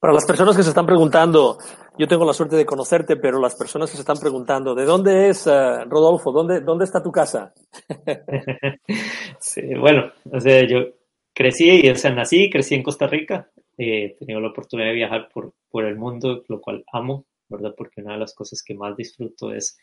Para 0.00 0.12
las 0.12 0.26
personas 0.26 0.56
que 0.56 0.62
se 0.62 0.70
están 0.70 0.86
preguntando, 0.86 1.58
yo 1.98 2.08
tengo 2.08 2.24
la 2.24 2.32
suerte 2.32 2.56
de 2.56 2.66
conocerte, 2.66 3.16
pero 3.16 3.40
las 3.40 3.54
personas 3.54 3.90
que 3.90 3.96
se 3.96 4.02
están 4.02 4.18
preguntando, 4.18 4.74
¿de 4.74 4.84
dónde 4.84 5.28
es 5.28 5.46
uh, 5.46 5.84
Rodolfo? 5.88 6.32
¿Dónde, 6.32 6.60
¿Dónde 6.60 6.84
está 6.84 7.02
tu 7.02 7.12
casa? 7.12 7.52
sí, 9.38 9.62
bueno, 9.78 10.10
o 10.30 10.40
sea, 10.40 10.66
yo 10.66 10.86
crecí, 11.32 11.88
o 11.88 11.94
sea, 11.94 12.12
nací 12.12 12.44
y 12.44 12.50
crecí 12.50 12.74
en 12.74 12.82
Costa 12.82 13.06
Rica, 13.06 13.50
he 13.78 14.16
tenido 14.18 14.40
la 14.40 14.48
oportunidad 14.48 14.88
de 14.88 14.94
viajar 14.94 15.28
por, 15.32 15.52
por 15.70 15.84
el 15.84 15.96
mundo, 15.96 16.42
lo 16.48 16.60
cual 16.60 16.84
amo, 16.92 17.26
¿verdad? 17.48 17.74
Porque 17.76 18.00
una 18.00 18.14
de 18.14 18.20
las 18.20 18.34
cosas 18.34 18.62
que 18.62 18.74
más 18.74 18.96
disfruto 18.96 19.52
es 19.52 19.78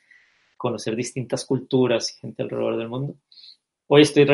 conocer 0.58 0.96
distintas 0.96 1.46
culturas 1.46 2.12
y 2.12 2.20
gente 2.20 2.44
alrededor 2.44 2.78
del 2.78 2.90
mundo. 2.90 3.16
Hoy 3.88 4.02
estoy 4.02 4.28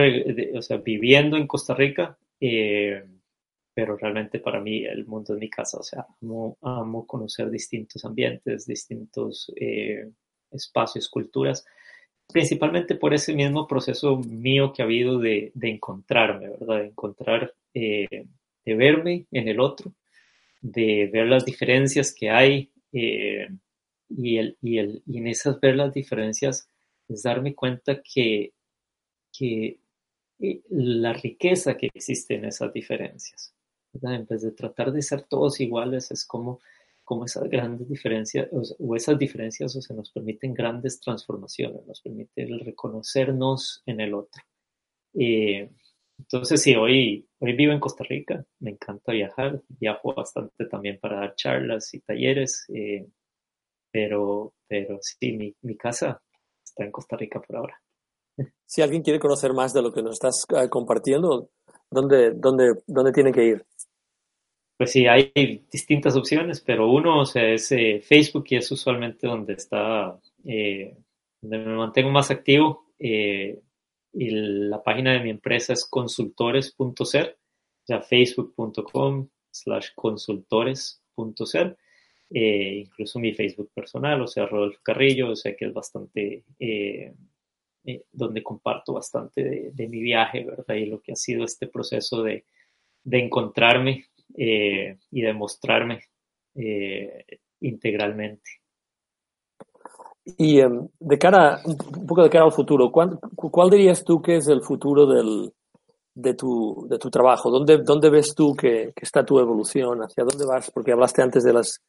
o 0.57 0.61
sea, 0.61 0.77
viviendo 0.77 1.37
en 1.37 1.47
Costa 1.47 1.73
Rica, 1.73 2.17
eh, 2.41 3.03
pero 3.75 3.97
realmente 3.97 4.39
para 4.39 4.61
mí 4.61 4.85
el 4.85 5.05
mundo 5.05 5.33
es 5.33 5.39
mi 5.39 5.49
casa, 5.49 5.77
o 5.77 5.83
sea, 5.83 6.07
amo, 6.21 6.57
amo 6.61 7.05
conocer 7.05 7.49
distintos 7.49 8.05
ambientes, 8.05 8.65
distintos 8.65 9.51
eh, 9.57 10.09
espacios, 10.49 11.09
culturas, 11.09 11.65
principalmente 12.25 12.95
por 12.95 13.13
ese 13.13 13.33
mismo 13.35 13.67
proceso 13.67 14.17
mío 14.17 14.71
que 14.73 14.81
ha 14.81 14.85
habido 14.85 15.19
de, 15.19 15.51
de 15.53 15.69
encontrarme, 15.69 16.49
¿verdad? 16.49 16.79
De 16.79 16.87
encontrar 16.87 17.53
eh, 17.73 18.27
de 18.65 18.75
verme 18.75 19.25
en 19.31 19.49
el 19.49 19.59
otro, 19.59 19.93
de 20.61 21.09
ver 21.11 21.27
las 21.27 21.43
diferencias 21.43 22.15
que 22.15 22.29
hay 22.29 22.71
eh, 22.93 23.49
y, 24.09 24.37
el, 24.37 24.57
y, 24.61 24.77
el, 24.77 25.03
y, 25.05 25.17
en 25.17 25.27
esas 25.27 25.59
ver 25.59 25.75
las 25.75 25.93
diferencias 25.93 26.69
es 27.09 27.23
darme 27.23 27.53
cuenta 27.53 28.01
que, 28.01 28.53
que 29.37 29.79
eh, 30.39 30.61
la 30.69 31.13
riqueza 31.13 31.77
que 31.77 31.89
existe 31.93 32.35
en 32.35 32.45
esas 32.45 32.71
diferencias. 32.73 33.54
En 34.01 34.25
vez 34.25 34.41
de 34.41 34.51
tratar 34.51 34.91
de 34.91 35.01
ser 35.01 35.23
todos 35.23 35.59
iguales, 35.59 36.11
es 36.11 36.25
como, 36.25 36.59
como 37.03 37.25
esas 37.25 37.49
grandes 37.49 37.87
diferencias 37.87 38.47
o, 38.51 38.95
esas 38.95 39.17
diferencias 39.17 39.73
se 39.73 39.93
nos 39.93 40.11
permiten 40.11 40.53
grandes 40.53 40.99
transformaciones, 40.99 41.85
nos 41.85 42.01
permite 42.01 42.47
reconocernos 42.63 43.81
en 43.85 44.01
el 44.01 44.13
otro. 44.13 44.41
Eh, 45.13 45.69
entonces, 46.17 46.61
sí, 46.61 46.75
hoy, 46.75 47.27
hoy 47.39 47.53
vivo 47.53 47.73
en 47.73 47.79
Costa 47.79 48.03
Rica, 48.03 48.45
me 48.59 48.71
encanta 48.71 49.11
viajar, 49.11 49.61
viajo 49.67 50.13
bastante 50.13 50.65
también 50.65 50.99
para 50.99 51.19
dar 51.19 51.35
charlas 51.35 51.93
y 51.93 51.99
talleres, 51.99 52.65
eh, 52.73 53.05
pero, 53.91 54.53
pero 54.67 54.97
sí, 55.01 55.33
mi, 55.33 55.55
mi, 55.61 55.75
casa 55.75 56.21
está 56.63 56.85
en 56.85 56.91
Costa 56.91 57.17
Rica 57.17 57.41
por 57.41 57.57
ahora. 57.57 57.81
Si 58.65 58.81
alguien 58.81 59.01
quiere 59.01 59.19
conocer 59.19 59.53
más 59.53 59.73
de 59.73 59.81
lo 59.81 59.91
que 59.91 60.01
nos 60.01 60.13
estás 60.13 60.45
eh, 60.55 60.69
compartiendo, 60.69 61.49
¿dónde, 61.89 62.31
dónde, 62.31 62.73
dónde 62.87 63.11
tiene 63.11 63.31
que 63.31 63.45
ir? 63.45 63.65
Pues 64.77 64.91
sí, 64.91 65.07
hay 65.07 65.31
distintas 65.71 66.15
opciones, 66.15 66.59
pero 66.61 66.91
uno 66.91 67.21
o 67.21 67.25
sea, 67.25 67.49
es 67.53 67.71
eh, 67.71 68.01
Facebook 68.01 68.45
y 68.49 68.57
es 68.57 68.69
usualmente 68.71 69.25
donde 69.25 69.53
está, 69.53 70.19
donde 70.43 70.95
me 71.41 71.75
mantengo 71.75 72.11
más 72.11 72.29
activo. 72.29 72.85
Eh, 72.99 73.59
y 74.17 74.29
la 74.29 74.81
página 74.81 75.11
de 75.13 75.19
mi 75.19 75.29
empresa 75.29 75.73
es 75.73 75.85
consultores.ser, 75.85 77.37
ya 77.85 78.01
facebook.com 78.01 79.27
slash 79.51 79.89
consultores.ser, 79.93 81.77
eh, 82.29 82.83
incluso 82.85 83.19
mi 83.19 83.33
Facebook 83.33 83.71
personal, 83.73 84.21
o 84.21 84.27
sea, 84.27 84.45
Rodolfo 84.45 84.79
Carrillo, 84.81 85.31
o 85.31 85.35
sea 85.35 85.55
que 85.55 85.65
es 85.65 85.73
bastante, 85.73 86.45
eh, 86.59 87.13
eh, 87.83 88.03
donde 88.11 88.41
comparto 88.41 88.93
bastante 88.93 89.71
de, 89.73 89.87
mi 89.89 90.01
viaje, 90.01 90.45
¿verdad? 90.45 90.75
Y 90.75 90.85
lo 90.85 91.01
que 91.01 91.11
ha 91.11 91.17
sido 91.17 91.43
este 91.43 91.67
proceso 91.67 92.23
de, 92.23 92.45
de 93.03 93.19
encontrarme 93.19 94.05
y 94.29 95.21
de 95.21 95.33
mostrarme 95.33 96.03
integralmente. 97.61 98.49
Y 100.25 100.59
em, 100.59 100.87
de 100.99 101.17
cara, 101.19 101.61
un 101.65 102.07
poco 102.07 102.23
de 102.23 102.29
cara 102.29 102.45
al 102.45 102.51
futuro, 102.51 102.91
¿cuál, 102.91 103.19
cuál 103.35 103.69
dirías 103.69 104.03
tú 104.03 104.21
que 104.21 104.37
es 104.37 104.47
el 104.47 104.61
futuro 104.63 105.05
del, 105.05 105.53
de, 106.15 106.33
tu, 106.33 106.87
de 106.89 106.97
tu 106.97 107.11
trabajo? 107.11 107.51
¿Dónde, 107.51 107.83
dónde 107.83 108.09
ves 108.09 108.33
tú 108.33 108.55
que, 108.55 108.91
que, 108.95 109.03
está 109.05 109.23
tu 109.23 109.39
evolución? 109.39 109.99
¿Hacia 109.99 110.23
dónde 110.23 110.45
vas? 110.45 110.71
Porque 110.71 110.91
hablaste 110.91 111.21
antes 111.21 111.43
de 111.43 111.53
las 111.53 111.79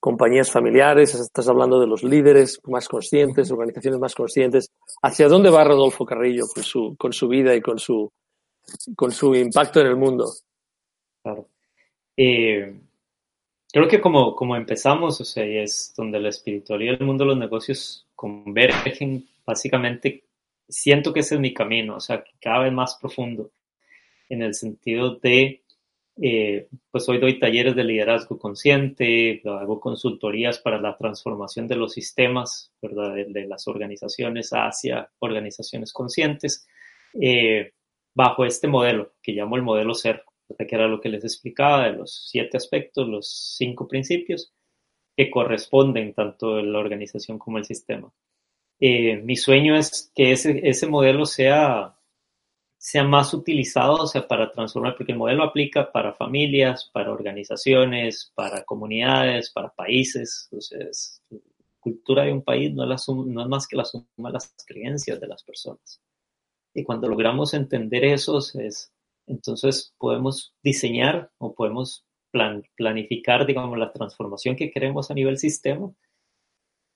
compañías 0.00 0.50
familiares, 0.50 1.14
estás 1.14 1.48
hablando 1.48 1.78
de 1.78 1.86
los 1.86 2.02
líderes 2.02 2.60
más 2.64 2.88
conscientes, 2.88 3.52
organizaciones 3.52 4.00
más 4.00 4.14
conscientes. 4.14 4.72
¿Hacia 5.02 5.28
dónde 5.28 5.50
va 5.50 5.62
Rodolfo 5.62 6.06
Carrillo 6.06 6.44
con 6.52 6.64
su, 6.64 6.96
con 6.98 7.12
su 7.12 7.28
vida 7.28 7.54
y 7.54 7.60
con 7.60 7.78
su, 7.78 8.10
con 8.96 9.12
su 9.12 9.34
impacto 9.34 9.80
en 9.80 9.86
el 9.86 9.96
mundo? 9.96 10.24
Claro. 11.22 11.46
Eh, 12.16 12.74
Creo 13.72 13.88
que 13.88 14.02
como, 14.02 14.36
como 14.36 14.54
empezamos, 14.54 15.18
o 15.22 15.24
sea, 15.24 15.44
es 15.44 15.94
donde 15.96 16.20
la 16.20 16.28
espiritualidad 16.28 16.92
y 16.92 16.96
el 16.96 17.06
mundo 17.06 17.24
de 17.24 17.30
los 17.30 17.38
negocios 17.38 18.06
convergen, 18.14 19.26
básicamente 19.46 20.24
siento 20.68 21.10
que 21.12 21.20
ese 21.20 21.36
es 21.36 21.40
mi 21.40 21.54
camino, 21.54 21.96
o 21.96 22.00
sea, 22.00 22.22
cada 22.38 22.64
vez 22.64 22.72
más 22.72 22.98
profundo, 23.00 23.50
en 24.28 24.42
el 24.42 24.52
sentido 24.52 25.16
de, 25.16 25.62
eh, 26.20 26.68
pues 26.90 27.08
hoy 27.08 27.16
doy 27.16 27.38
talleres 27.38 27.74
de 27.74 27.84
liderazgo 27.84 28.38
consciente, 28.38 29.40
hago 29.46 29.80
consultorías 29.80 30.58
para 30.58 30.78
la 30.78 30.94
transformación 30.98 31.66
de 31.66 31.76
los 31.76 31.94
sistemas, 31.94 32.74
¿verdad? 32.82 33.14
De, 33.26 33.46
las 33.46 33.66
organizaciones 33.68 34.50
hacia 34.50 35.10
organizaciones 35.18 35.94
conscientes, 35.94 36.68
eh, 37.18 37.72
bajo 38.12 38.44
este 38.44 38.68
modelo 38.68 39.14
que 39.22 39.32
llamo 39.32 39.56
el 39.56 39.62
modelo 39.62 39.94
ser, 39.94 40.24
que 40.56 40.74
era 40.74 40.88
lo 40.88 41.00
que 41.00 41.08
les 41.08 41.24
explicaba 41.24 41.84
de 41.84 41.92
los 41.92 42.28
siete 42.30 42.56
aspectos, 42.56 43.08
los 43.08 43.56
cinco 43.56 43.88
principios 43.88 44.52
que 45.16 45.30
corresponden 45.30 46.14
tanto 46.14 46.58
en 46.58 46.72
la 46.72 46.78
organización 46.78 47.38
como 47.38 47.58
el 47.58 47.64
sistema. 47.64 48.12
Eh, 48.80 49.16
mi 49.18 49.36
sueño 49.36 49.76
es 49.76 50.10
que 50.14 50.32
ese, 50.32 50.60
ese 50.68 50.86
modelo 50.86 51.26
sea, 51.26 51.96
sea 52.78 53.04
más 53.04 53.32
utilizado, 53.34 53.94
o 53.94 54.06
sea, 54.06 54.26
para 54.26 54.50
transformar, 54.50 54.96
porque 54.96 55.12
el 55.12 55.18
modelo 55.18 55.44
aplica 55.44 55.92
para 55.92 56.14
familias, 56.14 56.90
para 56.92 57.12
organizaciones, 57.12 58.32
para 58.34 58.64
comunidades, 58.64 59.50
para 59.50 59.68
países. 59.70 60.48
Entonces, 60.50 61.22
cultura 61.82 62.24
de 62.24 62.32
un 62.32 62.42
país 62.42 62.72
no 62.72 62.86
la 62.86 62.96
no 63.08 63.42
es 63.42 63.48
más 63.48 63.66
que 63.66 63.76
la 63.76 63.84
suma 63.84 64.04
de 64.16 64.32
las 64.32 64.54
creencias 64.66 65.20
de 65.20 65.26
las 65.26 65.42
personas. 65.42 66.00
Y 66.74 66.84
cuando 66.84 67.08
logramos 67.08 67.52
entender 67.54 68.04
eso, 68.04 68.38
es, 68.38 68.91
entonces 69.26 69.94
podemos 69.98 70.54
diseñar 70.62 71.30
o 71.38 71.54
podemos 71.54 72.04
planificar, 72.76 73.46
digamos, 73.46 73.78
la 73.78 73.92
transformación 73.92 74.56
que 74.56 74.70
queremos 74.70 75.10
a 75.10 75.14
nivel 75.14 75.38
sistema, 75.38 75.92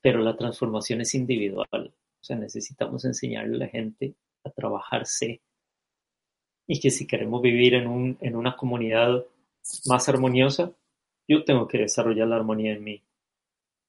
pero 0.01 0.21
la 0.21 0.37
transformación 0.37 1.03
es 1.03 1.15
individual. 1.15 1.95
O 2.21 2.25
sea, 2.25 2.37
necesitamos 2.37 3.05
enseñarle 3.05 3.57
a 3.57 3.59
la 3.59 3.69
gente 3.69 4.15
a 4.45 4.51
trabajarse 4.51 5.43
y 6.67 6.81
que 6.81 6.91
si 6.91 7.07
queremos 7.07 7.43
vivir 7.43 7.75
en, 7.75 7.87
un, 7.87 8.19
en 8.21 8.35
una 8.35 8.57
comunidad 8.57 9.25
más 9.87 10.09
armoniosa, 10.09 10.73
yo 11.29 11.45
tengo 11.45 11.69
que 11.69 11.79
desarrollar 11.79 12.29
la 12.29 12.37
armonía 12.37 12.73
en 12.73 12.85
mí. 12.85 13.03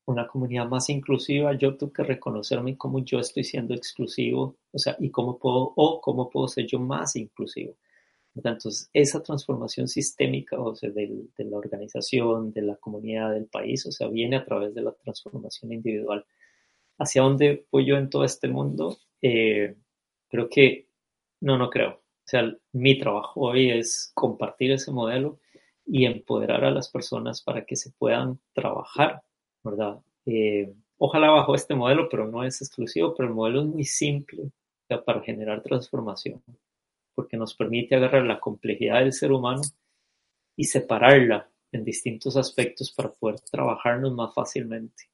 Una 0.06 0.28
comunidad 0.28 0.68
más 0.68 0.90
inclusiva, 0.90 1.54
yo 1.54 1.76
tengo 1.76 1.92
que 1.92 2.04
reconocerme 2.04 2.78
como 2.78 3.00
yo 3.00 3.20
estoy 3.20 3.44
siendo 3.44 3.74
exclusivo, 3.74 4.56
o 4.72 4.80
sea, 4.80 4.96
y 5.00 5.10
cómo 5.10 5.38
puedo, 5.38 5.74
o 5.76 6.00
cómo 6.02 6.30
puedo 6.30 6.48
ser 6.48 6.66
yo 6.66 6.80
más 6.80 7.16
inclusivo. 7.16 7.76
Entonces, 8.44 8.90
esa 8.94 9.24
transformación 9.24 9.88
sistémica, 9.88 10.60
o 10.60 10.76
sea, 10.76 10.90
de, 10.90 11.26
de 11.38 11.44
la 11.46 11.58
organización, 11.58 12.52
de 12.52 12.62
la 12.62 12.76
comunidad, 12.76 13.34
del 13.34 13.46
país, 13.46 13.86
o 13.86 13.92
sea, 13.92 14.08
viene 14.08 14.36
a 14.38 14.46
través 14.46 14.74
de 14.76 14.82
la 14.82 14.92
transformación 14.94 15.72
individual. 15.74 16.26
¿Hacia 17.00 17.22
dónde 17.22 17.66
voy 17.72 17.86
yo 17.86 17.98
en 17.98 18.10
todo 18.10 18.24
este 18.24 18.48
mundo? 18.48 18.98
Eh, 19.22 19.76
creo 20.30 20.50
que, 20.50 20.88
no, 21.42 21.58
no 21.58 21.70
creo. 21.70 21.92
O 21.92 22.30
sea, 22.30 22.52
mi 22.74 23.00
trabajo 23.00 23.42
hoy 23.42 23.72
es 23.72 24.12
compartir 24.14 24.72
ese 24.72 24.92
modelo 24.92 25.40
y 25.86 26.06
empoderar 26.06 26.66
a 26.66 26.72
las 26.72 26.90
personas 26.90 27.42
para 27.42 27.66
que 27.66 27.76
se 27.76 27.92
puedan 27.92 28.40
trabajar, 28.54 29.24
¿verdad? 29.64 30.00
Eh, 30.26 30.74
ojalá 30.98 31.30
bajo 31.30 31.56
este 31.56 31.76
modelo, 31.76 32.10
pero 32.10 32.28
no 32.28 32.44
es 32.44 32.62
exclusivo, 32.62 33.16
pero 33.16 33.30
el 33.30 33.36
modelo 33.36 33.62
es 33.62 33.68
muy 33.68 33.86
simple 33.86 34.52
para 35.06 35.22
generar 35.22 35.62
transformación, 35.64 36.42
porque 37.18 37.36
nos 37.36 37.55
permite 37.55 37.95
agarrar 37.95 38.28
la 38.28 38.39
complejidad 38.39 38.99
del 38.99 39.11
ser 39.11 39.32
humano 39.32 39.63
y 40.55 40.65
separarla 40.65 41.49
en 41.72 41.84
distintos 41.84 42.38
aspectos 42.38 42.91
para 42.91 43.11
poder 43.11 43.39
trabajarnos 43.39 44.13
más 44.13 44.36
fácilmente. 44.36 45.05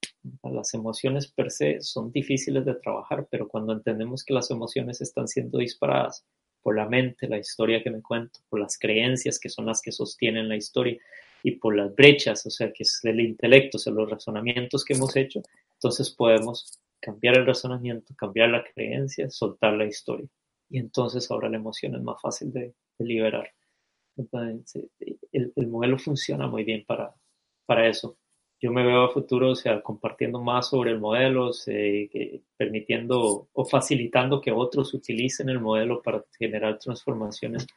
Las 0.43 0.73
emociones 0.73 1.31
per 1.31 1.49
se 1.49 1.79
son 1.79 2.11
difíciles 2.11 2.65
de 2.65 2.75
trabajar, 2.75 3.25
pero 3.31 3.47
cuando 3.47 3.71
entendemos 3.71 4.25
que 4.25 4.33
las 4.33 4.51
emociones 4.51 4.99
están 4.99 5.29
siendo 5.29 5.59
disparadas 5.59 6.25
por 6.61 6.75
la 6.75 6.89
mente, 6.89 7.29
la 7.29 7.37
historia 7.37 7.81
que 7.81 7.89
me 7.89 8.01
cuento, 8.01 8.41
por 8.49 8.59
las 8.59 8.77
creencias 8.77 9.39
que 9.39 9.47
son 9.47 9.65
las 9.67 9.81
que 9.81 9.93
sostienen 9.93 10.49
la 10.49 10.57
historia 10.57 10.97
y 11.41 11.51
por 11.51 11.73
las 11.73 11.95
brechas, 11.95 12.45
o 12.45 12.49
sea, 12.49 12.73
que 12.73 12.83
es 12.83 12.99
el 13.03 13.21
intelecto, 13.21 13.77
o 13.77 13.79
sea, 13.79 13.93
los 13.93 14.09
razonamientos 14.09 14.83
que 14.83 14.93
hemos 14.93 15.15
hecho, 15.15 15.41
entonces 15.75 16.11
podemos 16.11 16.77
cambiar 16.99 17.37
el 17.37 17.45
razonamiento, 17.45 18.13
cambiar 18.17 18.49
la 18.49 18.65
creencia, 18.73 19.29
soltar 19.29 19.71
la 19.71 19.85
historia. 19.85 20.27
Y 20.73 20.79
entonces 20.79 21.29
ahora 21.31 21.49
la 21.49 21.57
emoción 21.57 21.95
es 21.95 22.01
más 22.01 22.19
fácil 22.21 22.51
de, 22.51 22.73
liberar. 22.99 23.49
el, 24.17 25.53
el, 25.55 25.67
modelo 25.67 25.97
funciona 25.97 26.47
muy 26.47 26.63
bien 26.63 26.83
para, 26.85 27.13
para 27.65 27.87
eso 27.87 28.17
yo 28.63 28.71
me 28.71 28.85
veo 28.85 29.03
a 29.03 29.11
futuro, 29.11 29.51
o 29.51 29.55
sea, 29.55 29.81
compartiendo 29.81 30.41
más 30.41 30.69
sobre 30.69 30.91
el 30.91 30.99
modelo, 31.01 31.51
permitiendo 32.55 33.49
o 33.51 33.65
facilitando 33.65 34.39
que 34.39 34.53
otros 34.53 34.93
utilicen 34.93 35.49
el 35.49 35.59
modelo 35.59 36.01
para 36.01 36.23
generar 36.39 36.79
transformaciones 36.79 37.67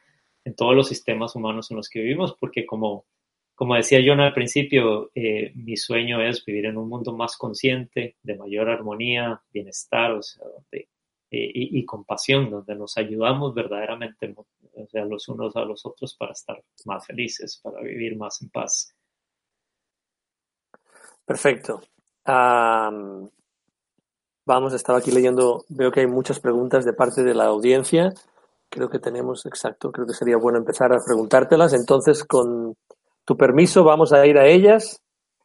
en 0.45 0.55
todos 0.55 0.73
los 0.73 0.87
sistemas 0.87 1.35
humanos 1.35 1.69
en 1.71 1.75
los 1.75 1.89
que 1.89 1.99
vivimos, 1.99 2.37
porque 2.39 2.65
como, 2.65 3.05
como 3.53 3.75
decía 3.75 3.99
yo 3.99 4.13
al 4.13 4.33
principio, 4.33 5.11
eh, 5.13 5.51
mi 5.55 5.75
sueño 5.75 6.21
es 6.21 6.45
vivir 6.45 6.67
en 6.67 6.77
un 6.77 6.87
mundo 6.87 7.13
más 7.13 7.35
consciente, 7.35 8.15
de 8.23 8.37
mayor 8.37 8.69
armonía, 8.69 9.41
bienestar, 9.51 10.13
o 10.13 10.23
sea, 10.23 10.45
eh, 10.71 10.87
y, 11.29 11.79
y, 11.79 11.85
compasión, 11.85 12.49
donde 12.49 12.75
nos 12.75 12.97
ayudamos 12.97 13.53
verdaderamente, 13.53 14.33
o 14.37 14.87
sea, 14.87 15.05
los 15.05 15.27
unos 15.27 15.55
a 15.55 15.65
los 15.65 15.85
otros 15.85 16.15
para 16.15 16.31
estar 16.31 16.63
más 16.85 17.05
felices, 17.05 17.59
para 17.61 17.81
vivir 17.81 18.15
más 18.17 18.41
en 18.41 18.49
paz. 18.49 18.93
Perfecto. 21.27 21.81
vamos, 24.45 24.73
estaba 24.73 24.99
aquí 24.99 25.11
leyendo, 25.11 25.65
veo 25.67 25.91
que 25.91 25.99
hay 25.99 26.07
muchas 26.07 26.39
preguntas 26.39 26.85
de 26.85 26.93
parte 26.93 27.21
de 27.23 27.33
la 27.33 27.47
audiencia. 27.47 28.13
Creo 28.69 28.89
que 28.89 28.99
tenemos, 28.99 29.45
exacto, 29.45 29.91
creo 29.91 30.07
que 30.07 30.13
sería 30.13 30.37
bueno 30.37 30.57
empezar 30.57 30.93
a 30.93 31.03
preguntártelas. 31.05 31.73
Entonces, 31.73 32.23
con 32.23 32.75
tu 33.25 33.35
permiso, 33.35 33.83
vamos 33.83 34.13
a 34.13 34.25
ir 34.25 34.37
a 34.37 34.47
ellas. 34.47 35.01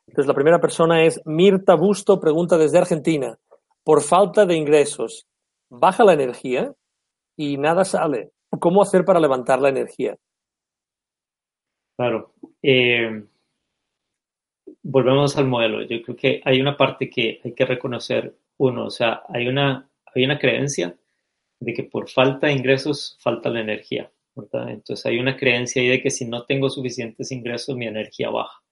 Entonces, 0.07 0.29
la 0.29 0.35
primera 0.35 0.61
persona 0.61 1.05
es 1.05 1.21
Mirta 1.25 1.75
Busto, 1.75 2.21
pregunta 2.21 2.57
desde 2.57 2.79
Argentina. 2.79 3.37
Por 3.83 4.03
falta 4.03 4.47
de 4.47 4.55
ingresos, 4.55 5.27
¿baja 5.73 6.05
la 6.05 6.13
energía? 6.13 6.75
Y 7.37 7.57
nada 7.57 7.85
sale. 7.85 8.33
¿Cómo 8.61 8.83
hacer 8.83 9.05
para 9.05 9.21
levantar 9.21 9.61
la 9.61 9.71
energía? 9.71 10.17
Claro. 11.97 12.35
Eh, 12.63 13.25
volvemos 14.83 15.37
al 15.37 15.47
modelo. 15.47 15.83
Yo 15.83 16.03
creo 16.03 16.17
que 16.17 16.41
hay 16.45 16.61
una 16.61 16.77
parte 16.77 17.09
que 17.09 17.41
hay 17.43 17.53
que 17.53 17.65
reconocer, 17.65 18.35
uno, 18.59 18.87
o 18.87 18.91
sea, 18.91 19.23
hay 19.29 19.49
una, 19.49 19.89
hay 20.15 20.25
una 20.25 20.39
creencia 20.39 20.97
de 21.61 21.73
que 21.73 21.85
por 21.85 22.09
falta 22.11 22.49
de 22.49 22.55
ingresos 22.55 23.17
falta 23.21 23.49
la 23.49 23.61
energía, 23.61 24.11
¿verdad? 24.35 24.71
Entonces 24.71 25.07
hay 25.07 25.19
una 25.19 25.37
creencia 25.37 25.81
ahí 25.81 25.89
de 25.89 26.03
que 26.03 26.11
si 26.11 26.27
no 26.27 26.45
tengo 26.45 26.69
suficientes 26.69 27.33
ingresos 27.33 27.77
mi 27.77 27.87
energía 27.87 28.31
baja. 28.31 28.63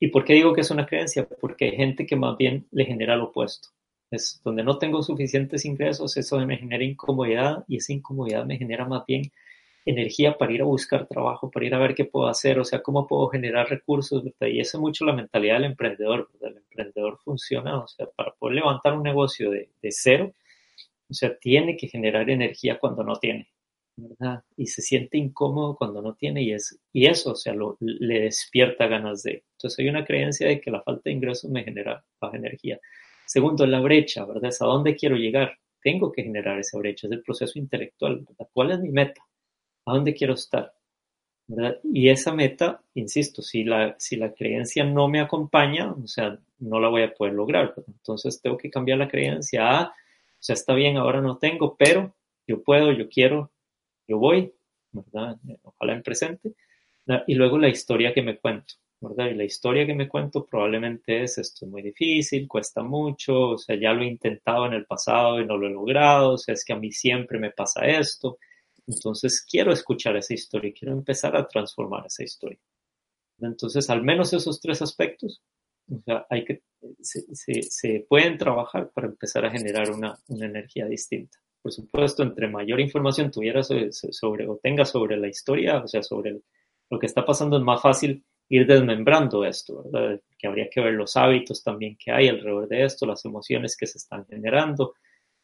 ¿Y 0.00 0.08
por 0.08 0.24
qué 0.24 0.34
digo 0.34 0.52
que 0.52 0.62
es 0.62 0.70
una 0.70 0.86
creencia? 0.86 1.28
Porque 1.40 1.66
hay 1.66 1.76
gente 1.76 2.06
que 2.06 2.16
más 2.16 2.36
bien 2.36 2.66
le 2.70 2.84
genera 2.84 3.16
lo 3.16 3.26
opuesto. 3.26 3.68
Donde 4.44 4.62
no 4.62 4.78
tengo 4.78 5.02
suficientes 5.02 5.64
ingresos, 5.64 6.16
eso 6.16 6.38
me 6.46 6.58
genera 6.58 6.84
incomodidad 6.84 7.64
y 7.68 7.76
esa 7.76 7.92
incomodidad 7.92 8.44
me 8.44 8.58
genera 8.58 8.86
más 8.86 9.04
bien 9.06 9.30
energía 9.84 10.38
para 10.38 10.52
ir 10.52 10.62
a 10.62 10.64
buscar 10.64 11.06
trabajo, 11.06 11.50
para 11.50 11.66
ir 11.66 11.74
a 11.74 11.78
ver 11.78 11.94
qué 11.94 12.04
puedo 12.04 12.28
hacer, 12.28 12.58
o 12.58 12.64
sea, 12.64 12.82
cómo 12.82 13.06
puedo 13.06 13.28
generar 13.28 13.68
recursos, 13.68 14.22
Y 14.40 14.60
eso 14.60 14.78
es 14.78 14.80
mucho 14.80 15.04
la 15.04 15.12
mentalidad 15.12 15.54
del 15.54 15.64
emprendedor, 15.64 16.30
El 16.40 16.58
emprendedor 16.58 17.18
funciona, 17.24 17.78
o 17.78 17.88
sea, 17.88 18.06
para 18.16 18.32
poder 18.32 18.56
levantar 18.56 18.94
un 18.94 19.02
negocio 19.02 19.50
de, 19.50 19.70
cero, 19.90 20.32
o 21.08 21.14
sea, 21.14 21.36
tiene 21.38 21.76
que 21.76 21.88
generar 21.88 22.30
energía 22.30 22.78
cuando 22.78 23.02
no 23.02 23.16
tiene, 23.16 23.48
¿verdad? 23.96 24.44
Y 24.56 24.66
se 24.66 24.82
siente 24.82 25.18
incómodo 25.18 25.76
cuando 25.76 26.00
no 26.02 26.14
tiene 26.14 26.42
y, 26.42 26.52
es, 26.52 26.78
y 26.92 27.06
eso, 27.06 27.32
o 27.32 27.36
sea, 27.36 27.54
le 27.80 28.20
despierta 28.20 28.86
ganas 28.86 29.22
de. 29.22 29.44
Entonces 29.56 29.78
hay 29.78 29.88
una 29.88 30.04
creencia 30.04 30.48
de 30.48 30.60
que 30.60 30.70
la 30.70 30.82
falta 30.82 31.02
de 31.06 31.12
ingresos 31.12 31.50
me 31.50 31.64
genera 31.64 32.04
baja 32.20 32.36
energía. 32.36 32.80
Segundo, 33.32 33.64
la 33.66 33.80
brecha, 33.80 34.26
¿verdad? 34.26 34.50
¿A 34.60 34.64
dónde 34.66 34.94
quiero 34.94 35.16
llegar? 35.16 35.58
Tengo 35.80 36.12
que 36.12 36.22
generar 36.22 36.58
esa 36.58 36.76
brecha, 36.76 37.06
es 37.06 37.12
el 37.14 37.22
proceso 37.22 37.58
intelectual, 37.58 38.26
¿Cuál 38.52 38.72
es 38.72 38.80
mi 38.80 38.90
meta? 38.90 39.22
a 39.86 39.94
dónde 39.94 40.12
quiero 40.12 40.34
estar. 40.34 40.74
Y 41.82 42.10
esa 42.10 42.34
meta, 42.34 42.82
insisto, 42.92 43.40
si 43.40 43.64
la, 43.64 43.96
si 43.98 44.16
la 44.16 44.34
creencia 44.34 44.84
no 44.84 45.08
me 45.08 45.20
acompaña, 45.20 45.92
o 45.92 46.06
sea, 46.06 46.38
no 46.58 46.78
la 46.78 46.90
voy 46.90 47.04
a 47.04 47.14
poder 47.14 47.32
lograr. 47.32 47.72
Entonces 47.86 48.38
tengo 48.42 48.58
que 48.58 48.70
cambiar 48.70 48.98
la 48.98 49.08
creencia 49.08 49.78
a, 49.78 49.84
o 49.86 49.92
sea, 50.38 50.52
está 50.52 50.74
bien, 50.74 50.98
ahora 50.98 51.22
no 51.22 51.38
tengo, 51.38 51.74
pero 51.74 52.14
yo 52.46 52.62
puedo, 52.62 52.92
yo 52.92 53.08
quiero, 53.08 53.50
yo 54.06 54.18
voy, 54.18 54.52
¿verdad? 54.90 55.38
Ojalá 55.62 55.94
en 55.94 56.02
presente. 56.02 56.52
Y 57.26 57.34
luego 57.34 57.56
la 57.56 57.70
historia 57.70 58.12
que 58.12 58.20
me 58.20 58.36
cuento, 58.36 58.74
¿verdad? 59.02 59.30
Y 59.30 59.34
la 59.34 59.44
historia 59.44 59.84
que 59.84 59.94
me 59.94 60.08
cuento 60.08 60.46
probablemente 60.46 61.24
es, 61.24 61.36
esto 61.38 61.66
es 61.66 61.70
muy 61.70 61.82
difícil, 61.82 62.46
cuesta 62.46 62.82
mucho, 62.82 63.50
o 63.50 63.58
sea, 63.58 63.76
ya 63.76 63.92
lo 63.92 64.02
he 64.02 64.06
intentado 64.06 64.66
en 64.66 64.74
el 64.74 64.86
pasado 64.86 65.40
y 65.40 65.46
no 65.46 65.56
lo 65.56 65.66
he 65.66 65.70
logrado, 65.70 66.34
o 66.34 66.38
sea, 66.38 66.54
es 66.54 66.64
que 66.64 66.72
a 66.72 66.78
mí 66.78 66.92
siempre 66.92 67.38
me 67.38 67.50
pasa 67.50 67.84
esto. 67.84 68.38
Entonces 68.86 69.44
quiero 69.48 69.72
escuchar 69.72 70.16
esa 70.16 70.34
historia, 70.34 70.72
quiero 70.76 70.94
empezar 70.94 71.36
a 71.36 71.46
transformar 71.46 72.06
esa 72.06 72.22
historia. 72.22 72.58
Entonces, 73.40 73.90
al 73.90 74.02
menos 74.02 74.32
esos 74.32 74.60
tres 74.60 74.82
aspectos, 74.82 75.42
hay 76.30 76.44
que, 76.44 76.62
se, 77.00 78.06
pueden 78.08 78.38
trabajar 78.38 78.90
para 78.94 79.08
empezar 79.08 79.44
a 79.44 79.50
generar 79.50 79.90
una, 79.90 80.16
energía 80.28 80.86
distinta. 80.86 81.38
Por 81.60 81.72
supuesto, 81.72 82.22
entre 82.22 82.48
mayor 82.48 82.80
información 82.80 83.32
tuvieras 83.32 83.68
sobre, 84.10 84.46
o 84.46 84.60
tengas 84.62 84.90
sobre 84.90 85.16
la 85.16 85.28
historia, 85.28 85.82
o 85.82 85.88
sea, 85.88 86.02
sobre 86.02 86.40
lo 86.90 86.98
que 86.98 87.06
está 87.06 87.24
pasando, 87.24 87.56
es 87.56 87.64
más 87.64 87.82
fácil 87.82 88.24
ir 88.52 88.66
desmembrando 88.66 89.46
esto, 89.46 89.82
¿verdad? 89.82 90.20
Que 90.38 90.46
habría 90.46 90.68
que 90.68 90.82
ver 90.82 90.92
los 90.92 91.16
hábitos 91.16 91.64
también 91.64 91.96
que 91.96 92.12
hay 92.12 92.28
alrededor 92.28 92.68
de 92.68 92.84
esto, 92.84 93.06
las 93.06 93.24
emociones 93.24 93.78
que 93.78 93.86
se 93.86 93.96
están 93.96 94.26
generando. 94.26 94.92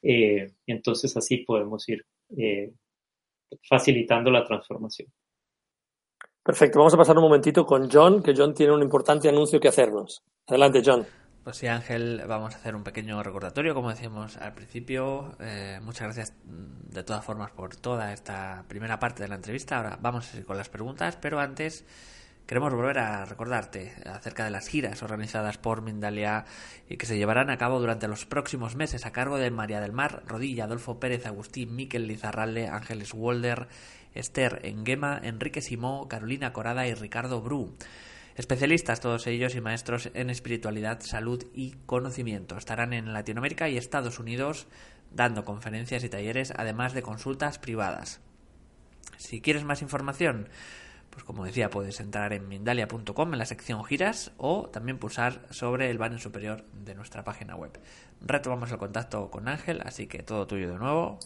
Eh, 0.03 0.53
entonces 0.67 1.17
así 1.17 1.39
podemos 1.39 1.89
ir 1.89 2.05
eh, 2.37 2.71
facilitando 3.67 4.31
la 4.31 4.45
transformación. 4.45 5.09
Perfecto, 6.43 6.79
vamos 6.79 6.93
a 6.93 6.99
pasar 6.99 7.17
un 7.17 7.25
momentito 7.25 7.65
con 7.65 7.91
John, 7.91 8.23
que 8.23 8.35
John 8.37 8.53
tiene 8.53 8.75
un 8.75 8.83
importante 8.83 9.27
anuncio 9.31 9.59
que 9.59 9.69
hacernos. 9.69 10.23
Adelante, 10.47 10.83
John. 10.85 11.07
Pues 11.45 11.57
sí, 11.57 11.67
Ángel, 11.67 12.23
vamos 12.29 12.55
a 12.55 12.59
hacer 12.59 12.75
un 12.75 12.85
pequeño 12.85 13.23
recordatorio, 13.23 13.73
como 13.73 13.89
decíamos 13.89 14.37
al 14.37 14.53
principio. 14.53 15.35
Eh, 15.41 15.81
muchas 15.83 16.03
gracias 16.03 16.35
mm, 16.45 16.91
de 16.93 17.05
todas 17.05 17.25
formas 17.25 17.53
por 17.53 17.75
toda 17.75 18.13
esta 18.13 18.67
primera 18.69 18.99
parte 18.99 19.23
de 19.23 19.31
la 19.31 19.37
entrevista. 19.37 19.79
Ahora 19.79 19.99
vamos 19.99 20.35
a 20.35 20.37
ir 20.37 20.45
con 20.45 20.59
las 20.59 20.69
preguntas, 20.69 21.17
pero 21.17 21.41
antes 21.41 21.87
queremos 22.49 22.73
volver 22.73 22.99
a 22.99 23.27
recordarte 23.27 23.93
acerca 24.07 24.43
de 24.43 24.51
las 24.51 24.69
giras 24.69 25.03
organizadas 25.03 25.59
por 25.59 25.83
Mindalia 25.83 26.47
y 26.89 26.97
que 26.97 27.05
se 27.05 27.19
llevarán 27.19 27.51
a 27.51 27.59
cabo 27.59 27.79
durante 27.79 28.09
los 28.09 28.25
próximos 28.25 28.75
meses 28.75 29.05
a 29.05 29.13
cargo 29.13 29.37
de 29.37 29.51
María 29.51 29.83
del 29.83 29.93
Mar, 29.93 30.23
Rodilla, 30.27 30.65
Adolfo 30.65 30.99
Pérez, 30.99 31.27
Agustín, 31.27 31.77
Miquel 31.77 32.07
Lizarralde, 32.07 32.69
Ángeles 32.69 33.13
Wolder, 33.13 33.69
Esther 34.15 34.61
Enguema, 34.63 35.21
Enrique 35.23 35.61
Simó, 35.61 36.09
Carolina 36.09 36.55
Corada 36.55 36.89
y 36.89 36.95
Ricardo 36.95 37.43
Bru. 37.43 37.77
Especialistas 38.35 39.01
todos 39.01 39.27
ellos 39.27 39.55
y 39.55 39.61
maestros 39.61 40.11
en 40.15 40.31
espiritualidad, 40.31 41.01
salud 41.03 41.45
y 41.53 41.73
conocimiento. 41.85 42.57
Estarán 42.57 42.95
en 42.95 43.13
Latinoamérica 43.13 43.69
y 43.69 43.77
Estados 43.77 44.19
Unidos 44.19 44.69
dando 45.11 45.45
conferencias 45.45 46.03
y 46.03 46.09
talleres, 46.09 46.55
además 46.57 46.95
de 46.95 47.03
consultas 47.03 47.59
privadas. 47.59 48.23
Si 49.19 49.43
quieres 49.43 49.65
más 49.65 49.83
información, 49.83 50.49
pues 51.19 51.27
como 51.27 51.45
decía, 51.45 51.69
puedes 51.69 51.99
entrar 51.99 52.33
en 52.33 52.47
Mindalia.com 52.47 53.33
en 53.33 53.39
la 53.41 53.45
sección 53.45 53.83
giras 53.83 54.31
o 54.39 54.69
también 54.69 55.01
pulsar 55.01 55.41
sobre 55.51 55.91
el 55.91 55.99
banner 55.99 56.21
superior 56.21 56.63
de 56.73 56.95
nuestra 56.95 57.25
página 57.25 57.57
web. 57.57 57.73
Retomamos 58.21 58.71
el 58.71 58.79
contacto 58.79 59.29
con 59.29 59.49
Ángel, 59.49 59.81
así 59.85 60.07
que 60.07 60.23
todo 60.23 60.47
tuyo 60.47 60.71
de 60.71 60.79
nuevo. 60.79 61.19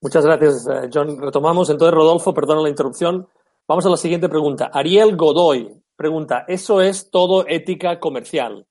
Muchas 0.00 0.24
gracias, 0.24 0.66
eh, 0.68 0.88
John. 0.90 1.20
Retomamos. 1.20 1.68
Entonces, 1.68 1.94
Rodolfo, 1.94 2.32
perdona 2.32 2.62
la 2.62 2.70
interrupción. 2.70 3.28
Vamos 3.68 3.84
a 3.84 3.90
la 3.90 3.98
siguiente 3.98 4.30
pregunta. 4.30 4.70
Ariel 4.72 5.16
Godoy 5.18 5.68
pregunta, 5.94 6.46
¿eso 6.48 6.80
es 6.80 7.10
todo 7.10 7.46
ética 7.46 8.00
comercial? 8.00 8.66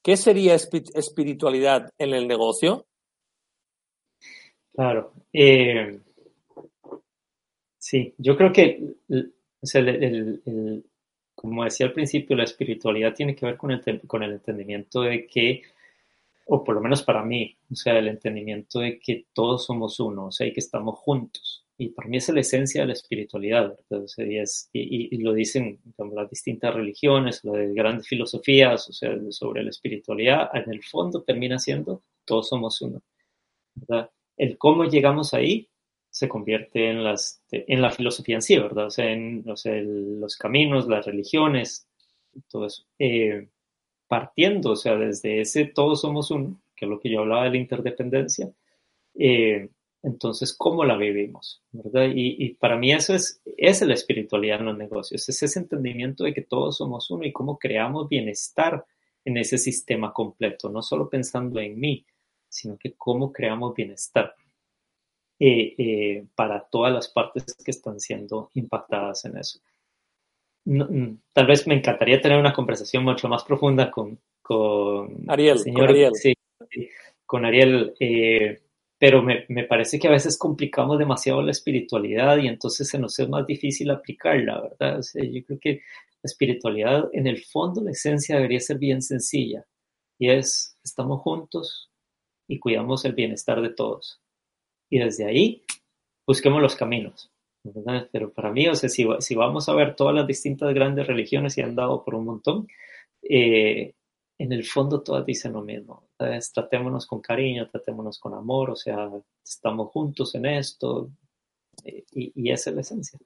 ¿Qué 0.00 0.16
sería 0.16 0.54
espiritualidad 0.54 1.90
en 1.98 2.14
el 2.14 2.28
negocio? 2.28 2.86
Claro. 4.72 5.12
Eh, 5.32 5.98
sí, 7.78 8.14
yo 8.16 8.36
creo 8.36 8.52
que 8.52 8.94
el, 9.62 10.84
como 11.34 11.64
decía 11.64 11.86
al 11.86 11.92
principio, 11.92 12.34
la 12.34 12.44
espiritualidad 12.44 13.14
tiene 13.14 13.36
que 13.36 13.46
ver 13.46 13.56
con 13.56 13.70
el, 13.70 14.00
con 14.06 14.22
el 14.22 14.32
entendimiento 14.32 15.02
de 15.02 15.26
que, 15.26 15.62
o 16.46 16.64
por 16.64 16.74
lo 16.74 16.80
menos 16.80 17.02
para 17.02 17.22
mí, 17.22 17.56
o 17.70 17.76
sea, 17.76 17.98
el 17.98 18.08
entendimiento 18.08 18.80
de 18.80 18.98
que 18.98 19.26
todos 19.32 19.66
somos 19.66 20.00
uno, 20.00 20.26
o 20.26 20.32
sea, 20.32 20.46
y 20.46 20.52
que 20.52 20.60
estamos 20.60 20.98
juntos. 20.98 21.64
Y 21.78 21.90
para 21.90 22.08
mí 22.08 22.16
es 22.16 22.28
la 22.30 22.40
esencia 22.40 22.80
de 22.80 22.86
la 22.86 22.94
espiritualidad, 22.94 23.76
¿verdad? 23.90 24.06
y, 24.72 25.18
lo 25.18 25.34
dicen 25.34 25.78
las 25.98 26.30
distintas 26.30 26.74
religiones, 26.74 27.44
las 27.44 27.74
grandes 27.74 28.08
filosofías, 28.08 28.88
o 28.88 28.92
sea, 28.94 29.14
sobre 29.30 29.62
la 29.62 29.70
espiritualidad, 29.70 30.48
en 30.54 30.72
el 30.72 30.82
fondo 30.82 31.22
termina 31.22 31.58
siendo 31.58 32.02
todos 32.24 32.48
somos 32.48 32.80
uno. 32.80 33.02
El 34.38 34.56
cómo 34.56 34.84
llegamos 34.84 35.34
ahí 35.34 35.68
se 36.16 36.30
convierte 36.30 36.88
en, 36.88 37.04
las, 37.04 37.42
en 37.50 37.82
la 37.82 37.90
filosofía 37.90 38.36
en 38.36 38.40
sí, 38.40 38.56
¿verdad? 38.56 38.86
O 38.86 38.90
sea, 38.90 39.12
en 39.12 39.44
los 39.44 40.36
caminos, 40.36 40.88
las 40.88 41.04
religiones, 41.04 41.86
todo 42.48 42.64
eso. 42.64 42.84
Eh, 42.98 43.50
partiendo, 44.08 44.70
o 44.70 44.76
sea, 44.76 44.96
desde 44.96 45.42
ese 45.42 45.66
todos 45.66 46.00
somos 46.00 46.30
uno, 46.30 46.58
que 46.74 46.86
es 46.86 46.90
lo 46.90 47.00
que 47.00 47.10
yo 47.10 47.20
hablaba 47.20 47.44
de 47.44 47.50
la 47.50 47.56
interdependencia, 47.58 48.50
eh, 49.14 49.68
entonces, 50.02 50.54
¿cómo 50.56 50.86
la 50.86 50.96
vivimos? 50.96 51.62
¿verdad? 51.70 52.10
Y, 52.14 52.54
para 52.54 52.78
mí 52.78 52.94
eso 52.94 53.14
es, 53.14 53.42
es 53.58 53.82
la 53.82 53.92
espiritualidad 53.92 54.60
en 54.60 54.66
los 54.66 54.78
negocios, 54.78 55.28
es 55.28 55.42
ese 55.42 55.58
entendimiento 55.58 56.24
de 56.24 56.32
que 56.32 56.40
todos 56.40 56.78
somos 56.78 57.10
uno 57.10 57.26
y 57.26 57.32
cómo 57.32 57.58
creamos 57.58 58.08
bienestar 58.08 58.86
en 59.22 59.36
ese 59.36 59.58
sistema 59.58 60.14
completo, 60.14 60.70
no 60.70 60.80
solo 60.80 61.10
pensando 61.10 61.60
en 61.60 61.78
mí, 61.78 62.06
sino 62.48 62.78
que 62.78 62.94
cómo 62.94 63.30
creamos 63.34 63.74
bienestar. 63.74 64.34
Eh, 65.38 65.74
eh, 65.76 66.24
para 66.34 66.60
todas 66.60 66.90
las 66.90 67.08
partes 67.08 67.44
que 67.62 67.70
están 67.70 68.00
siendo 68.00 68.50
impactadas 68.54 69.26
en 69.26 69.36
eso. 69.36 69.60
Mm, 70.64 71.16
tal 71.30 71.46
vez 71.46 71.66
me 71.66 71.74
encantaría 71.74 72.22
tener 72.22 72.38
una 72.38 72.54
conversación 72.54 73.04
mucho 73.04 73.28
más 73.28 73.44
profunda 73.44 73.90
con, 73.90 74.18
con 74.40 75.24
Ariel. 75.28 75.58
con 75.74 75.82
Ariel. 75.82 76.14
Sí, 76.14 76.34
con 77.26 77.44
Ariel 77.44 77.94
eh, 78.00 78.62
pero 78.98 79.22
me, 79.22 79.44
me, 79.50 79.64
parece 79.64 79.98
que 79.98 80.08
a 80.08 80.12
veces 80.12 80.38
complicamos 80.38 80.98
demasiado 80.98 81.42
la 81.42 81.50
espiritualidad 81.50 82.38
y 82.38 82.48
entonces 82.48 82.88
se 82.88 82.98
nos 82.98 83.18
es 83.18 83.28
más 83.28 83.46
difícil 83.46 83.90
aplicarla, 83.90 84.62
¿verdad? 84.62 85.02
yo 85.14 85.44
creo 85.44 85.58
que 85.60 85.70
la 85.70 86.28
espiritualidad, 86.28 87.10
en 87.12 87.26
el 87.26 87.44
fondo, 87.44 87.82
la 87.82 87.90
esencia 87.90 88.36
debería 88.36 88.60
ser 88.60 88.78
bien 88.78 89.02
sencilla 89.02 89.66
y 90.18 90.30
es, 90.30 90.78
estamos 90.82 91.20
juntos 91.20 91.90
y 92.48 92.58
cuidamos 92.58 93.04
el 93.04 93.12
bienestar 93.12 93.60
de 93.60 93.68
todos 93.68 94.22
y 94.90 94.98
desde 94.98 95.26
ahí 95.26 95.64
busquemos 96.26 96.62
los 96.62 96.76
caminos. 96.76 97.30
Pero 98.12 98.32
para 98.32 98.52
mí, 98.52 98.68
o 98.68 98.74
sea, 98.74 98.88
si, 98.88 99.06
si, 99.18 99.34
vamos 99.34 99.68
a 99.68 99.74
ver 99.74 99.96
todas 99.96 100.14
las 100.14 100.26
distintas 100.26 100.72
grandes 100.72 101.06
religiones 101.06 101.58
y 101.58 101.62
han 101.62 101.74
dado 101.74 102.04
por 102.04 102.14
un 102.14 102.24
montón, 102.24 102.68
eh, 103.22 103.94
en 104.38 104.52
el 104.52 104.64
fondo 104.64 105.02
todas 105.02 105.24
dicen 105.24 105.52
lo 105.52 105.62
mismo. 105.62 106.08
tratémonos 106.54 107.06
con 107.06 107.20
cariño, 107.20 107.68
tratémonos 107.68 108.18
con 108.18 108.34
amor, 108.34 108.70
o 108.70 108.76
sea, 108.76 109.10
estamos 109.44 109.90
juntos 109.90 110.34
en 110.34 110.46
esto 110.46 111.10
y, 111.84 112.32
y, 112.34 112.50
esa 112.52 112.70
es 112.70 112.76
la 112.76 112.82
esencia. 112.82 113.18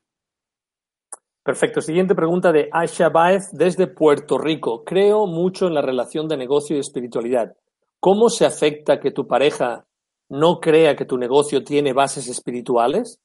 Perfecto. 1.42 1.80
Siguiente 1.80 2.14
pregunta 2.14 2.52
de 2.52 2.68
Asha 2.70 3.08
Baez 3.08 3.50
desde 3.52 3.86
Puerto 3.86 4.38
Rico. 4.38 4.84
Creo 4.84 5.26
mucho 5.26 5.66
en 5.66 5.74
la 5.74 5.82
relación 5.82 6.28
de 6.28 6.36
negocio 6.36 6.76
y 6.76 6.80
espiritualidad. 6.80 7.56
¿Cómo 7.98 8.28
se 8.28 8.46
afecta 8.46 9.00
que 9.00 9.10
tu 9.10 9.26
pareja 9.26 9.86
no 10.30 10.60
crea 10.60 10.96
que 10.96 11.04
tu 11.04 11.18
negocio 11.18 11.62
tiene 11.62 11.92
bases 11.92 12.28
espirituales? 12.28 13.20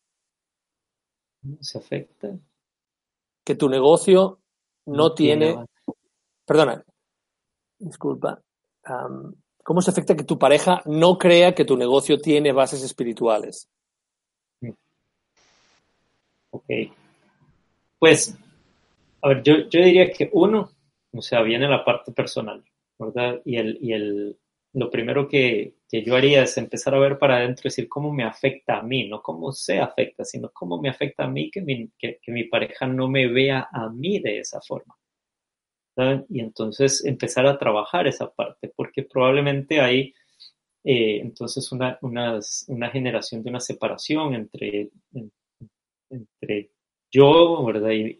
¿Se 1.62 1.78
afecta? 1.78 2.38
Que 3.43 3.56
tu 3.56 3.70
negocio 3.70 4.39
no, 4.88 5.14
tiene... 5.14 5.56
Perdona, 6.45 6.84
disculpa. 7.78 8.41
¿Cómo 9.64 9.82
se 9.82 9.91
afecta 9.91 10.16
que 10.16 10.24
tu 10.24 10.38
pareja 10.38 10.82
no 10.86 11.18
crea 11.18 11.56
que 11.56 11.66
tu 11.66 11.78
negocio 11.78 12.20
tiene 12.20 12.51
bases 12.51 12.84
espirituales? 12.84 13.70
Ok. 16.49 16.66
Pues, 17.99 18.36
a 19.22 19.28
ver, 19.28 19.43
yo, 19.43 19.58
yo 19.70 19.84
diría 19.84 20.12
que 20.12 20.30
uno, 20.34 20.70
o 21.12 21.22
sea, 21.22 21.41
viene 21.41 21.68
la 21.68 21.84
parte 21.84 22.12
personal, 22.12 22.64
¿verdad? 22.97 23.41
Y 23.45 23.58
el, 23.58 23.78
y 23.82 23.93
el, 23.93 24.38
lo 24.76 24.91
primero 24.91 25.28
que, 25.28 25.76
yo 25.89 26.15
haría 26.15 26.43
es 26.43 26.57
empezar 26.57 26.93
a 26.93 26.99
ver 26.99 27.17
para 27.17 27.38
adentro, 27.38 27.63
decir 27.63 27.88
cómo 27.88 28.11
me 28.13 28.26
afecta 28.26 28.80
a 28.80 28.84
mí, 28.84 29.07
no 29.07 29.21
cómo 29.21 29.53
se 29.53 29.80
afecta, 29.80 30.26
sino 30.26 30.51
cómo 30.51 30.82
me 30.82 30.89
afecta 30.89 31.23
a 31.23 31.30
mí 31.30 31.49
que 31.49 31.61
mi, 31.61 31.89
que, 31.97 32.19
mi 32.28 32.43
pareja 32.43 32.86
no 32.86 33.07
me 33.07 33.28
vea 33.28 33.69
a 33.71 33.89
mí 33.89 34.19
de 34.19 34.39
esa 34.39 34.59
forma. 34.61 34.93
Y 36.30 36.41
entonces 36.41 37.05
empezar 37.05 37.45
a 37.47 37.57
trabajar 37.57 38.05
esa 38.05 38.30
parte, 38.30 38.69
porque 38.76 39.03
probablemente 39.03 39.80
hay 39.80 40.13
eh, 40.84 41.19
entonces 41.21 41.71
una, 41.71 41.97
una, 42.01 42.41
generación 42.91 43.41
de 43.43 43.49
una 43.49 43.61
separación 43.61 44.36
entre, 44.36 44.89
entre 46.09 46.71
yo 47.09 47.63
¿verdad? 47.63 47.91
Y, 47.91 48.17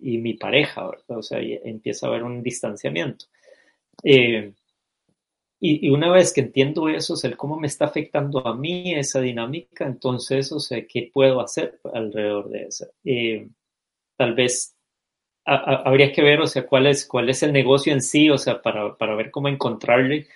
y 0.00 0.18
mi 0.18 0.34
pareja, 0.34 0.88
¿verdad? 0.88 1.18
o 1.18 1.22
sea, 1.22 1.38
empieza 1.40 2.06
a 2.06 2.10
haber 2.10 2.24
un 2.24 2.42
distanciamiento. 2.42 3.26
Eh, 4.02 4.52
y, 5.64 5.90
una 5.90 6.10
vez 6.10 6.32
que 6.32 6.40
entiendo 6.40 6.88
eso, 6.88 7.14
o 7.14 7.16
sea, 7.16 7.36
cómo 7.36 7.56
me 7.56 7.68
está 7.68 7.84
afectando 7.84 8.44
a 8.44 8.56
mí 8.56 8.94
esa 8.96 9.20
dinámica, 9.20 9.86
entonces, 9.86 10.50
o 10.50 10.58
sea, 10.58 10.84
¿qué 10.88 11.08
puedo 11.14 11.40
hacer 11.40 11.80
alrededor 11.94 12.50
de 12.50 12.62
eso? 12.64 12.86
Eh, 13.04 13.48
tal 14.16 14.34
vez 14.34 14.76
habría 15.44 16.12
que 16.12 16.22
ver, 16.22 16.40
o 16.40 16.48
sea, 16.48 16.66
cuál 16.66 16.88
es, 16.88 17.06
cuál 17.06 17.28
es 17.30 17.44
el 17.44 17.52
negocio 17.52 17.92
en 17.92 18.02
sí, 18.02 18.28
o 18.28 18.38
sea, 18.38 18.60
para, 18.60 18.96
para 18.96 19.14
ver 19.14 19.30
cómo 19.30 19.46
encontrarle 19.48 20.26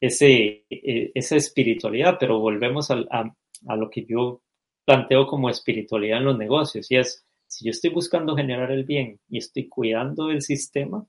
ese, 0.00 0.66
e, 0.68 1.12
esa 1.14 1.36
espiritualidad, 1.36 2.18
pero 2.20 2.38
volvemos 2.40 2.90
a, 2.90 3.04
a, 3.10 3.76
lo 3.76 3.88
que 3.88 4.04
yo 4.04 4.42
planteo 4.84 5.26
como 5.26 5.48
espiritualidad 5.48 6.18
en 6.18 6.24
los 6.26 6.38
negocios, 6.38 6.90
y 6.90 6.96
es, 6.96 7.24
si 7.46 7.64
yo 7.64 7.70
estoy 7.70 7.88
buscando 7.88 8.36
generar 8.36 8.70
el 8.70 8.84
bien 8.84 9.18
y 9.30 9.38
estoy 9.38 9.66
cuidando 9.66 10.26
del 10.26 10.42
sistema, 10.42 11.06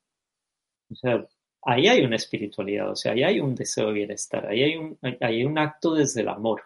o 0.89 0.95
sea, 0.95 1.27
ahí 1.65 1.87
hay 1.87 2.05
una 2.05 2.15
espiritualidad, 2.15 2.91
o 2.91 2.95
sea, 2.95 3.13
ahí 3.13 3.23
hay 3.23 3.39
un 3.39 3.55
deseo 3.55 3.87
de 3.87 3.93
bienestar, 3.93 4.47
ahí 4.47 4.63
hay 4.63 4.75
un, 4.77 4.97
hay 5.19 5.43
un 5.43 5.57
acto 5.57 5.95
desde 5.95 6.21
el 6.21 6.29
amor, 6.29 6.63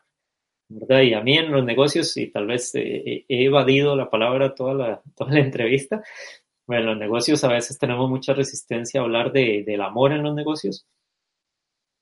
¿verdad? 0.67 1.01
Y 1.01 1.13
a 1.13 1.21
mí 1.21 1.37
en 1.37 1.51
los 1.51 1.63
negocios, 1.65 2.15
y 2.17 2.27
tal 2.27 2.47
vez 2.47 2.71
he 2.75 3.25
evadido 3.29 3.95
la 3.95 4.09
palabra 4.09 4.53
toda 4.53 4.73
la, 4.73 5.01
toda 5.15 5.31
la 5.31 5.39
entrevista, 5.39 6.03
bueno, 6.67 6.83
en 6.83 6.87
los 6.89 6.97
negocios 6.99 7.43
a 7.43 7.47
veces 7.47 7.79
tenemos 7.79 8.09
mucha 8.09 8.33
resistencia 8.33 9.01
a 9.01 9.03
hablar 9.03 9.31
de, 9.31 9.63
del 9.65 9.81
amor 9.81 10.11
en 10.11 10.23
los 10.23 10.35
negocios, 10.35 10.85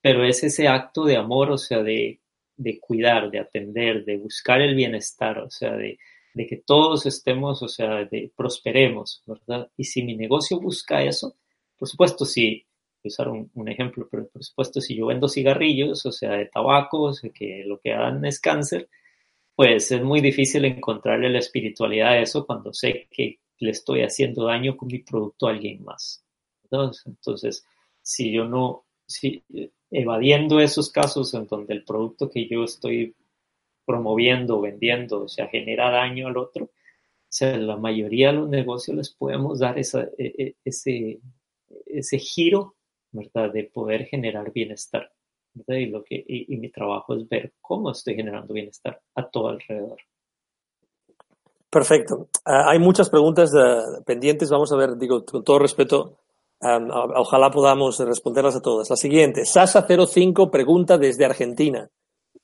pero 0.02 0.24
es 0.24 0.42
ese 0.44 0.68
acto 0.68 1.04
de 1.04 1.16
amor, 1.16 1.50
o 1.52 1.58
sea, 1.58 1.82
de, 1.82 2.20
de 2.56 2.80
cuidar, 2.80 3.30
de 3.30 3.38
atender, 3.40 4.04
de 4.04 4.18
buscar 4.18 4.60
el 4.60 4.74
bienestar, 4.74 5.38
o 5.38 5.50
sea, 5.50 5.72
de, 5.76 5.98
de 6.34 6.46
que 6.46 6.56
todos 6.56 7.06
estemos, 7.06 7.62
o 7.62 7.68
sea, 7.68 8.04
de 8.04 8.30
prosperemos, 8.36 9.22
¿verdad? 9.26 9.70
Y 9.76 9.84
si 9.84 10.02
mi 10.02 10.16
negocio 10.16 10.60
busca 10.60 11.02
eso, 11.02 11.36
por 11.78 11.88
supuesto, 11.88 12.24
si 12.24 12.67
usar 13.04 13.28
un, 13.28 13.68
ejemplo, 13.68 14.08
pero 14.10 14.28
por 14.28 14.42
supuesto, 14.42 14.80
si 14.80 14.96
yo 14.96 15.06
vendo 15.06 15.28
cigarrillos, 15.28 16.04
o 16.06 16.12
sea, 16.12 16.32
de 16.32 16.46
tabaco, 16.46 17.02
o 17.02 17.12
sea, 17.12 17.30
que 17.30 17.64
lo 17.64 17.78
que 17.78 17.90
dan 17.90 18.24
es 18.24 18.40
cáncer, 18.40 18.88
pues 19.54 19.90
es 19.90 20.02
muy 20.02 20.20
difícil 20.20 20.64
encontrarle 20.64 21.30
la 21.30 21.38
espiritualidad 21.38 22.10
a 22.10 22.20
eso 22.20 22.46
cuando 22.46 22.72
sé 22.72 23.08
que 23.10 23.40
le 23.60 23.70
estoy 23.70 24.02
haciendo 24.02 24.44
daño 24.44 24.76
con 24.76 24.88
mi 24.88 25.00
producto 25.00 25.48
a 25.48 25.50
alguien 25.50 25.82
más. 25.84 26.24
Entonces, 27.06 27.64
si 28.02 28.30
yo 28.32 28.44
no, 28.44 28.84
si 29.06 29.42
evadiendo 29.90 30.60
esos 30.60 30.90
casos 30.90 31.32
en 31.34 31.46
donde 31.46 31.74
el 31.74 31.84
producto 31.84 32.28
que 32.30 32.46
yo 32.46 32.64
estoy 32.64 33.14
promoviendo, 33.84 34.60
vendiendo, 34.60 35.22
o 35.24 35.28
sea, 35.28 35.48
genera 35.48 35.90
daño 35.90 36.28
al 36.28 36.36
otro, 36.36 36.70
sea, 37.28 37.56
la 37.56 37.76
mayoría 37.76 38.28
de 38.28 38.34
los 38.34 38.48
negocios 38.48 38.96
les 38.96 39.10
podemos 39.10 39.58
dar 39.58 39.78
esa, 39.78 40.02
e, 40.18 40.34
e, 40.38 40.56
ese, 40.64 41.20
ese 41.86 42.18
giro, 42.18 42.76
¿verdad? 43.12 43.52
De 43.52 43.64
poder 43.64 44.06
generar 44.06 44.52
bienestar. 44.52 45.10
Y, 45.66 45.86
lo 45.86 46.04
que, 46.04 46.24
y, 46.26 46.56
mi 46.56 46.70
trabajo 46.70 47.14
es 47.14 47.28
ver 47.28 47.52
cómo 47.60 47.90
estoy 47.90 48.14
generando 48.14 48.54
bienestar 48.54 49.00
a 49.14 49.28
todo 49.28 49.48
alrededor. 49.48 49.98
Perfecto. 51.70 52.28
Ah, 52.44 52.70
hay 52.70 52.78
muchas 52.78 53.10
preguntas 53.10 53.52
uh, 53.54 54.02
pendientes. 54.04 54.50
Vamos 54.50 54.72
a 54.72 54.76
ver, 54.76 54.96
digo, 54.96 55.24
con 55.24 55.42
todo 55.42 55.58
respeto, 55.58 56.18
um, 56.60 56.88
ojalá 57.16 57.50
podamos 57.50 57.98
responderlas 57.98 58.56
a 58.56 58.62
todas. 58.62 58.88
La 58.88 58.96
siguiente, 58.96 59.42
Sasa05 59.42 60.50
pregunta 60.50 60.96
desde 60.96 61.24
Argentina. 61.24 61.90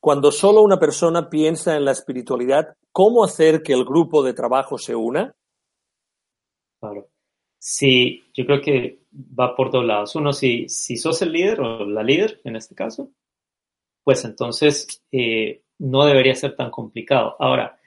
Cuando 0.01 0.31
solo 0.31 0.63
una 0.63 0.79
persona 0.79 1.31
piensa 1.31 1.77
en 1.77 1.85
la 1.85 1.93
espiritualidad, 1.93 2.77
¿cómo 2.93 3.25
hacer 3.25 3.63
que 3.63 3.73
el 3.73 3.85
grupo 3.85 4.23
de 4.23 4.35
trabajo 4.35 4.77
se 4.77 4.95
una? 4.95 5.35
Claro. 6.81 7.09
Sí, 7.59 8.23
yo 8.35 8.45
creo 8.45 8.61
que 8.61 9.04
va 9.15 9.55
por 9.55 9.71
dos 9.71 9.85
lados. 9.85 10.15
Uno, 10.17 10.33
si, 10.33 10.69
si 10.69 10.97
sos 10.97 11.23
el 11.23 11.33
líder 11.33 11.61
o 11.61 11.87
la 11.87 12.03
líder 12.03 12.41
en 12.45 12.57
este 12.57 12.75
caso, 12.75 13.11
pues 14.03 14.25
entonces 14.25 15.03
eh, 15.13 15.63
no 15.79 16.05
debería 16.05 16.35
ser 16.35 16.55
tan 16.57 16.71
complicado. 16.71 17.37
Ahora, 17.39 17.79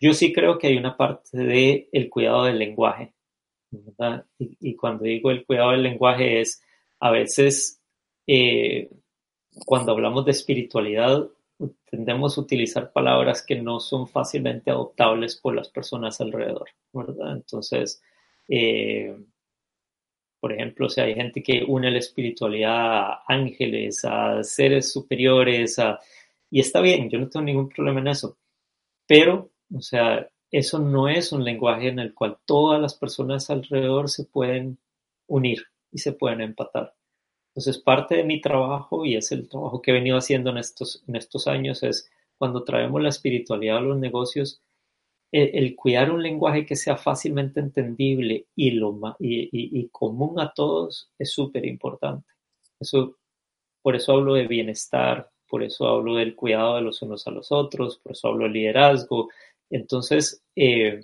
yo 0.00 0.12
sí 0.14 0.32
creo 0.32 0.58
que 0.58 0.66
hay 0.68 0.76
una 0.76 0.96
parte 0.96 1.38
del 1.38 1.88
el 1.92 2.10
cuidado 2.10 2.44
del 2.44 2.58
lenguaje. 2.58 3.14
Y, 4.38 4.76
cuando 4.76 5.04
digo 5.04 5.30
el 5.30 5.46
cuidado 5.46 5.70
del 5.70 5.82
lenguaje 5.82 6.40
es 6.42 6.62
a 7.00 7.10
veces 7.10 7.80
eh, 8.26 8.90
cuando 9.64 9.92
hablamos 9.92 10.26
de 10.26 10.32
espiritualidad 10.32 11.26
tendemos 11.90 12.36
a 12.36 12.40
utilizar 12.40 12.92
palabras 12.92 13.42
que 13.42 13.56
no 13.56 13.80
son 13.80 14.08
fácilmente 14.08 14.70
adoptables 14.70 15.36
por 15.36 15.54
las 15.54 15.68
personas 15.68 16.20
alrededor, 16.20 16.68
¿verdad? 16.92 17.32
Entonces, 17.32 18.02
eh, 18.48 19.16
por 20.42 20.52
ejemplo, 20.52 20.88
o 20.88 21.00
hay 21.00 21.14
gente 21.14 21.40
que 21.40 21.62
une 21.64 21.88
la 21.88 21.98
espiritualidad 21.98 22.74
a 22.74 23.22
ángeles, 23.28 24.04
a 24.04 24.42
seres 24.42 24.92
superiores, 24.92 25.76
y 26.50 26.58
está 26.58 26.80
bien, 26.80 27.08
yo 27.08 27.20
no 27.20 27.28
tengo 27.28 27.44
ningún 27.46 27.68
problema 27.68 28.00
en 28.00 28.08
eso, 28.08 28.36
pero, 29.06 29.52
o 29.72 29.80
sea, 29.80 30.28
eso 30.50 30.80
no 30.80 31.08
es 31.08 31.30
un 31.30 31.44
lenguaje 31.44 31.86
en 31.86 32.00
el 32.00 32.12
cual 32.12 32.38
todas 32.44 32.80
las 32.80 32.94
personas 32.96 33.50
alrededor 33.50 34.10
se 34.10 34.24
pueden 34.24 34.78
unir 35.28 35.62
y 35.92 35.98
se 35.98 36.10
pueden 36.10 36.40
empatar. 36.40 36.92
Entonces, 37.50 37.78
parte 37.80 38.16
de 38.16 38.24
mi 38.24 38.40
trabajo, 38.40 39.04
y 39.04 39.14
es 39.14 39.30
el 39.30 39.48
trabajo 39.48 39.80
que 39.80 39.92
he 39.92 39.94
venido 39.94 40.16
haciendo 40.16 40.50
en 40.50 40.58
estos, 40.58 41.04
en 41.06 41.14
estos 41.14 41.46
años, 41.46 41.84
es 41.84 42.10
cuando 42.36 42.64
traemos 42.64 43.00
la 43.00 43.10
espiritualidad 43.10 43.76
a 43.76 43.82
los 43.82 43.96
negocios, 43.96 44.60
el, 45.32 45.74
cuidar 45.74 46.10
un 46.10 46.22
lenguaje 46.22 46.66
que 46.66 46.76
sea 46.76 46.96
fácilmente 46.96 47.60
entendible 47.60 48.46
y, 48.54 48.72
lo, 48.72 49.16
y, 49.18 49.88
común 49.88 50.38
a 50.38 50.52
todos 50.52 51.10
es 51.18 51.32
súper 51.32 51.64
importante. 51.66 52.28
Eso, 52.78 53.16
por 53.80 53.96
eso 53.96 54.12
hablo 54.12 54.34
de 54.34 54.46
bienestar, 54.46 55.30
por 55.48 55.62
eso 55.62 55.88
hablo 55.88 56.16
del 56.16 56.36
cuidado 56.36 56.76
de 56.76 56.82
los 56.82 57.00
unos 57.02 57.26
a 57.26 57.30
los 57.30 57.50
otros, 57.50 57.98
por 57.98 58.12
eso 58.12 58.28
hablo 58.28 58.44
de 58.44 58.50
liderazgo. 58.50 59.30
Entonces, 59.70 60.42
eh, 60.54 61.02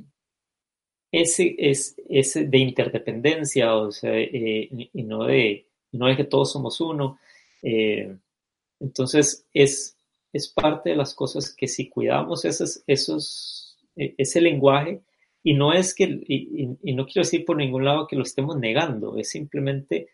ese 1.11 1.57
es 1.59 1.97
ese 2.09 2.45
de 2.45 2.59
interdependencia, 2.59 3.75
o 3.75 3.91
sea, 3.91 4.13
eh, 4.15 4.69
y 4.71 5.03
no 5.03 5.25
de 5.25 5.69
no 5.93 6.09
es 6.09 6.17
que 6.17 6.25
todos 6.25 6.53
somos 6.53 6.81
uno. 6.81 7.19
Eh, 7.63 8.15
entonces, 8.81 9.47
es, 9.53 9.97
es 10.33 10.49
parte 10.49 10.91
de 10.91 10.97
las 10.97 11.15
cosas 11.15 11.55
que 11.55 11.69
si 11.69 11.89
cuidamos 11.89 12.45
esos, 12.45 12.83
esos, 12.87 13.68
ese 14.17 14.41
lenguaje, 14.41 15.03
y 15.43 15.55
no 15.55 15.73
es 15.73 15.95
que, 15.95 16.05
y, 16.05 16.95
no 16.95 17.07
quiero 17.07 17.25
decir 17.25 17.45
por 17.45 17.57
ningún 17.57 17.85
lado 17.85 18.07
que 18.07 18.17
lo 18.17 18.23
estemos 18.23 18.59
negando, 18.59 19.17
es 19.17 19.31
simplemente 19.31 20.09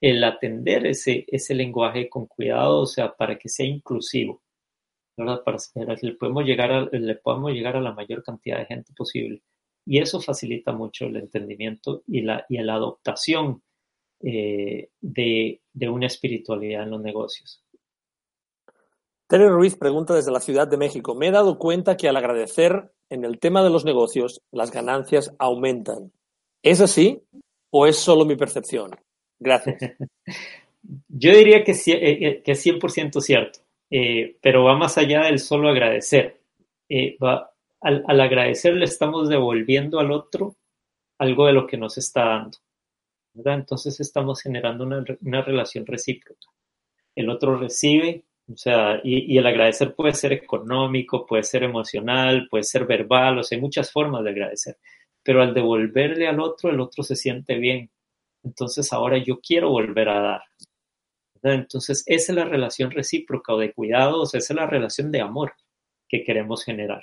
el 0.00 0.22
atender 0.24 0.86
ese, 0.86 1.24
ese 1.28 1.54
lenguaje 1.54 2.08
con 2.08 2.26
cuidado, 2.26 2.80
o 2.80 2.86
sea, 2.86 3.14
para 3.14 3.38
que 3.38 3.48
sea 3.48 3.66
inclusivo, 3.66 4.42
¿verdad? 5.16 5.42
Para, 5.44 5.58
que 5.96 6.06
le 6.06 6.14
podemos, 6.14 6.44
llegar 6.44 6.72
a, 6.72 6.88
le 6.90 7.14
podamos 7.16 7.52
llegar 7.52 7.76
a 7.76 7.80
la 7.80 7.92
mayor 7.92 8.22
cantidad 8.22 8.58
de 8.58 8.66
gente 8.66 8.92
posible. 8.96 9.42
Y 9.86 9.98
eso 9.98 10.20
facilita 10.20 10.72
mucho 10.72 11.06
el 11.06 11.16
entendimiento 11.16 12.02
y 12.06 12.22
la, 12.22 12.46
y 12.48 12.58
la 12.58 12.74
adoptación 12.74 13.62
eh, 14.22 14.90
de, 15.00 15.60
una 15.88 16.06
espiritualidad 16.06 16.82
en 16.82 16.90
los 16.90 17.00
negocios. 17.00 17.64
Tere 19.30 19.48
Ruiz 19.48 19.76
pregunta 19.76 20.12
desde 20.12 20.32
la 20.32 20.40
Ciudad 20.40 20.66
de 20.66 20.76
México. 20.76 21.14
Me 21.14 21.28
he 21.28 21.30
dado 21.30 21.56
cuenta 21.56 21.96
que 21.96 22.08
al 22.08 22.16
agradecer 22.16 22.92
en 23.08 23.24
el 23.24 23.38
tema 23.38 23.62
de 23.62 23.70
los 23.70 23.84
negocios, 23.84 24.42
las 24.50 24.72
ganancias 24.72 25.32
aumentan. 25.38 26.12
¿Es 26.62 26.80
así 26.80 27.22
o 27.70 27.86
es 27.86 27.96
solo 27.96 28.24
mi 28.24 28.34
percepción? 28.34 28.90
Gracias. 29.38 29.78
Yo 31.08 31.30
diría 31.32 31.62
que, 31.62 31.72
eh, 31.72 31.78
eh, 31.86 32.42
es 32.44 32.66
100% 32.66 33.20
cierto, 33.20 33.60
pero 34.42 34.64
va 34.64 34.76
más 34.76 34.98
allá 34.98 35.22
del 35.22 35.38
solo 35.38 35.68
agradecer. 35.68 36.40
al, 37.80 38.04
al 38.06 38.20
agradecer 38.20 38.74
le 38.74 38.84
estamos 38.84 39.28
devolviendo 39.28 40.00
al 40.00 40.10
otro 40.10 40.56
algo 41.18 41.46
de 41.46 41.52
lo 41.52 41.66
que 41.68 41.76
nos 41.76 41.98
está 41.98 42.24
dando. 42.24 42.58
Entonces 43.34 44.00
estamos 44.00 44.42
generando 44.42 44.84
una, 44.84 45.42
relación 45.42 45.86
recíproca. 45.86 46.48
El 47.14 47.30
otro 47.30 47.56
recibe, 47.56 48.24
o 48.52 48.56
sea, 48.56 49.00
y, 49.04 49.38
el 49.38 49.46
agradecer 49.46 49.94
puede 49.94 50.14
ser 50.14 50.32
económico, 50.32 51.26
puede 51.26 51.42
ser 51.44 51.62
emocional, 51.62 52.48
puede 52.50 52.64
ser 52.64 52.86
verbal, 52.86 53.38
o 53.38 53.42
sea, 53.42 53.56
hay 53.56 53.62
muchas 53.62 53.92
formas 53.92 54.24
de 54.24 54.30
agradecer. 54.30 54.76
Pero 55.22 55.42
al 55.42 55.54
devolverle 55.54 56.26
al 56.26 56.40
otro, 56.40 56.70
el 56.70 56.80
otro 56.80 57.02
se 57.04 57.16
siente 57.16 57.56
bien. 57.58 57.90
Entonces 58.42 58.92
ahora 58.92 59.18
yo 59.18 59.40
quiero 59.40 59.70
volver 59.70 60.08
a 60.08 60.20
dar. 60.20 60.42
Entonces 61.42 62.02
esa 62.06 62.32
es 62.32 62.36
la 62.36 62.44
relación 62.44 62.90
recíproca 62.90 63.54
o 63.54 63.58
de 63.58 63.72
cuidado, 63.72 64.22
o 64.22 64.26
sea, 64.26 64.38
esa 64.38 64.52
es 64.54 64.56
la 64.56 64.66
relación 64.66 65.10
de 65.12 65.20
amor 65.20 65.54
que 66.08 66.24
queremos 66.24 66.64
generar 66.64 67.02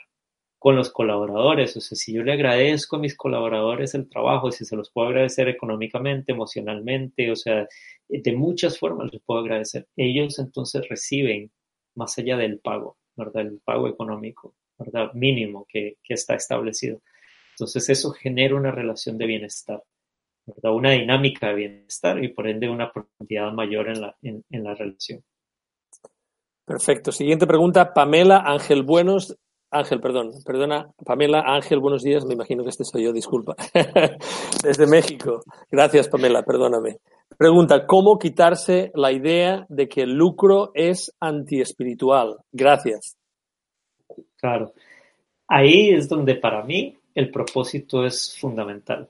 con 0.59 0.75
los 0.75 0.91
colaboradores. 0.91 1.77
O 1.77 1.81
sea, 1.81 1.95
si 1.95 2.13
yo 2.13 2.23
le 2.23 2.33
agradezco 2.33 2.97
a 2.97 2.99
mis 2.99 3.15
colaboradores 3.15 3.95
el 3.95 4.09
trabajo, 4.09 4.51
si 4.51 4.65
se 4.65 4.75
los 4.75 4.91
puedo 4.91 5.09
agradecer 5.09 5.47
económicamente, 5.47 6.31
emocionalmente, 6.33 7.31
o 7.31 7.35
sea, 7.35 7.67
de 8.09 8.35
muchas 8.35 8.79
formas 8.79 9.11
les 9.11 9.21
puedo 9.21 9.39
agradecer. 9.41 9.87
Ellos 9.95 10.39
entonces 10.39 10.87
reciben 10.87 11.51
más 11.95 12.17
allá 12.17 12.37
del 12.37 12.59
pago, 12.59 12.97
¿verdad? 13.15 13.43
El 13.43 13.59
pago 13.63 13.87
económico, 13.87 14.55
¿verdad? 14.77 15.11
Mínimo 15.13 15.65
que, 15.67 15.97
está 16.07 16.35
establecido. 16.35 17.01
Entonces 17.51 17.89
eso 17.89 18.11
genera 18.11 18.55
una 18.55 18.71
relación 18.71 19.17
de 19.17 19.25
bienestar, 19.25 19.83
¿verdad? 20.45 20.73
Una 20.73 20.91
dinámica 20.91 21.47
de 21.47 21.55
bienestar 21.55 22.23
y 22.23 22.29
por 22.29 22.47
ende 22.47 22.69
una 22.69 22.91
profundidad 22.91 23.51
mayor 23.51 23.89
en 23.89 24.01
la, 24.01 24.17
en 24.21 24.63
la 24.63 24.75
relación. 24.75 25.23
Perfecto. 26.65 27.11
Siguiente 27.11 27.47
pregunta, 27.47 27.93
Pamela 27.93 28.43
Ángel 28.45 28.83
Buenos 28.83 29.37
Ángel, 29.69 29.99
perdón, 29.99 30.31
perdona, 30.45 30.93
Pamela, 31.05 31.43
Ángel, 31.45 31.79
buenos 31.79 32.01
días, 32.01 32.25
me 32.25 32.35
imagino 32.35 32.63
que 32.63 32.69
este 32.69 32.85
soy 32.85 33.03
yo, 33.03 33.11
disculpa. 33.11 33.55
Desde 34.63 34.87
México. 34.87 35.41
Gracias, 35.69 36.07
Pamela, 36.07 36.41
perdóname. 36.43 36.99
Pregunta, 37.35 37.85
¿cómo 37.85 38.17
quitarse 38.17 38.91
la 38.95 39.11
idea 39.11 39.65
de 39.69 39.87
que 39.87 40.01
el 40.01 40.13
lucro 40.13 40.71
es 40.73 41.13
antiespiritual? 41.19 42.37
Gracias. 42.51 43.17
Claro. 44.37 44.73
Ahí 45.47 45.89
es 45.91 46.09
donde 46.09 46.35
para 46.35 46.63
mí 46.63 46.97
el 47.13 47.31
propósito 47.31 48.05
es 48.05 48.37
fundamental. 48.39 49.09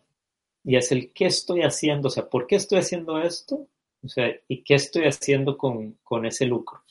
Y 0.63 0.75
es 0.75 0.91
el 0.91 1.11
qué 1.13 1.25
estoy 1.25 1.61
haciendo, 1.61 2.07
o 2.07 2.11
sea, 2.11 2.29
¿por 2.29 2.47
qué 2.47 2.55
estoy 2.55 2.79
haciendo 2.79 3.19
esto? 3.19 3.67
O 4.03 4.07
sea, 4.09 4.29
¿y 4.47 4.63
qué 4.63 4.75
estoy 4.75 5.03
haciendo 5.03 5.57
con, 5.57 5.97
con 6.03 6.25
ese 6.25 6.45
lucro? 6.45 6.83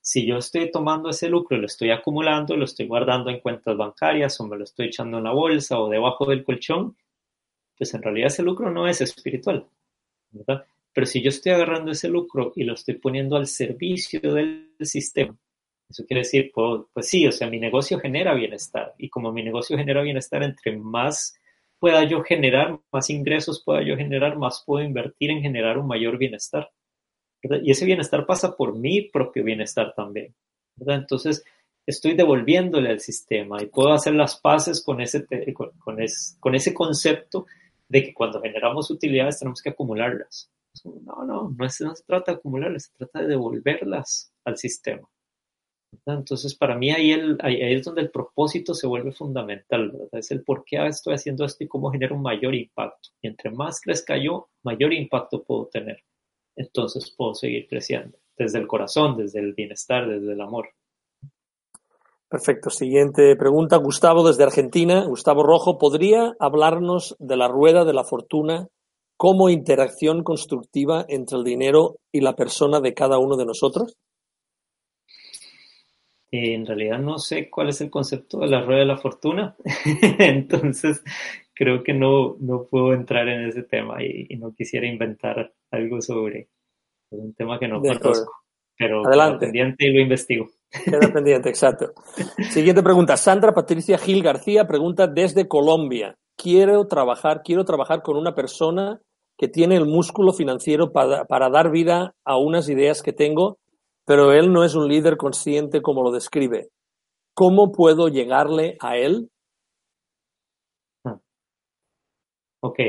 Si 0.00 0.26
yo 0.26 0.36
estoy 0.38 0.70
tomando 0.70 1.10
ese 1.10 1.28
lucro 1.28 1.56
y 1.56 1.60
lo 1.60 1.66
estoy 1.66 1.90
acumulando, 1.90 2.56
lo 2.56 2.64
estoy 2.64 2.86
guardando 2.86 3.30
en 3.30 3.40
cuentas 3.40 3.76
bancarias 3.76 4.40
o 4.40 4.46
me 4.46 4.56
lo 4.56 4.64
estoy 4.64 4.86
echando 4.86 5.18
en 5.18 5.24
la 5.24 5.32
bolsa 5.32 5.78
o 5.78 5.88
debajo 5.88 6.26
del 6.26 6.44
colchón, 6.44 6.96
pues 7.76 7.94
en 7.94 8.02
realidad 8.02 8.28
ese 8.28 8.42
lucro 8.42 8.70
no 8.70 8.86
es 8.88 9.00
espiritual, 9.00 9.66
¿verdad? 10.30 10.64
Pero 10.92 11.06
si 11.06 11.22
yo 11.22 11.28
estoy 11.28 11.52
agarrando 11.52 11.92
ese 11.92 12.08
lucro 12.08 12.52
y 12.56 12.64
lo 12.64 12.74
estoy 12.74 12.94
poniendo 12.96 13.36
al 13.36 13.46
servicio 13.46 14.20
del 14.20 14.74
sistema, 14.80 15.36
eso 15.88 16.04
quiere 16.06 16.20
decir, 16.20 16.50
pues, 16.54 16.82
pues 16.92 17.08
sí, 17.08 17.26
o 17.26 17.32
sea, 17.32 17.48
mi 17.48 17.58
negocio 17.58 17.98
genera 17.98 18.34
bienestar 18.34 18.94
y 18.98 19.08
como 19.08 19.32
mi 19.32 19.42
negocio 19.42 19.76
genera 19.76 20.02
bienestar, 20.02 20.42
entre 20.42 20.76
más 20.76 21.34
pueda 21.80 22.04
yo 22.04 22.22
generar, 22.22 22.78
más 22.92 23.10
ingresos 23.10 23.62
pueda 23.64 23.82
yo 23.82 23.96
generar, 23.96 24.36
más 24.38 24.62
puedo 24.64 24.84
invertir 24.84 25.30
en 25.30 25.42
generar 25.42 25.78
un 25.78 25.86
mayor 25.86 26.18
bienestar. 26.18 26.70
Y 27.42 27.70
ese 27.70 27.86
bienestar 27.86 28.26
pasa 28.26 28.54
por 28.54 28.76
mi 28.76 29.02
propio 29.02 29.42
bienestar 29.42 29.94
también. 29.96 30.34
Entonces, 30.78 31.42
estoy 31.86 32.14
devolviéndole 32.14 32.90
al 32.90 33.00
sistema 33.00 33.62
y 33.62 33.66
puedo 33.66 33.92
hacer 33.92 34.14
las 34.14 34.36
paces 34.36 34.84
con 34.84 35.00
ese, 35.00 35.26
con, 35.54 35.70
con, 36.38 36.54
ese 36.54 36.74
concepto 36.74 37.46
de 37.90 38.04
que 38.04 38.14
cuando 38.14 38.40
generamos 38.40 38.90
utilidades 38.90 39.40
tenemos 39.40 39.60
que 39.60 39.70
acumularlas. 39.70 40.50
No, 40.84 41.24
no, 41.24 41.50
no, 41.50 41.68
se 41.68 41.84
trata 42.06 42.32
de 42.32 42.38
acumularlas, 42.38 42.84
se 42.84 42.96
trata 42.96 43.22
de 43.22 43.28
devolverlas 43.28 44.32
al 44.44 44.56
sistema. 44.56 45.08
Entonces, 46.06 46.54
para 46.54 46.76
mí 46.76 46.92
ahí, 46.92 47.10
el, 47.10 47.36
ahí, 47.42 47.60
es 47.60 47.84
donde 47.84 48.02
el 48.02 48.10
propósito 48.12 48.74
se 48.74 48.86
vuelve 48.86 49.10
fundamental, 49.10 49.90
¿verdad? 49.90 50.08
Es 50.12 50.30
el 50.30 50.44
por 50.44 50.64
qué 50.64 50.86
estoy 50.86 51.14
haciendo 51.14 51.44
esto 51.44 51.64
y 51.64 51.68
cómo 51.68 51.90
genero 51.90 52.14
un 52.14 52.22
mayor 52.22 52.54
impacto. 52.54 53.08
Y 53.20 53.26
entre 53.26 53.50
más 53.50 53.80
crezca 53.80 54.16
yo, 54.16 54.50
mayor 54.62 54.92
impacto 54.92 55.42
puedo 55.42 55.66
tener. 55.66 56.04
Entonces 56.56 57.12
puedo 57.16 57.34
seguir 57.34 57.66
creciendo 57.68 58.16
desde 58.38 58.60
el 58.60 58.68
corazón, 58.68 59.16
desde 59.16 59.40
el 59.40 59.52
bienestar, 59.52 60.08
desde 60.08 60.32
el 60.32 60.40
amor. 60.40 60.68
Perfecto. 62.30 62.70
Siguiente 62.70 63.34
pregunta. 63.34 63.76
Gustavo 63.78 64.26
desde 64.26 64.44
Argentina. 64.44 65.04
Gustavo 65.04 65.42
Rojo, 65.42 65.78
¿podría 65.78 66.36
hablarnos 66.38 67.16
de 67.18 67.36
la 67.36 67.48
rueda 67.48 67.84
de 67.84 67.92
la 67.92 68.04
fortuna 68.04 68.68
como 69.16 69.50
interacción 69.50 70.22
constructiva 70.22 71.04
entre 71.08 71.38
el 71.38 71.44
dinero 71.44 71.96
y 72.12 72.20
la 72.20 72.36
persona 72.36 72.80
de 72.80 72.94
cada 72.94 73.18
uno 73.18 73.36
de 73.36 73.46
nosotros? 73.46 73.96
Eh, 76.30 76.54
en 76.54 76.64
realidad 76.64 77.00
no 77.00 77.18
sé 77.18 77.50
cuál 77.50 77.70
es 77.70 77.80
el 77.80 77.90
concepto 77.90 78.38
de 78.38 78.46
la 78.46 78.62
rueda 78.62 78.78
de 78.78 78.86
la 78.86 78.96
fortuna, 78.96 79.56
entonces 80.20 81.02
creo 81.52 81.82
que 81.82 81.92
no, 81.92 82.36
no 82.38 82.68
puedo 82.70 82.94
entrar 82.94 83.28
en 83.28 83.48
ese 83.48 83.64
tema 83.64 84.02
y, 84.04 84.28
no 84.36 84.54
quisiera 84.54 84.86
inventar 84.86 85.52
algo 85.72 86.00
sobre 86.00 86.48
un 87.10 87.34
tema 87.34 87.58
que 87.58 87.66
no 87.66 87.80
conozco. 87.80 88.32
Pero 88.78 89.04
Adelante. 89.04 89.46
pendiente 89.46 89.86
y 89.86 89.92
lo 89.92 90.00
investigo. 90.00 90.48
Queda 90.70 91.12
pendiente, 91.12 91.48
exacto. 91.48 91.92
Siguiente 92.50 92.82
pregunta. 92.82 93.16
Sandra 93.16 93.52
Patricia 93.52 93.98
Gil 93.98 94.22
García 94.22 94.66
pregunta 94.66 95.06
desde 95.06 95.48
Colombia. 95.48 96.16
Quiero 96.36 96.86
trabajar, 96.86 97.42
quiero 97.42 97.64
trabajar 97.64 98.02
con 98.02 98.16
una 98.16 98.34
persona 98.34 99.00
que 99.36 99.48
tiene 99.48 99.76
el 99.76 99.86
músculo 99.86 100.32
financiero 100.32 100.92
para, 100.92 101.24
para 101.24 101.50
dar 101.50 101.70
vida 101.70 102.14
a 102.24 102.36
unas 102.36 102.68
ideas 102.68 103.02
que 103.02 103.12
tengo 103.12 103.58
pero 104.10 104.32
él 104.32 104.52
no 104.52 104.64
es 104.64 104.74
un 104.74 104.88
líder 104.88 105.16
consciente 105.16 105.82
como 105.82 106.02
lo 106.02 106.10
describe. 106.10 106.70
¿Cómo 107.32 107.70
puedo 107.70 108.08
llegarle 108.08 108.76
a 108.80 108.96
él? 108.96 109.30
Ah. 111.04 111.20
Ok. 112.60 112.80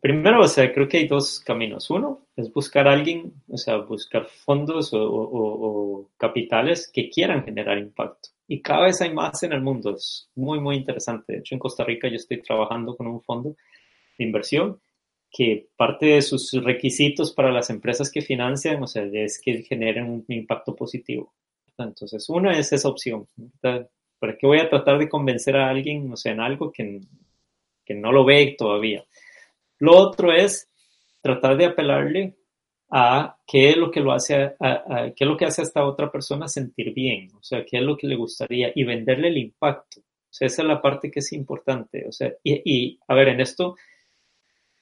Primero, 0.00 0.40
o 0.40 0.48
sea, 0.48 0.72
creo 0.72 0.88
que 0.88 0.98
hay 0.98 1.08
dos 1.08 1.40
caminos. 1.40 1.90
Uno 1.90 2.26
es 2.36 2.52
buscar 2.52 2.86
a 2.86 2.92
alguien, 2.92 3.32
o 3.48 3.56
sea, 3.56 3.78
buscar 3.78 4.26
fondos 4.26 4.90
o, 4.92 6.10
capitales 6.16 6.90
que 6.92 7.10
quieran 7.10 7.44
generar 7.44 7.78
impacto. 7.78 8.30
Y 8.48 8.60
cada 8.62 8.84
vez 8.84 9.00
hay 9.00 9.12
más 9.12 9.42
en 9.42 9.52
el 9.52 9.62
mundo. 9.62 9.94
Es 9.96 10.28
muy, 10.34 10.60
muy 10.60 10.76
interesante. 10.76 11.32
De 11.32 11.38
hecho, 11.40 11.54
en 11.54 11.58
Costa 11.58 11.84
Rica 11.84 12.08
yo 12.08 12.16
estoy 12.16 12.42
trabajando 12.42 12.96
con 12.96 13.06
un 13.06 13.22
fondo 13.22 13.56
de 14.18 14.24
inversión 14.24 14.80
que 15.30 15.68
parte 15.76 16.06
de 16.06 16.22
sus 16.22 16.52
requisitos 16.52 17.32
para 17.32 17.50
las 17.50 17.68
empresas 17.70 18.10
que 18.10 18.22
financian, 18.22 18.82
o 18.82 18.86
sea, 18.86 19.04
es 19.04 19.40
que 19.42 19.62
generen 19.62 20.08
un 20.08 20.24
impacto 20.28 20.74
positivo. 20.74 21.34
Entonces, 21.76 22.28
una 22.28 22.58
es 22.58 22.72
esa 22.72 22.88
opción. 22.88 23.26
¿Para 23.60 24.38
qué 24.38 24.46
voy 24.46 24.60
a 24.60 24.70
tratar 24.70 24.98
de 24.98 25.08
convencer 25.08 25.56
a 25.56 25.68
alguien, 25.68 26.10
o 26.12 26.16
sea, 26.16 26.32
en 26.32 26.40
algo 26.40 26.72
que, 26.72 27.00
que 27.84 27.94
no 27.94 28.12
lo 28.12 28.24
ve 28.24 28.54
todavía? 28.56 29.04
Lo 29.78 29.96
otro 29.96 30.32
es 30.32 30.70
tratar 31.20 31.56
de 31.56 31.66
apelarle 31.66 32.36
a 32.90 33.36
qué 33.46 33.70
es 33.70 33.76
lo 33.76 33.90
que 33.90 34.00
lo 34.00 34.12
hace 34.12 34.54
a, 34.60 35.12
qué 35.14 35.24
es 35.24 35.28
lo 35.28 35.36
que 35.36 35.44
hace 35.44 35.62
a 35.62 35.64
esta 35.64 35.84
otra 35.84 36.10
persona 36.10 36.46
sentir 36.48 36.94
bien, 36.94 37.30
o 37.34 37.42
sea, 37.42 37.64
qué 37.64 37.78
es 37.78 37.82
lo 37.82 37.96
que 37.96 38.06
le 38.06 38.16
gustaría 38.16 38.70
y 38.74 38.84
venderle 38.84 39.28
el 39.28 39.38
impacto. 39.38 40.00
O 40.00 40.38
sea, 40.38 40.46
esa 40.46 40.62
es 40.62 40.68
la 40.68 40.82
parte 40.82 41.10
que 41.10 41.20
es 41.20 41.32
importante. 41.32 42.06
O 42.06 42.12
sea, 42.12 42.32
y, 42.44 42.98
a 43.08 43.14
ver, 43.14 43.28
en 43.28 43.40
esto 43.40 43.76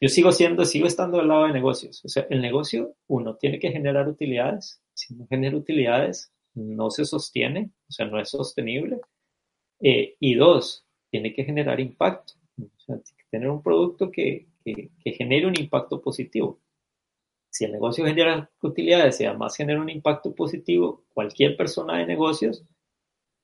yo 0.00 0.08
sigo 0.08 0.32
siendo, 0.32 0.64
sigo 0.64 0.86
estando 0.86 1.20
al 1.20 1.28
lado 1.28 1.46
de 1.46 1.52
negocios. 1.52 2.04
O 2.04 2.08
sea, 2.08 2.26
el 2.28 2.42
negocio, 2.42 2.96
uno, 3.06 3.36
tiene 3.36 3.58
que 3.58 3.70
generar 3.70 4.08
utilidades. 4.08 4.82
Si 4.92 5.14
no 5.14 5.26
genera 5.28 5.56
utilidades, 5.56 6.32
no 6.54 6.90
se 6.90 7.04
sostiene, 7.04 7.70
o 7.88 7.92
sea, 7.92 8.06
no 8.06 8.20
es 8.20 8.30
sostenible. 8.30 9.00
Eh, 9.80 10.16
y 10.18 10.34
dos, 10.34 10.84
tiene 11.10 11.32
que 11.32 11.44
generar 11.44 11.80
impacto. 11.80 12.34
O 12.58 12.80
sea, 12.80 12.96
tiene 12.96 13.18
que 13.18 13.28
tener 13.30 13.48
un 13.48 13.62
producto 13.62 14.10
que, 14.10 14.46
que, 14.64 14.90
genere 15.12 15.46
un 15.46 15.58
impacto 15.58 16.00
positivo. 16.00 16.60
Si 17.50 17.64
el 17.64 17.72
negocio 17.72 18.04
genera 18.04 18.50
utilidades 18.62 19.20
y 19.20 19.26
además 19.26 19.56
genera 19.56 19.80
un 19.80 19.90
impacto 19.90 20.34
positivo, 20.34 21.04
cualquier 21.12 21.56
persona 21.56 21.98
de 21.98 22.06
negocios 22.06 22.64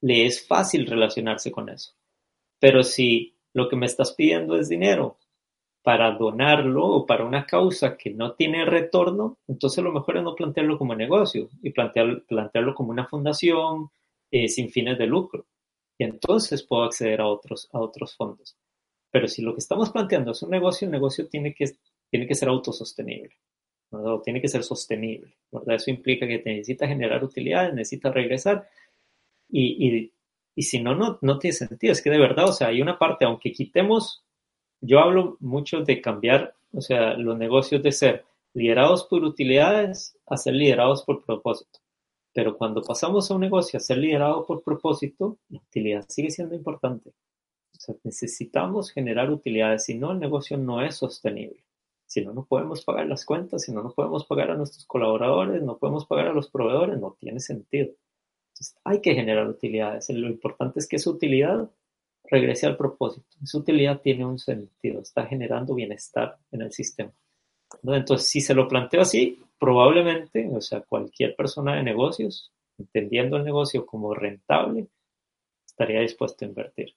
le 0.00 0.26
es 0.26 0.46
fácil 0.46 0.86
relacionarse 0.86 1.52
con 1.52 1.68
eso. 1.68 1.92
Pero 2.58 2.82
si 2.82 3.36
lo 3.52 3.68
que 3.68 3.76
me 3.76 3.86
estás 3.86 4.12
pidiendo 4.12 4.56
es 4.56 4.68
dinero 4.68 5.18
para 5.82 6.10
donarlo 6.12 6.86
o 6.86 7.06
para 7.06 7.24
una 7.24 7.46
causa 7.46 7.96
que 7.96 8.10
no 8.10 8.34
tiene 8.34 8.64
retorno, 8.64 9.38
entonces 9.46 9.82
lo 9.84 9.92
mejor 9.92 10.16
es 10.16 10.22
no 10.22 10.34
plantearlo 10.34 10.76
como 10.76 10.94
negocio 10.94 11.48
y 11.62 11.70
plantear, 11.70 12.24
plantearlo 12.26 12.74
como 12.74 12.90
una 12.90 13.06
fundación 13.06 13.90
eh, 14.30 14.48
sin 14.48 14.70
fines 14.70 14.98
de 14.98 15.06
lucro. 15.06 15.46
Y 15.98 16.04
entonces 16.04 16.62
puedo 16.62 16.84
acceder 16.84 17.20
a 17.20 17.28
otros 17.28 18.16
fondos. 18.16 18.56
Pero 19.10 19.28
si 19.28 19.42
lo 19.42 19.54
que 19.54 19.58
estamos 19.58 19.90
planteando 19.90 20.32
es 20.32 20.42
un 20.42 20.50
negocio, 20.50 20.86
el 20.86 20.92
negocio 20.92 21.28
tiene 21.28 21.54
que, 21.54 21.66
tiene 22.10 22.26
que 22.26 22.34
ser 22.34 22.48
autosostenible. 22.48 23.34
¿no? 23.90 24.20
Tiene 24.20 24.40
que 24.40 24.48
ser 24.48 24.62
sostenible. 24.62 25.36
¿verdad? 25.50 25.76
Eso 25.76 25.90
implica 25.90 26.26
que 26.26 26.42
necesita 26.44 26.86
generar 26.86 27.24
utilidades, 27.24 27.74
necesita 27.74 28.10
regresar. 28.10 28.68
Y, 29.48 29.88
y, 29.88 30.12
y 30.54 30.62
si 30.62 30.80
no, 30.80 30.94
no, 30.94 31.18
no 31.22 31.38
tiene 31.38 31.54
sentido. 31.54 31.92
Es 31.92 32.02
que 32.02 32.10
de 32.10 32.18
verdad, 32.18 32.48
o 32.48 32.52
sea, 32.52 32.68
hay 32.68 32.80
una 32.80 32.98
parte, 32.98 33.24
aunque 33.24 33.52
quitemos 33.52 34.24
yo 34.80 35.00
hablo 35.00 35.36
mucho 35.40 35.82
de 35.82 36.00
cambiar, 36.00 36.54
o 36.72 36.80
sea, 36.80 37.14
los 37.14 37.36
negocios 37.36 37.82
de 37.82 37.92
ser 37.92 38.24
liderados 38.54 39.04
por 39.04 39.22
utilidades 39.24 40.16
a 40.26 40.36
ser 40.36 40.54
liderados 40.54 41.04
por 41.04 41.24
propósito. 41.24 41.80
Pero 42.32 42.56
cuando 42.56 42.82
pasamos 42.82 43.30
a 43.30 43.34
un 43.34 43.40
negocio 43.40 43.76
a 43.76 43.80
ser 43.80 43.98
liderado 43.98 44.46
por 44.46 44.62
propósito, 44.62 45.38
la 45.48 45.58
utilidad 45.58 46.04
sigue 46.08 46.30
siendo 46.30 46.54
importante. 46.54 47.12
Sea, 47.80 47.94
necesitamos 48.04 48.90
generar 48.90 49.30
utilidades, 49.30 49.86
si 49.86 49.94
no, 49.94 50.12
el 50.12 50.20
negocio 50.20 50.58
no 50.58 50.82
es 50.82 50.96
sostenible. 50.96 51.64
Si 52.04 52.22
no, 52.22 52.34
no 52.34 52.44
podemos 52.44 52.84
pagar 52.84 53.06
las 53.06 53.24
cuentas, 53.24 53.62
si 53.62 53.72
no, 53.72 53.82
no 53.82 53.92
podemos 53.92 54.26
pagar 54.26 54.50
a 54.50 54.54
nuestros 54.54 54.84
colaboradores, 54.84 55.62
no 55.62 55.78
podemos 55.78 56.04
pagar 56.04 56.26
a 56.26 56.34
los 56.34 56.50
proveedores, 56.50 57.00
no 57.00 57.16
tiene 57.18 57.40
sentido. 57.40 57.86
Entonces, 58.48 58.76
hay 58.84 59.00
que 59.00 59.14
generar 59.14 59.48
utilidades. 59.48 60.10
Lo 60.10 60.28
importante 60.28 60.78
es 60.78 60.86
que 60.86 60.96
esa 60.96 61.08
utilidad 61.08 61.70
regrese 62.24 62.66
al 62.66 62.76
propósito. 62.76 63.26
Esa 63.42 63.56
utilidad 63.56 64.02
tiene 64.02 64.26
un 64.26 64.38
sentido, 64.38 65.00
está 65.00 65.24
generando 65.24 65.74
bienestar 65.74 66.36
en 66.52 66.60
el 66.60 66.72
sistema. 66.72 67.12
Entonces, 67.82 68.28
si 68.28 68.42
se 68.42 68.52
lo 68.52 68.68
planteo 68.68 69.00
así, 69.00 69.42
probablemente, 69.58 70.50
o 70.52 70.60
sea, 70.60 70.82
cualquier 70.82 71.34
persona 71.34 71.76
de 71.76 71.82
negocios, 71.82 72.52
entendiendo 72.76 73.38
el 73.38 73.44
negocio 73.44 73.86
como 73.86 74.12
rentable, 74.12 74.88
estaría 75.64 76.00
dispuesto 76.00 76.44
a 76.44 76.48
invertir. 76.48 76.94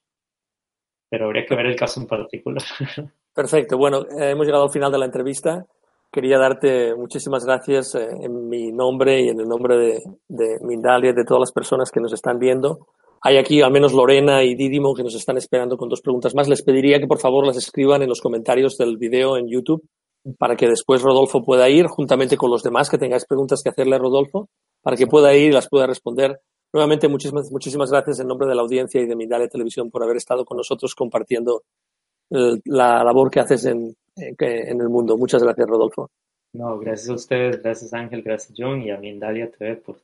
Pero 1.14 1.26
habría 1.26 1.46
que 1.46 1.54
ver 1.54 1.66
el 1.66 1.76
caso 1.76 2.00
en 2.00 2.08
particular. 2.08 2.64
Perfecto. 3.32 3.78
Bueno, 3.78 4.00
eh, 4.02 4.30
hemos 4.30 4.46
llegado 4.46 4.64
al 4.64 4.70
final 4.70 4.90
de 4.90 4.98
la 4.98 5.04
entrevista. 5.04 5.64
Quería 6.10 6.38
darte 6.38 6.92
muchísimas 6.96 7.44
gracias 7.44 7.94
eh, 7.94 8.08
en 8.20 8.48
mi 8.48 8.72
nombre 8.72 9.20
y 9.20 9.28
en 9.28 9.38
el 9.38 9.46
nombre 9.46 9.76
de, 9.76 10.02
de 10.26 10.58
Mindalia 10.62 11.12
de 11.12 11.24
todas 11.24 11.42
las 11.42 11.52
personas 11.52 11.92
que 11.92 12.00
nos 12.00 12.12
están 12.12 12.40
viendo 12.40 12.88
hay 13.26 13.38
aquí 13.38 13.62
al 13.62 13.70
menos 13.70 13.94
Lorena 13.94 14.42
y 14.42 14.54
Didimo 14.54 14.92
que 14.92 15.04
nos 15.04 15.14
están 15.14 15.38
esperando 15.38 15.78
con 15.78 15.88
dos 15.88 16.02
preguntas 16.02 16.34
más. 16.34 16.46
Les 16.46 16.62
pediría 16.62 16.98
que 16.98 17.06
por 17.06 17.20
favor 17.20 17.46
las 17.46 17.56
escriban 17.56 18.02
en 18.02 18.10
los 18.10 18.20
comentarios 18.20 18.76
del 18.76 18.98
video 18.98 19.38
en 19.38 19.48
YouTube 19.48 19.82
para 20.36 20.56
que 20.56 20.68
después 20.68 21.00
Rodolfo 21.00 21.42
pueda 21.42 21.70
ir 21.70 21.86
juntamente 21.86 22.36
con 22.36 22.50
los 22.50 22.62
demás 22.62 22.90
que 22.90 22.98
tengáis 22.98 23.24
preguntas 23.24 23.62
que 23.62 23.70
hacerle 23.70 23.96
a 23.96 23.98
Rodolfo 23.98 24.50
para 24.82 24.98
que 24.98 25.06
pueda 25.06 25.34
ir 25.34 25.50
y 25.50 25.54
las 25.54 25.70
pueda 25.70 25.86
responder. 25.86 26.38
Nuevamente, 26.74 27.06
muchísimas, 27.06 27.52
muchísimas 27.52 27.88
gracias 27.92 28.18
en 28.18 28.26
nombre 28.26 28.48
de 28.48 28.56
la 28.56 28.62
audiencia 28.62 29.00
y 29.00 29.06
de 29.06 29.14
Mindalia 29.14 29.46
Televisión 29.46 29.92
por 29.92 30.02
haber 30.02 30.16
estado 30.16 30.44
con 30.44 30.56
nosotros 30.56 30.92
compartiendo 30.96 31.62
la 32.30 33.04
labor 33.04 33.30
que 33.30 33.38
haces 33.38 33.64
en, 33.66 33.94
en 34.16 34.80
el 34.80 34.88
mundo. 34.88 35.16
Muchas 35.16 35.40
gracias, 35.40 35.68
Rodolfo. 35.68 36.10
No, 36.52 36.76
gracias 36.80 37.10
a 37.10 37.14
ustedes, 37.14 37.62
gracias 37.62 37.94
Ángel, 37.94 38.22
gracias 38.22 38.56
John 38.58 38.82
y 38.82 38.90
a 38.90 38.98
Mindalia 38.98 39.52
TV 39.52 39.76
por 39.76 40.00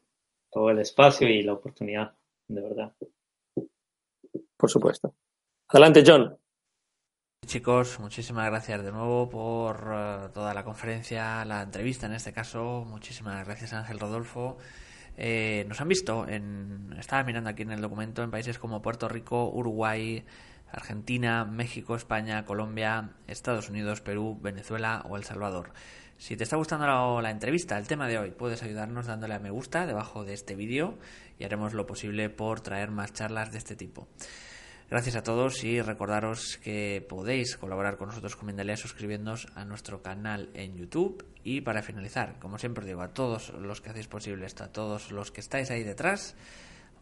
todo 0.49 0.71
el 0.71 0.79
espacio 0.79 1.29
y 1.29 1.43
la 1.43 1.55
oportunidad 1.55 2.13
de 2.47 2.61
verdad. 2.61 2.93
Por 4.57 4.71
supuesto. 4.71 5.13
Adelante, 5.69 6.05
John. 6.07 6.37
Chicos, 7.47 7.99
muchísimas 7.99 8.47
gracias 8.47 8.85
de 8.85 8.93
nuevo 8.93 9.29
por 9.29 9.77
eh, 9.93 10.29
toda 10.33 10.55
la 10.55 10.63
conferencia, 10.63 11.45
la 11.45 11.63
entrevista 11.63 12.07
en 12.07 12.13
este 12.13 12.33
caso. 12.33 12.85
Muchísimas 12.87 13.45
gracias, 13.45 13.73
Ángel 13.73 13.99
Rodolfo. 13.99 14.59
Eh, 15.23 15.67
nos 15.69 15.79
han 15.83 15.89
visto, 15.89 16.27
en, 16.27 16.97
estaba 16.99 17.23
mirando 17.25 17.51
aquí 17.51 17.61
en 17.61 17.73
el 17.73 17.83
documento, 17.83 18.23
en 18.23 18.31
países 18.31 18.59
como 18.59 18.81
Puerto 18.81 19.07
Rico, 19.07 19.51
Uruguay, 19.51 20.25
Argentina, 20.73 21.45
México, 21.45 21.95
España, 21.95 22.47
Colombia, 22.47 23.11
Estados 23.27 23.69
Unidos, 23.69 24.01
Perú, 24.01 24.39
Venezuela 24.41 25.05
o 25.07 25.19
El 25.19 25.25
Salvador. 25.25 25.75
Si 26.17 26.39
te 26.39 26.45
está 26.45 26.57
gustando 26.57 27.21
la, 27.21 27.31
entrevista, 27.31 27.77
el 27.77 27.87
tema 27.87 28.09
de 28.09 28.19
hoy, 28.19 28.31
puedes 28.31 28.63
ayudarnos 28.63 29.07
dándole 29.07 29.35
a 29.35 29.39
me 29.39 29.51
gusta 29.51 29.85
debajo 29.85 30.25
de 30.25 30.33
este 30.33 30.57
vídeo 30.57 30.99
y 31.39 31.45
haremos 31.45 31.75
lo 31.75 31.87
posible 31.87 32.31
por 32.31 32.63
traer 32.63 32.91
más 32.91 33.13
charlas 33.13 33.53
de 33.53 33.59
este 33.59 33.77
tipo. 33.77 34.09
Gracias 34.89 35.17
a 35.17 35.23
todos 35.23 35.63
y 35.65 35.83
recordaros 35.83 36.59
que 36.65 37.05
podéis 37.07 37.59
colaborar 37.59 37.99
con 37.99 38.09
nosotros 38.09 38.37
con 38.37 38.47
Mindalia 38.47 38.79
suscribiéndoos 38.79 39.49
a 39.55 39.67
nuestro 39.67 40.03
canal 40.03 40.49
en 40.55 40.77
YouTube. 40.77 41.30
Y 41.43 41.63
para 41.63 41.83
finalizar, 41.83 42.39
como 42.39 42.59
siempre 42.59 42.85
digo, 42.85 43.03
a 43.03 43.09
todos 43.09 43.51
los 43.51 43.81
que 43.81 43.91
hacéis 43.91 44.09
posible 44.09 44.47
esto, 44.47 44.65
a 44.65 44.69
todos 44.69 45.11
los 45.11 45.31
que 45.31 45.41
estáis 45.41 45.71
ahí 45.71 45.83
detrás, 45.83 46.37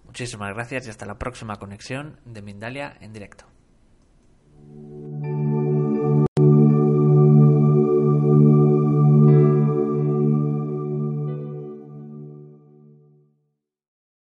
muchísimas 0.04 0.54
gracias 0.54 0.86
y 0.86 0.90
hasta 0.90 1.06
la 1.06 1.18
próxima 1.18 1.56
conexión 1.56 2.20
de 2.24 2.42
Mindalia 2.42 2.96
en 3.00 3.12
directo. 3.12 3.46